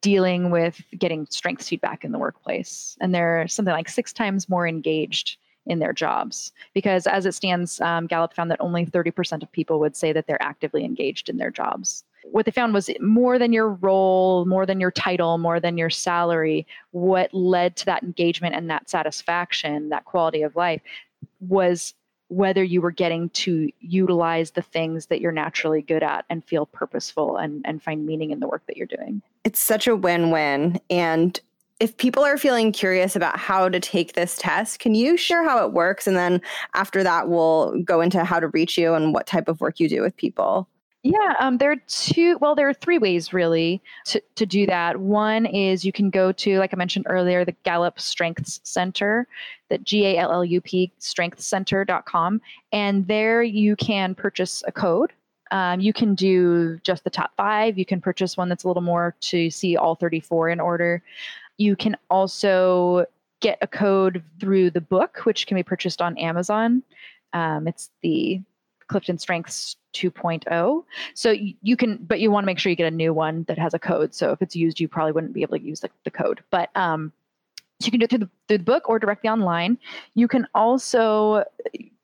dealing 0.00 0.50
with 0.50 0.80
getting 0.96 1.26
strengths 1.28 1.68
feedback 1.68 2.04
in 2.04 2.12
the 2.12 2.18
workplace. 2.18 2.96
And 3.00 3.14
they're 3.14 3.46
something 3.48 3.74
like 3.74 3.88
six 3.88 4.12
times 4.12 4.48
more 4.48 4.66
engaged 4.66 5.36
in 5.68 5.78
their 5.78 5.92
jobs. 5.92 6.52
Because 6.74 7.06
as 7.06 7.26
it 7.26 7.32
stands, 7.32 7.80
um, 7.80 8.06
Gallup 8.06 8.34
found 8.34 8.50
that 8.50 8.60
only 8.60 8.84
30% 8.84 9.42
of 9.42 9.52
people 9.52 9.78
would 9.80 9.96
say 9.96 10.12
that 10.12 10.26
they're 10.26 10.42
actively 10.42 10.84
engaged 10.84 11.28
in 11.28 11.36
their 11.36 11.50
jobs. 11.50 12.04
What 12.24 12.44
they 12.44 12.50
found 12.50 12.74
was 12.74 12.90
more 13.00 13.38
than 13.38 13.52
your 13.52 13.70
role, 13.70 14.44
more 14.44 14.66
than 14.66 14.80
your 14.80 14.90
title, 14.90 15.38
more 15.38 15.60
than 15.60 15.78
your 15.78 15.90
salary, 15.90 16.66
what 16.90 17.32
led 17.32 17.76
to 17.76 17.86
that 17.86 18.02
engagement 18.02 18.54
and 18.54 18.68
that 18.70 18.90
satisfaction, 18.90 19.88
that 19.90 20.04
quality 20.04 20.42
of 20.42 20.56
life, 20.56 20.82
was 21.40 21.94
whether 22.28 22.62
you 22.62 22.82
were 22.82 22.90
getting 22.90 23.30
to 23.30 23.70
utilize 23.80 24.50
the 24.50 24.62
things 24.62 25.06
that 25.06 25.20
you're 25.20 25.32
naturally 25.32 25.80
good 25.80 26.02
at 26.02 26.26
and 26.28 26.44
feel 26.44 26.66
purposeful 26.66 27.36
and, 27.36 27.62
and 27.64 27.82
find 27.82 28.04
meaning 28.04 28.30
in 28.30 28.40
the 28.40 28.46
work 28.46 28.62
that 28.66 28.76
you're 28.76 28.86
doing. 28.86 29.22
It's 29.44 29.60
such 29.60 29.86
a 29.86 29.96
win 29.96 30.30
win. 30.30 30.78
And 30.90 31.40
if 31.80 31.96
people 31.96 32.24
are 32.24 32.36
feeling 32.36 32.72
curious 32.72 33.14
about 33.14 33.38
how 33.38 33.68
to 33.68 33.78
take 33.78 34.14
this 34.14 34.36
test, 34.36 34.80
can 34.80 34.94
you 34.94 35.16
share 35.16 35.44
how 35.44 35.64
it 35.64 35.72
works? 35.72 36.06
And 36.06 36.16
then 36.16 36.40
after 36.74 37.02
that, 37.04 37.28
we'll 37.28 37.80
go 37.82 38.00
into 38.00 38.24
how 38.24 38.40
to 38.40 38.48
reach 38.48 38.76
you 38.76 38.94
and 38.94 39.14
what 39.14 39.26
type 39.26 39.48
of 39.48 39.60
work 39.60 39.78
you 39.78 39.88
do 39.88 40.02
with 40.02 40.16
people. 40.16 40.68
Yeah, 41.04 41.34
um, 41.38 41.58
there 41.58 41.70
are 41.70 41.76
two. 41.86 42.36
Well, 42.38 42.56
there 42.56 42.68
are 42.68 42.74
three 42.74 42.98
ways 42.98 43.32
really 43.32 43.80
to, 44.06 44.20
to 44.34 44.44
do 44.44 44.66
that. 44.66 44.96
One 44.96 45.46
is 45.46 45.84
you 45.84 45.92
can 45.92 46.10
go 46.10 46.32
to, 46.32 46.58
like 46.58 46.74
I 46.74 46.76
mentioned 46.76 47.06
earlier, 47.08 47.44
the 47.44 47.54
Gallup 47.62 48.00
Strengths 48.00 48.60
Center, 48.64 49.28
the 49.68 49.78
G 49.78 50.04
A 50.06 50.18
L 50.18 50.32
L 50.32 50.44
U 50.44 50.60
P 50.60 50.92
strengthcenter.com. 50.98 52.40
And 52.72 53.06
there 53.06 53.44
you 53.44 53.76
can 53.76 54.16
purchase 54.16 54.64
a 54.66 54.72
code. 54.72 55.12
Um, 55.52 55.80
you 55.80 55.92
can 55.92 56.16
do 56.16 56.78
just 56.82 57.04
the 57.04 57.10
top 57.10 57.30
five. 57.36 57.78
You 57.78 57.86
can 57.86 58.00
purchase 58.00 58.36
one 58.36 58.48
that's 58.48 58.64
a 58.64 58.68
little 58.68 58.82
more 58.82 59.14
to 59.20 59.50
see 59.50 59.76
all 59.76 59.94
34 59.94 60.50
in 60.50 60.60
order. 60.60 61.02
You 61.58 61.76
can 61.76 61.96
also 62.10 63.06
get 63.40 63.58
a 63.60 63.66
code 63.66 64.22
through 64.40 64.70
the 64.70 64.80
book, 64.80 65.18
which 65.24 65.46
can 65.46 65.56
be 65.56 65.62
purchased 65.62 66.00
on 66.02 66.16
Amazon. 66.18 66.82
Um, 67.32 67.68
it's 67.68 67.90
the 68.02 68.40
Clifton 68.88 69.18
Strengths 69.18 69.76
2.0. 69.94 70.84
So 71.14 71.30
you, 71.30 71.76
can, 71.76 71.98
but 71.98 72.20
you 72.20 72.30
want 72.30 72.44
to 72.44 72.46
make 72.46 72.58
sure 72.58 72.70
you 72.70 72.76
get 72.76 72.92
a 72.92 72.96
new 72.96 73.12
one 73.12 73.44
that 73.48 73.58
has 73.58 73.74
a 73.74 73.78
code. 73.78 74.14
So 74.14 74.32
if 74.32 74.42
it's 74.42 74.56
used, 74.56 74.80
you 74.80 74.88
probably 74.88 75.12
wouldn't 75.12 75.34
be 75.34 75.42
able 75.42 75.58
to 75.58 75.62
use 75.62 75.80
the, 75.80 75.90
the 76.04 76.10
code. 76.10 76.42
But 76.50 76.74
um, 76.74 77.12
so 77.80 77.86
you 77.86 77.90
can 77.92 78.00
do 78.00 78.04
it 78.04 78.10
through 78.10 78.18
the, 78.18 78.30
through 78.48 78.58
the 78.58 78.64
book 78.64 78.88
or 78.88 78.98
directly 78.98 79.30
online. 79.30 79.78
You 80.14 80.26
can 80.26 80.46
also 80.54 81.44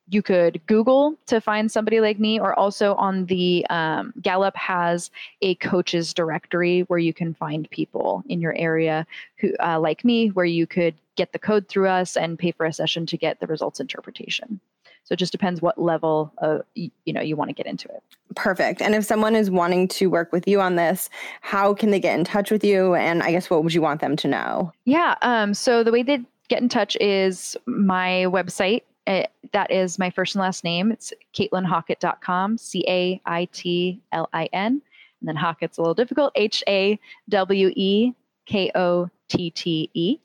you 0.09 0.23
could 0.23 0.61
Google 0.67 1.14
to 1.27 1.40
find 1.40 1.71
somebody 1.71 2.01
like 2.01 2.19
me, 2.19 2.38
or 2.38 2.59
also 2.59 2.95
on 2.95 3.27
the 3.27 3.67
um, 3.71 4.12
Gallup 4.21 4.57
has 4.57 5.11
a 5.40 5.55
coaches 5.57 6.12
directory 6.12 6.81
where 6.83 6.99
you 6.99 7.14
can 7.14 7.35
find 7.35 7.69
people 7.71 8.23
in 8.29 8.40
your 8.40 8.55
area 8.57 9.07
who, 9.38 9.53
uh, 9.62 9.81
like 9.81 10.05
me, 10.05 10.29
where 10.29 10.45
you 10.45 10.67
could 10.67 10.95
get 11.17 11.33
the 11.33 11.38
code 11.38 11.69
through 11.69 11.88
us 11.88 12.17
and 12.17 12.38
pay 12.38 12.53
for 12.53 12.67
a 12.67 12.73
session 12.73 13.07
to 13.07 13.17
get 13.17 13.40
the 13.40 13.47
results 13.47 13.81
interpretation. 13.81 14.61
So 15.05 15.12
it 15.12 15.17
just 15.17 15.33
depends 15.33 15.61
what 15.61 15.79
level 15.79 16.33
of 16.38 16.62
you 16.75 16.90
know 17.07 17.21
you 17.21 17.37
want 17.37 17.51
to 17.51 17.55
get 17.55 17.67
into 17.67 17.88
it. 17.88 18.03
Perfect. 18.37 18.81
And 18.81 18.95
if 18.95 19.05
someone 19.05 19.37
is 19.37 19.51
wanting 19.51 19.87
to 19.88 20.09
work 20.09 20.33
with 20.33 20.49
you 20.49 20.61
on 20.61 20.77
this, 20.77 21.11
how 21.43 21.75
can 21.75 21.90
they 21.90 22.01
get 22.01 22.19
in 22.19 22.25
touch 22.25 22.51
with 22.51 22.64
you? 22.64 22.95
And 22.95 23.23
I 23.23 23.31
guess 23.31 23.51
what 23.51 23.62
would 23.62 23.75
you 23.75 23.83
want 23.83 24.01
them 24.01 24.17
to 24.17 24.29
know? 24.29 24.73
Yeah. 24.87 25.14
Um, 25.21 25.53
so 25.53 25.85
the 25.85 25.93
way 25.93 26.03
they 26.03 26.21
get 26.49 26.62
in 26.62 26.69
touch 26.69 26.97
is 27.01 27.57
my 27.67 28.25
website. 28.29 28.83
It, 29.07 29.31
that 29.53 29.71
is 29.71 29.99
my 29.99 30.11
first 30.11 30.35
and 30.35 30.40
last 30.40 30.64
name. 30.64 30.90
It's 30.90 31.12
caitlinhawekotte.com, 31.35 32.59
C 32.59 32.85
A 32.88 33.21
I 33.27 33.47
T 33.53 34.01
L 34.12 34.29
I 34.33 34.47
N. 34.53 34.81
And 35.21 35.29
then 35.29 35.37
Hawekotte's 35.37 35.79
a 35.79 35.81
little 35.81 35.95
difficult, 35.95 36.33
H 36.35 36.62
A 36.69 36.99
W 37.29 37.71
E 37.77 38.12
K 38.47 38.71
O 38.75 39.09
T 39.29 39.51
T 39.51 39.90
E. 39.95 40.19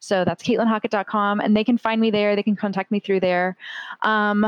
So 0.00 0.24
that's 0.24 0.42
caitlinhawekotte.com, 0.42 1.40
and 1.40 1.56
they 1.56 1.64
can 1.64 1.78
find 1.78 2.00
me 2.00 2.10
there. 2.10 2.36
They 2.36 2.42
can 2.42 2.56
contact 2.56 2.90
me 2.90 3.00
through 3.00 3.20
there. 3.20 3.56
Um, 4.02 4.46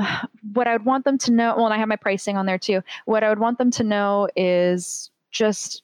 what 0.53 0.67
I 0.67 0.73
would 0.73 0.85
want 0.85 1.05
them 1.05 1.19
to 1.19 1.33
know, 1.33 1.55
well, 1.57 1.67
and 1.67 1.75
I 1.75 1.79
have 1.79 1.89
my 1.89 1.97
pricing 1.97 2.37
on 2.37 2.47
there 2.47 2.59
too. 2.59 2.83
What 3.05 3.25
I 3.25 3.29
would 3.29 3.39
want 3.39 3.59
them 3.59 3.71
to 3.73 3.85
know 3.85 4.29
is 4.37 5.11
just 5.31 5.83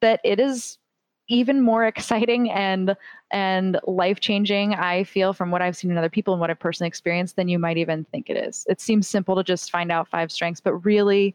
that 0.00 0.20
it 0.24 0.40
is 0.40 0.78
even 1.28 1.60
more 1.60 1.86
exciting 1.86 2.50
and 2.50 2.96
and 3.30 3.78
life 3.86 4.20
changing 4.20 4.74
i 4.74 5.02
feel 5.04 5.32
from 5.32 5.50
what 5.50 5.62
i've 5.62 5.76
seen 5.76 5.90
in 5.90 5.98
other 5.98 6.08
people 6.08 6.34
and 6.34 6.40
what 6.40 6.50
i've 6.50 6.58
personally 6.58 6.88
experienced 6.88 7.36
than 7.36 7.48
you 7.48 7.58
might 7.58 7.76
even 7.76 8.04
think 8.06 8.30
it 8.30 8.36
is 8.36 8.64
it 8.68 8.80
seems 8.80 9.06
simple 9.06 9.34
to 9.34 9.42
just 9.42 9.70
find 9.70 9.90
out 9.90 10.08
five 10.08 10.30
strengths 10.30 10.60
but 10.60 10.74
really 10.84 11.34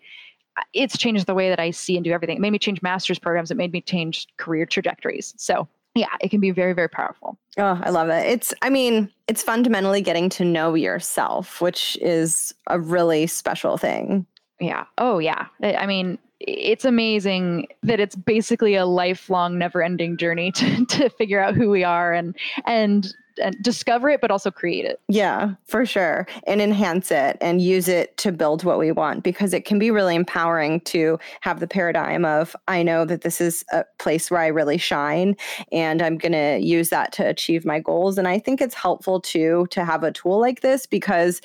it's 0.73 0.97
changed 0.97 1.25
the 1.27 1.34
way 1.34 1.49
that 1.49 1.60
I 1.60 1.71
see 1.71 1.95
and 1.95 2.04
do 2.04 2.12
everything. 2.12 2.38
It 2.38 2.41
made 2.41 2.51
me 2.51 2.60
change 2.60 2.82
master's 2.82 3.19
programs. 3.19 3.51
It 3.51 3.58
made 3.58 3.71
me 3.71 3.82
change 3.82 4.27
career 4.38 4.65
trajectories. 4.65 5.34
So 5.38 5.67
yeah, 5.95 6.08
it 6.21 6.30
can 6.30 6.39
be 6.39 6.51
very, 6.51 6.73
very 6.73 6.88
powerful. 6.88 7.38
Oh, 7.58 7.80
I 7.84 7.89
love 7.89 8.10
it. 8.10 8.25
It's, 8.25 8.54
I 8.62 8.69
mean, 8.69 9.12
it's 9.27 9.43
fundamentally 9.43 10.01
getting 10.01 10.30
to 10.30 10.45
know 10.45 10.73
yourself, 10.73 11.60
which 11.60 11.97
is 12.01 12.54
a 12.67 12.80
really 12.80 13.27
special 13.27 13.77
thing. 13.77 14.25
Yeah. 14.60 14.86
Oh, 14.97 15.19
yeah. 15.19 15.47
I 15.62 15.86
mean, 15.86 16.17
it's 16.47 16.86
amazing 16.86 17.67
that 17.84 17.99
it's 17.99 18.15
basically 18.15 18.75
a 18.75 18.86
lifelong, 18.86 19.58
never 19.58 19.82
ending 19.82 20.17
journey 20.17 20.51
to, 20.54 20.86
to 20.86 21.10
figure 21.10 21.39
out 21.39 21.56
who 21.56 21.69
we 21.69 21.84
are 21.84 22.13
and, 22.13 22.36
and 22.65 23.13
and 23.41 23.56
discover 23.62 24.10
it, 24.10 24.21
but 24.21 24.32
also 24.32 24.51
create 24.51 24.86
it. 24.86 24.99
Yeah, 25.08 25.54
for 25.65 25.86
sure. 25.86 26.27
And 26.47 26.62
enhance 26.62 27.12
it 27.12 27.38
and 27.41 27.62
use 27.62 27.88
it 27.88 28.15
to 28.17 28.32
build 28.32 28.63
what 28.63 28.80
we 28.80 28.91
want 28.91 29.23
because 29.23 29.54
it 29.54 29.65
can 29.65 29.80
be 29.80 29.91
really 29.91 30.15
empowering 30.15 30.82
to 30.82 31.19
have 31.41 31.60
the 31.60 31.67
paradigm 31.67 32.25
of, 32.25 32.56
I 32.67 32.84
know 32.84 33.06
that 33.06 33.21
this 33.21 33.41
is 33.41 33.63
a 33.71 33.86
place 33.99 34.32
where 34.32 34.41
I 34.41 34.47
really 34.47 34.77
shine 34.77 35.36
and 35.71 36.01
I'm 36.01 36.17
going 36.17 36.34
to 36.34 36.60
use 36.60 36.89
that 36.89 37.12
to 37.13 37.27
achieve 37.27 37.65
my 37.65 37.80
goals. 37.80 38.17
And 38.17 38.27
I 38.27 38.39
think 38.39 38.62
it's 38.62 38.75
helpful 38.75 39.19
too 39.19 39.67
to 39.71 39.86
have 39.86 40.04
a 40.04 40.12
tool 40.12 40.39
like 40.39 40.62
this 40.62 40.86
because 40.86 41.41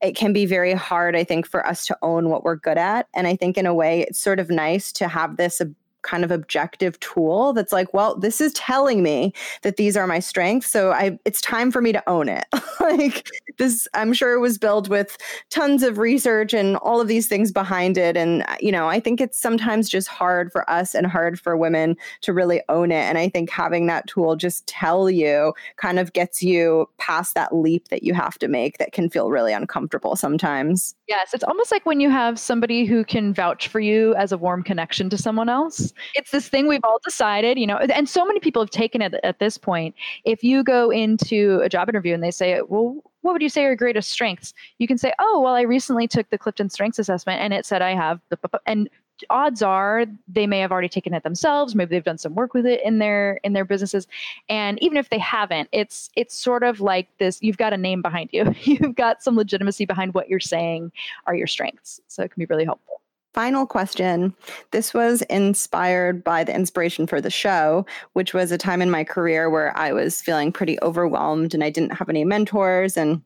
it 0.00 0.14
can 0.14 0.32
be 0.32 0.46
very 0.46 0.72
hard, 0.74 1.16
I 1.16 1.24
think, 1.24 1.46
for 1.46 1.66
us 1.66 1.86
to 1.86 1.98
own 2.02 2.28
what 2.28 2.44
we're 2.44 2.56
good 2.56 2.78
at. 2.78 3.08
And 3.14 3.26
I 3.26 3.36
think 3.36 3.58
in 3.58 3.66
a 3.66 3.74
way, 3.74 4.02
it's 4.02 4.20
sort 4.20 4.38
of 4.38 4.50
nice 4.50 4.92
to 4.92 5.08
have 5.08 5.36
this 5.36 5.60
kind 6.02 6.24
of 6.24 6.30
objective 6.30 6.98
tool 7.00 7.52
that's 7.52 7.72
like, 7.72 7.92
well, 7.92 8.16
this 8.16 8.40
is 8.40 8.52
telling 8.54 9.02
me 9.02 9.32
that 9.62 9.76
these 9.76 9.96
are 9.96 10.06
my 10.06 10.18
strengths. 10.18 10.70
So 10.70 10.92
I 10.92 11.18
it's 11.24 11.40
time 11.40 11.70
for 11.70 11.80
me 11.80 11.92
to 11.92 12.08
own 12.08 12.28
it. 12.28 12.44
like 12.80 13.28
this, 13.58 13.88
I'm 13.94 14.12
sure 14.12 14.34
it 14.34 14.40
was 14.40 14.58
built 14.58 14.88
with 14.88 15.16
tons 15.50 15.82
of 15.82 15.98
research 15.98 16.54
and 16.54 16.76
all 16.78 17.00
of 17.00 17.08
these 17.08 17.26
things 17.28 17.52
behind 17.52 17.98
it. 17.98 18.16
And 18.16 18.42
uh, 18.48 18.56
you 18.60 18.72
know, 18.72 18.88
I 18.88 19.00
think 19.00 19.20
it's 19.20 19.38
sometimes 19.38 19.88
just 19.88 20.08
hard 20.08 20.52
for 20.52 20.68
us 20.70 20.94
and 20.94 21.06
hard 21.06 21.40
for 21.40 21.56
women 21.56 21.96
to 22.22 22.32
really 22.32 22.62
own 22.68 22.92
it. 22.92 23.04
And 23.04 23.18
I 23.18 23.28
think 23.28 23.50
having 23.50 23.86
that 23.86 24.06
tool 24.06 24.36
just 24.36 24.66
tell 24.66 25.10
you 25.10 25.54
kind 25.76 25.98
of 25.98 26.12
gets 26.12 26.42
you 26.42 26.88
past 26.98 27.34
that 27.34 27.54
leap 27.54 27.88
that 27.88 28.02
you 28.02 28.14
have 28.14 28.38
to 28.38 28.48
make 28.48 28.78
that 28.78 28.92
can 28.92 29.10
feel 29.10 29.30
really 29.30 29.52
uncomfortable 29.52 30.16
sometimes. 30.16 30.94
Yes, 31.08 31.32
it's 31.34 31.44
almost 31.44 31.70
like 31.70 31.86
when 31.86 32.00
you 32.00 32.10
have 32.10 32.38
somebody 32.38 32.84
who 32.84 33.04
can 33.04 33.32
vouch 33.32 33.68
for 33.68 33.80
you 33.80 34.14
as 34.16 34.30
a 34.30 34.38
warm 34.38 34.62
connection 34.62 35.08
to 35.10 35.18
someone 35.18 35.48
else 35.48 35.92
it's 36.14 36.30
this 36.30 36.48
thing 36.48 36.66
we've 36.66 36.84
all 36.84 37.00
decided, 37.04 37.58
you 37.58 37.66
know, 37.66 37.76
and 37.76 38.08
so 38.08 38.24
many 38.24 38.40
people 38.40 38.62
have 38.62 38.70
taken 38.70 39.02
it 39.02 39.14
at 39.22 39.38
this 39.38 39.58
point. 39.58 39.94
If 40.24 40.42
you 40.42 40.62
go 40.62 40.90
into 40.90 41.60
a 41.62 41.68
job 41.68 41.88
interview 41.88 42.14
and 42.14 42.22
they 42.22 42.30
say, 42.30 42.60
well, 42.68 43.02
what 43.22 43.32
would 43.32 43.42
you 43.42 43.48
say 43.48 43.62
are 43.62 43.68
your 43.68 43.76
greatest 43.76 44.10
strengths? 44.10 44.54
You 44.78 44.86
can 44.86 44.98
say, 44.98 45.12
oh, 45.18 45.40
well, 45.40 45.54
I 45.54 45.62
recently 45.62 46.06
took 46.06 46.28
the 46.30 46.38
Clifton 46.38 46.70
Strengths 46.70 46.98
Assessment 46.98 47.40
and 47.40 47.52
it 47.52 47.66
said 47.66 47.82
I 47.82 47.94
have, 47.94 48.20
the, 48.30 48.38
and 48.66 48.88
odds 49.30 49.62
are 49.62 50.06
they 50.26 50.46
may 50.46 50.60
have 50.60 50.72
already 50.72 50.88
taken 50.88 51.14
it 51.14 51.22
themselves. 51.22 51.74
Maybe 51.74 51.90
they've 51.90 52.04
done 52.04 52.18
some 52.18 52.34
work 52.34 52.54
with 52.54 52.66
it 52.66 52.80
in 52.84 52.98
their 52.98 53.40
in 53.44 53.52
their 53.52 53.64
businesses. 53.64 54.06
And 54.48 54.82
even 54.82 54.96
if 54.96 55.10
they 55.10 55.18
haven't 55.18 55.68
it's 55.72 56.10
it's 56.16 56.34
sort 56.34 56.62
of 56.62 56.80
like 56.80 57.08
this 57.18 57.42
you've 57.42 57.58
got 57.58 57.72
a 57.72 57.76
name 57.76 58.02
behind 58.02 58.30
you. 58.32 58.54
You've 58.62 58.94
got 58.94 59.22
some 59.22 59.36
legitimacy 59.36 59.86
behind 59.86 60.14
what 60.14 60.28
you're 60.28 60.40
saying 60.40 60.92
are 61.26 61.34
your 61.34 61.46
strengths. 61.46 62.00
So 62.08 62.22
it 62.22 62.30
can 62.30 62.40
be 62.40 62.46
really 62.46 62.64
helpful. 62.64 63.00
Final 63.34 63.66
question. 63.66 64.34
This 64.72 64.92
was 64.92 65.22
inspired 65.22 66.24
by 66.24 66.44
the 66.44 66.54
inspiration 66.54 67.06
for 67.06 67.20
the 67.20 67.30
show, 67.30 67.86
which 68.14 68.34
was 68.34 68.50
a 68.50 68.58
time 68.58 68.82
in 68.82 68.90
my 68.90 69.04
career 69.04 69.48
where 69.48 69.76
I 69.76 69.92
was 69.92 70.20
feeling 70.20 70.50
pretty 70.50 70.78
overwhelmed 70.82 71.54
and 71.54 71.62
I 71.62 71.70
didn't 71.70 71.92
have 71.92 72.08
any 72.08 72.24
mentors 72.24 72.96
and 72.96 73.22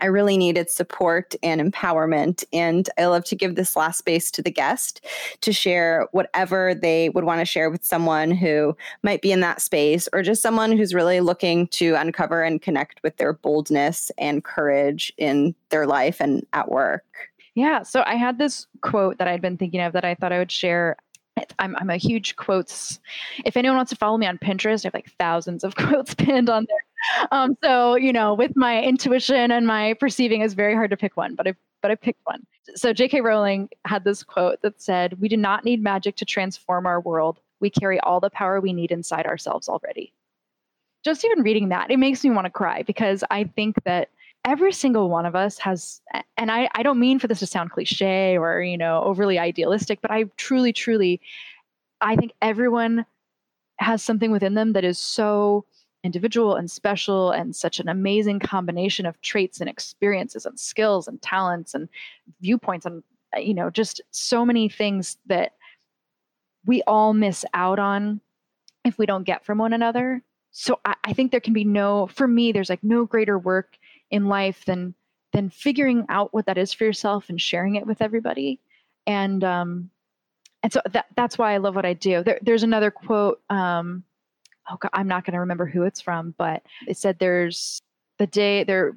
I 0.00 0.06
really 0.06 0.36
needed 0.36 0.70
support 0.70 1.34
and 1.42 1.60
empowerment. 1.60 2.44
And 2.52 2.88
I 2.98 3.06
love 3.06 3.24
to 3.24 3.36
give 3.36 3.54
this 3.54 3.76
last 3.76 3.98
space 3.98 4.30
to 4.32 4.42
the 4.42 4.50
guest 4.50 5.04
to 5.40 5.52
share 5.52 6.06
whatever 6.12 6.74
they 6.74 7.08
would 7.10 7.24
want 7.24 7.40
to 7.40 7.44
share 7.44 7.70
with 7.70 7.84
someone 7.84 8.30
who 8.30 8.76
might 9.02 9.22
be 9.22 9.32
in 9.32 9.40
that 9.40 9.60
space 9.60 10.08
or 10.12 10.22
just 10.22 10.42
someone 10.42 10.76
who's 10.76 10.94
really 10.94 11.20
looking 11.20 11.66
to 11.68 11.94
uncover 11.94 12.42
and 12.42 12.62
connect 12.62 13.02
with 13.02 13.16
their 13.16 13.32
boldness 13.32 14.10
and 14.18 14.44
courage 14.44 15.12
in 15.18 15.54
their 15.70 15.86
life 15.86 16.20
and 16.20 16.46
at 16.52 16.70
work. 16.70 17.04
Yeah. 17.54 17.82
So 17.82 18.04
I 18.06 18.14
had 18.14 18.38
this 18.38 18.66
quote 18.82 19.18
that 19.18 19.26
I'd 19.26 19.42
been 19.42 19.56
thinking 19.56 19.80
of 19.80 19.92
that 19.94 20.04
I 20.04 20.14
thought 20.14 20.32
I 20.32 20.38
would 20.38 20.52
share 20.52 20.96
I'm, 21.58 21.76
I'm 21.76 21.90
a 21.90 21.96
huge 21.96 22.36
quotes. 22.36 22.98
If 23.44 23.56
anyone 23.56 23.76
wants 23.76 23.90
to 23.90 23.96
follow 23.96 24.18
me 24.18 24.26
on 24.26 24.38
Pinterest, 24.38 24.84
I 24.84 24.88
have 24.88 24.94
like 24.94 25.10
thousands 25.18 25.64
of 25.64 25.76
quotes 25.76 26.14
pinned 26.14 26.50
on 26.50 26.66
there. 26.68 26.84
Um, 27.30 27.56
so 27.62 27.96
you 27.96 28.12
know, 28.12 28.34
with 28.34 28.56
my 28.56 28.82
intuition 28.82 29.50
and 29.50 29.66
my 29.66 29.94
perceiving, 29.94 30.42
it's 30.42 30.54
very 30.54 30.74
hard 30.74 30.90
to 30.90 30.96
pick 30.96 31.16
one, 31.16 31.34
but 31.34 31.46
I 31.46 31.54
but 31.82 31.90
I 31.90 31.94
picked 31.94 32.20
one. 32.24 32.44
So 32.74 32.92
J.K. 32.92 33.20
Rowling 33.20 33.68
had 33.84 34.04
this 34.04 34.22
quote 34.22 34.60
that 34.62 34.80
said, 34.80 35.20
"We 35.20 35.28
do 35.28 35.36
not 35.36 35.64
need 35.64 35.82
magic 35.82 36.16
to 36.16 36.24
transform 36.24 36.86
our 36.86 37.00
world. 37.00 37.40
We 37.60 37.70
carry 37.70 38.00
all 38.00 38.20
the 38.20 38.30
power 38.30 38.60
we 38.60 38.72
need 38.72 38.90
inside 38.90 39.26
ourselves 39.26 39.68
already." 39.68 40.12
Just 41.04 41.24
even 41.24 41.42
reading 41.42 41.68
that, 41.68 41.90
it 41.90 41.98
makes 41.98 42.24
me 42.24 42.30
want 42.30 42.46
to 42.46 42.50
cry 42.50 42.82
because 42.82 43.22
I 43.30 43.44
think 43.44 43.76
that 43.84 44.10
every 44.44 44.72
single 44.72 45.08
one 45.10 45.26
of 45.26 45.36
us 45.36 45.58
has 45.58 46.00
and 46.36 46.50
I, 46.50 46.68
I 46.74 46.82
don't 46.82 46.98
mean 46.98 47.18
for 47.18 47.26
this 47.28 47.40
to 47.40 47.46
sound 47.46 47.70
cliche 47.70 48.38
or 48.38 48.62
you 48.62 48.78
know 48.78 49.02
overly 49.02 49.38
idealistic 49.38 50.00
but 50.00 50.10
i 50.10 50.24
truly 50.36 50.72
truly 50.72 51.20
i 52.00 52.16
think 52.16 52.32
everyone 52.40 53.04
has 53.78 54.02
something 54.02 54.30
within 54.30 54.54
them 54.54 54.72
that 54.72 54.84
is 54.84 54.98
so 54.98 55.64
individual 56.04 56.54
and 56.54 56.70
special 56.70 57.32
and 57.32 57.54
such 57.54 57.80
an 57.80 57.88
amazing 57.88 58.38
combination 58.38 59.04
of 59.04 59.20
traits 59.20 59.60
and 59.60 59.68
experiences 59.68 60.46
and 60.46 60.58
skills 60.58 61.08
and 61.08 61.20
talents 61.22 61.74
and 61.74 61.88
viewpoints 62.40 62.86
and 62.86 63.02
you 63.36 63.52
know 63.52 63.68
just 63.68 64.00
so 64.10 64.44
many 64.44 64.68
things 64.68 65.18
that 65.26 65.52
we 66.64 66.82
all 66.82 67.14
miss 67.14 67.44
out 67.54 67.78
on 67.78 68.20
if 68.84 68.98
we 68.98 69.06
don't 69.06 69.24
get 69.24 69.44
from 69.44 69.58
one 69.58 69.72
another. 69.72 70.22
So 70.50 70.80
I, 70.84 70.94
I 71.04 71.12
think 71.12 71.30
there 71.30 71.40
can 71.40 71.52
be 71.52 71.64
no 71.64 72.06
for 72.06 72.28
me 72.28 72.52
there's 72.52 72.70
like 72.70 72.82
no 72.84 73.04
greater 73.04 73.38
work 73.38 73.76
in 74.10 74.26
life 74.26 74.64
than 74.64 74.94
than 75.32 75.50
figuring 75.50 76.06
out 76.08 76.32
what 76.32 76.46
that 76.46 76.58
is 76.58 76.72
for 76.72 76.84
yourself 76.84 77.28
and 77.28 77.40
sharing 77.40 77.74
it 77.74 77.86
with 77.86 78.00
everybody. 78.00 78.60
And 79.06 79.42
um 79.44 79.90
and 80.62 80.72
so 80.72 80.80
that 80.92 81.06
that's 81.16 81.38
why 81.38 81.54
i 81.54 81.58
love 81.58 81.74
what 81.74 81.86
i 81.86 81.92
do. 81.92 82.22
There, 82.22 82.38
there's 82.42 82.62
another 82.62 82.90
quote 82.90 83.40
um 83.50 84.04
oh 84.70 84.76
god 84.76 84.90
i'm 84.92 85.08
not 85.08 85.24
going 85.24 85.34
to 85.34 85.40
remember 85.40 85.66
who 85.66 85.82
it's 85.82 86.00
from 86.00 86.34
but 86.38 86.62
it 86.86 86.96
said 86.96 87.18
there's 87.18 87.80
the 88.18 88.26
day 88.26 88.64
there 88.64 88.96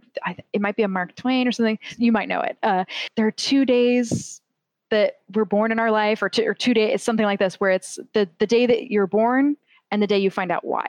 it 0.54 0.62
might 0.62 0.76
be 0.76 0.84
a 0.84 0.88
mark 0.88 1.16
twain 1.16 1.48
or 1.48 1.52
something 1.52 1.78
you 1.98 2.12
might 2.12 2.28
know 2.28 2.42
it 2.42 2.58
uh, 2.64 2.84
there 3.16 3.28
are 3.28 3.32
two 3.32 3.66
days 3.66 4.42
that 4.90 5.20
we're 5.34 5.46
born 5.46 5.72
in 5.72 5.80
our 5.80 5.92
life 5.92 6.22
or 6.22 6.28
two, 6.28 6.44
or 6.44 6.54
two 6.54 6.74
days 6.74 7.02
something 7.02 7.26
like 7.26 7.40
this 7.40 7.60
where 7.60 7.72
it's 7.72 8.00
the 8.14 8.28
the 8.40 8.48
day 8.48 8.66
that 8.66 8.92
you're 8.92 9.08
born 9.08 9.56
and 9.92 10.02
the 10.02 10.08
day 10.08 10.18
you 10.18 10.32
find 10.32 10.52
out 10.52 10.66
why 10.66 10.86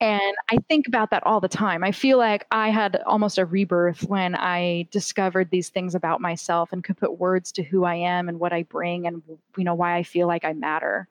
and 0.00 0.34
I 0.50 0.58
think 0.68 0.86
about 0.86 1.10
that 1.10 1.24
all 1.24 1.40
the 1.40 1.48
time. 1.48 1.84
I 1.84 1.92
feel 1.92 2.18
like 2.18 2.46
I 2.50 2.68
had 2.68 3.00
almost 3.06 3.38
a 3.38 3.46
rebirth 3.46 4.04
when 4.04 4.34
I 4.34 4.86
discovered 4.90 5.48
these 5.50 5.68
things 5.68 5.94
about 5.94 6.20
myself 6.20 6.72
and 6.72 6.82
could 6.82 6.98
put 6.98 7.18
words 7.18 7.52
to 7.52 7.62
who 7.62 7.84
I 7.84 7.94
am 7.94 8.28
and 8.28 8.40
what 8.40 8.52
I 8.52 8.64
bring 8.64 9.06
and 9.06 9.22
you 9.56 9.64
know 9.64 9.74
why 9.74 9.96
I 9.96 10.02
feel 10.02 10.26
like 10.26 10.44
I 10.44 10.52
matter. 10.52 11.08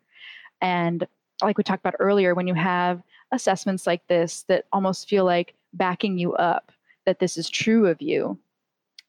And 0.62 1.08
like 1.46 1.58
we 1.58 1.64
talked 1.64 1.82
about 1.82 1.96
earlier, 2.00 2.36
when 2.36 2.48
you 2.48 2.54
have 2.54 3.02
assessments 3.32 3.88
like 3.88 4.06
this 4.08 4.44
that 4.48 4.66
almost 4.72 5.10
feel 5.10 5.26
like 5.26 5.56
backing 5.74 6.18
you 6.18 6.34
up 6.34 6.72
that 7.06 7.20
this 7.20 7.38
is 7.38 7.50
true 7.50 7.88
of 7.88 8.02
you, 8.02 8.38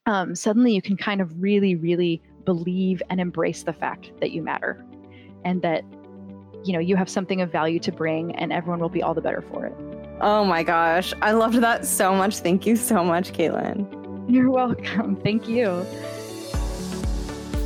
um, 0.05 0.35
suddenly 0.35 0.73
you 0.73 0.81
can 0.81 0.97
kind 0.97 1.21
of 1.21 1.41
really, 1.41 1.75
really 1.75 2.21
believe 2.45 3.01
and 3.09 3.19
embrace 3.19 3.63
the 3.63 3.73
fact 3.73 4.11
that 4.19 4.31
you 4.31 4.41
matter 4.41 4.85
and 5.43 5.61
that 5.61 5.83
you 6.63 6.73
know 6.73 6.79
you 6.79 6.95
have 6.95 7.09
something 7.09 7.41
of 7.41 7.51
value 7.51 7.79
to 7.79 7.91
bring 7.91 8.35
and 8.35 8.51
everyone 8.51 8.79
will 8.79 8.89
be 8.89 9.01
all 9.01 9.13
the 9.13 9.21
better 9.21 9.41
for 9.41 9.65
it. 9.65 9.73
Oh 10.21 10.45
my 10.45 10.63
gosh. 10.63 11.13
I 11.21 11.31
loved 11.31 11.57
that 11.61 11.85
so 11.85 12.15
much. 12.15 12.37
Thank 12.39 12.65
you 12.65 12.75
so 12.75 13.03
much 13.03 13.33
caitlin. 13.33 13.85
You're 14.27 14.49
welcome. 14.49 15.15
Thank 15.17 15.47
you 15.47 15.85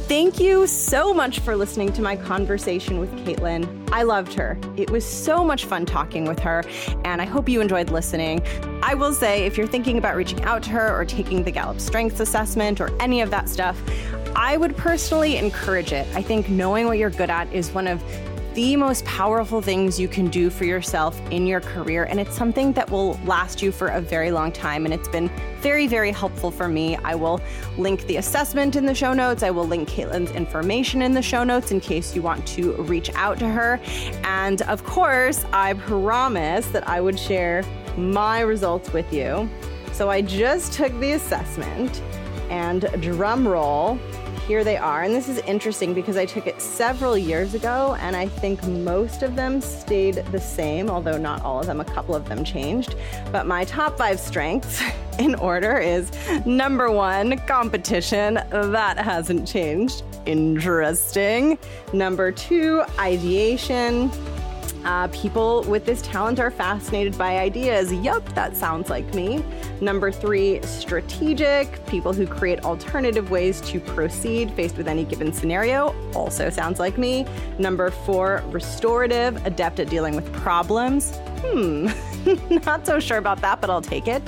Thank 0.10 0.39
you 0.39 0.66
so 0.66 1.14
much 1.14 1.38
for 1.38 1.55
listening 1.55 1.93
to 1.93 2.01
my 2.01 2.16
conversation 2.16 2.99
with 2.99 3.12
Caitlin. 3.18 3.88
I 3.91 4.01
loved 4.01 4.34
her. 4.34 4.57
It 4.76 4.89
was 4.89 5.05
so 5.05 5.43
much 5.43 5.66
fun 5.66 5.86
talking 5.86 6.26
with 6.26 6.39
her, 6.39 6.64
and 7.05 7.22
I 7.22 7.26
hope 7.26 7.47
you 7.47 7.62
enjoyed 7.62 7.91
listening. 7.91 8.41
I 8.82 8.95
will 8.95 9.14
say, 9.14 9.45
if 9.45 9.55
you're 9.55 9.68
thinking 9.68 9.99
about 9.99 10.16
reaching 10.16 10.41
out 10.45 10.64
to 10.64 10.72
her 10.72 10.99
or 10.99 11.05
taking 11.05 11.43
the 11.43 11.51
Gallup 11.51 11.80
Strengths 11.80 12.22
Assessment 12.22 12.82
or 12.82 12.89
any 12.99 13.22
of 13.22 13.30
that 13.30 13.47
stuff, 13.47 13.80
I 14.36 14.57
would 14.57 14.76
personally 14.76 15.38
encourage 15.38 15.91
it. 15.91 16.07
I 16.16 16.24
think 16.24 16.49
knowing 16.49 16.88
what 16.88 16.97
you're 16.97 17.12
good 17.12 17.30
at 17.30 17.53
is 17.53 17.72
one 17.72 17.86
of 17.86 18.03
the 18.54 18.76
most 18.76 19.06
powerful 19.06 19.62
things 19.62 20.00
you 20.00 20.08
can 20.08 20.28
do 20.28 20.50
for 20.50 20.66
yourself 20.66 21.20
in 21.32 21.45
your 21.45 21.62
career. 21.62 22.06
And 22.06 22.20
it's 22.20 22.36
something 22.36 22.74
that 22.74 22.89
will 22.89 23.20
last 23.26 23.62
you 23.62 23.72
for 23.72 23.89
a 23.89 24.02
very 24.02 24.32
long 24.32 24.52
time. 24.52 24.86
And 24.86 24.93
it's 24.93 25.08
been 25.08 25.30
very, 25.60 25.88
very 25.88 26.12
helpful 26.12 26.52
for 26.52 26.68
me. 26.68 26.95
I 26.97 27.16
will 27.16 27.39
link 27.78 28.06
the 28.08 28.18
assessment 28.18 28.76
in 28.76 28.86
the 28.86 28.95
show 28.95 29.14
notes. 29.14 29.43
I 29.43 29.52
will 29.52 29.68
link 29.68 29.89
Caitlin's 29.89 30.32
information 30.32 31.02
in 31.02 31.14
the 31.14 31.22
show 31.22 31.43
notes 31.43 31.72
in 31.72 31.80
case 31.80 32.16
you 32.16 32.22
want 32.22 32.45
to 32.47 32.74
reach 32.84 33.12
out 33.16 33.39
to 33.39 33.47
her. 33.47 33.80
And 34.24 34.62
of 34.64 34.84
course, 34.84 35.45
I 35.54 35.74
promised 35.74 36.74
that 36.74 36.88
I 36.88 37.02
would 37.02 37.20
share 37.20 37.64
my 37.97 38.41
results 38.41 38.91
with 38.93 39.12
you. 39.14 39.50
So 39.91 40.10
I 40.10 40.22
just 40.22 40.74
took 40.74 40.97
the 41.00 41.12
assessment 41.12 42.02
and 42.50 42.89
drum 43.02 43.47
roll 43.47 44.00
here 44.50 44.64
they 44.64 44.78
are. 44.78 45.04
And 45.04 45.14
this 45.14 45.30
is 45.30 45.38
interesting 45.41 45.93
because 45.93 46.18
I 46.18 46.26
took 46.26 46.47
it 46.47 46.60
several 46.60 47.16
years 47.16 47.54
ago 47.54 47.95
and 48.00 48.16
I 48.16 48.28
think 48.28 48.64
most 48.64 49.22
of 49.22 49.36
them 49.36 49.62
stayed 49.62 50.16
the 50.32 50.39
same, 50.39 50.89
although 50.89 51.20
not 51.20 51.43
all 51.43 51.60
of 51.60 51.68
them, 51.68 51.80
a 51.80 51.86
couple 51.86 52.16
of 52.16 52.28
them 52.28 52.43
changed. 52.43 52.95
But 53.32 53.45
my 53.45 53.64
top 53.66 53.95
five 53.95 54.20
strengths 54.20 54.82
in 55.20 55.36
order 55.36 55.78
is 55.78 56.12
number 56.47 56.89
one, 56.89 57.38
competition. 57.45 58.39
That 58.50 58.97
hasn't 58.97 59.47
changed. 59.47 60.02
Interesting. 60.26 61.60
Number 61.93 62.32
two, 62.32 62.82
ideation. 62.97 64.10
Uh, 64.86 65.08
people 65.10 65.64
with 65.64 65.86
this 65.86 66.02
talent 66.02 66.40
are 66.40 66.52
fascinated 66.52 67.18
by 67.18 67.38
ideas. 67.38 67.92
Yup, 67.94 68.24
that 68.34 68.56
sounds 68.56 68.90
like 68.90 69.14
me. 69.14 69.44
Number 69.82 70.12
three, 70.12 70.62
strategic. 70.64 71.86
People 71.86 72.14
who 72.14 72.26
create 72.26 72.64
alternative 72.64 73.30
ways 73.30 73.62
to 73.62 73.80
proceed 73.80 74.52
faced 74.54 74.78
with 74.78 74.88
any 74.88 75.04
given 75.04 75.34
scenario. 75.34 75.94
Also 76.14 76.50
sounds 76.50 76.80
like 76.80 76.98
me. 76.98 77.26
Number 77.58 77.92
four, 77.92 78.44
restorative. 78.48 79.46
Adept 79.46 79.80
at 79.80 79.90
dealing 79.90 80.16
with 80.16 80.32
problems. 80.34 81.12
Hmm, 81.42 81.88
not 82.66 82.86
so 82.86 83.00
sure 83.00 83.18
about 83.18 83.42
that, 83.42 83.62
but 83.62 83.70
I'll 83.70 83.82
take 83.82 84.08
it. 84.08 84.24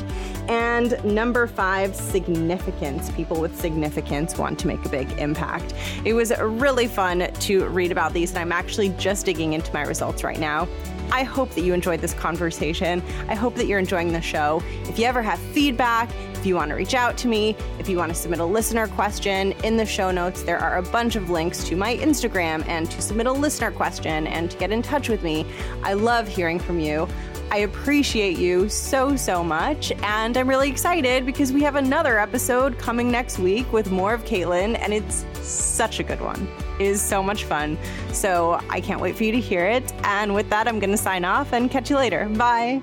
And 0.47 1.03
number 1.05 1.45
five, 1.47 1.95
significance. 1.95 3.09
People 3.12 3.39
with 3.39 3.59
significance 3.59 4.38
want 4.38 4.59
to 4.59 4.68
make 4.68 4.84
a 4.86 4.89
big 4.89 5.12
impact. 5.14 5.74
It 6.03 6.14
was 6.14 6.32
really 6.39 6.88
fun 6.88 7.32
to 7.32 7.68
read 7.68 7.91
about 7.91 8.14
these, 8.14 8.32
and 8.32 8.39
I'm 8.39 8.51
actually 8.51 8.89
just 8.97 9.26
digging 9.26 9.53
into 9.53 9.72
my 9.74 9.84
results 9.84 10.24
right 10.24 10.39
now. 10.39 10.68
I 11.12 11.24
hope 11.24 11.49
that 11.51 11.62
you 11.62 11.74
enjoyed 11.74 11.99
this 11.99 12.14
conversation. 12.14 13.03
I 13.28 13.36
hope 13.36 13.55
that 13.55 13.66
you're 13.66 13.80
enjoying 13.80 14.14
the 14.14 14.22
show. 14.22 14.64
If 14.84 14.97
you 14.97 15.05
ever 15.05 15.22
have 15.22 15.39
feedback, 15.39 16.09
if 16.42 16.48
you 16.48 16.56
want 16.56 16.70
to 16.70 16.76
reach 16.76 16.96
out 16.96 17.18
to 17.20 17.28
me, 17.28 17.56
if 17.78 17.88
you 17.88 17.98
want 17.98 18.10
to 18.10 18.16
submit 18.16 18.39
a 18.39 18.46
listener 18.46 18.88
question, 18.88 19.52
in 19.64 19.78
the 19.78 19.86
show 19.86 20.10
notes, 20.10 20.42
there 20.42 20.58
are 20.58 20.78
a 20.78 20.82
bunch 20.82 21.16
of 21.16 21.30
links 21.30 21.64
to 21.66 21.76
my 21.76 21.96
Instagram 21.98 22.68
and 22.68 22.89
to 22.89 23.00
submit 23.00 23.28
a 23.28 23.32
listener 23.32 23.70
question 23.70 24.26
and 24.26 24.50
to 24.50 24.58
get 24.58 24.72
in 24.72 24.82
touch 24.82 25.08
with 25.08 25.22
me. 25.22 25.46
I 25.84 25.94
love 25.94 26.28
hearing 26.28 26.58
from 26.58 26.80
you. 26.80 27.08
I 27.52 27.58
appreciate 27.58 28.39
you 28.39 28.70
so, 28.70 29.16
so 29.16 29.44
much. 29.44 29.92
And 30.02 30.36
I'm 30.36 30.50
really 30.50 30.68
excited 30.68 31.28
because 31.28 31.54
we 31.54 31.62
have 31.62 31.76
another 31.76 32.18
episode 32.18 32.80
coming 32.80 33.12
next 33.12 33.38
week 33.38 33.72
with 33.72 33.92
more 33.92 34.16
of 34.16 34.26
Caitlin, 34.26 34.80
and 34.80 34.96
it's 34.96 35.28
such 35.48 36.00
a 36.00 36.04
good 36.04 36.22
one. 36.22 36.48
It 36.80 36.88
is 36.88 37.04
so 37.04 37.22
much 37.22 37.44
fun. 37.44 37.78
So 38.14 38.60
I 38.68 38.82
can't 38.82 39.00
wait 39.00 39.16
for 39.16 39.26
you 39.26 39.32
to 39.32 39.39
hear 39.39 39.68
it. 39.68 39.94
And 40.06 40.34
with 40.34 40.50
that, 40.50 40.68
I'm 40.68 40.80
going 40.80 40.89
to 40.89 40.98
sign 40.98 41.24
off 41.24 41.54
and 41.54 41.70
catch 41.70 41.92
you 41.92 41.98
later. 41.98 42.28
Bye. 42.30 42.82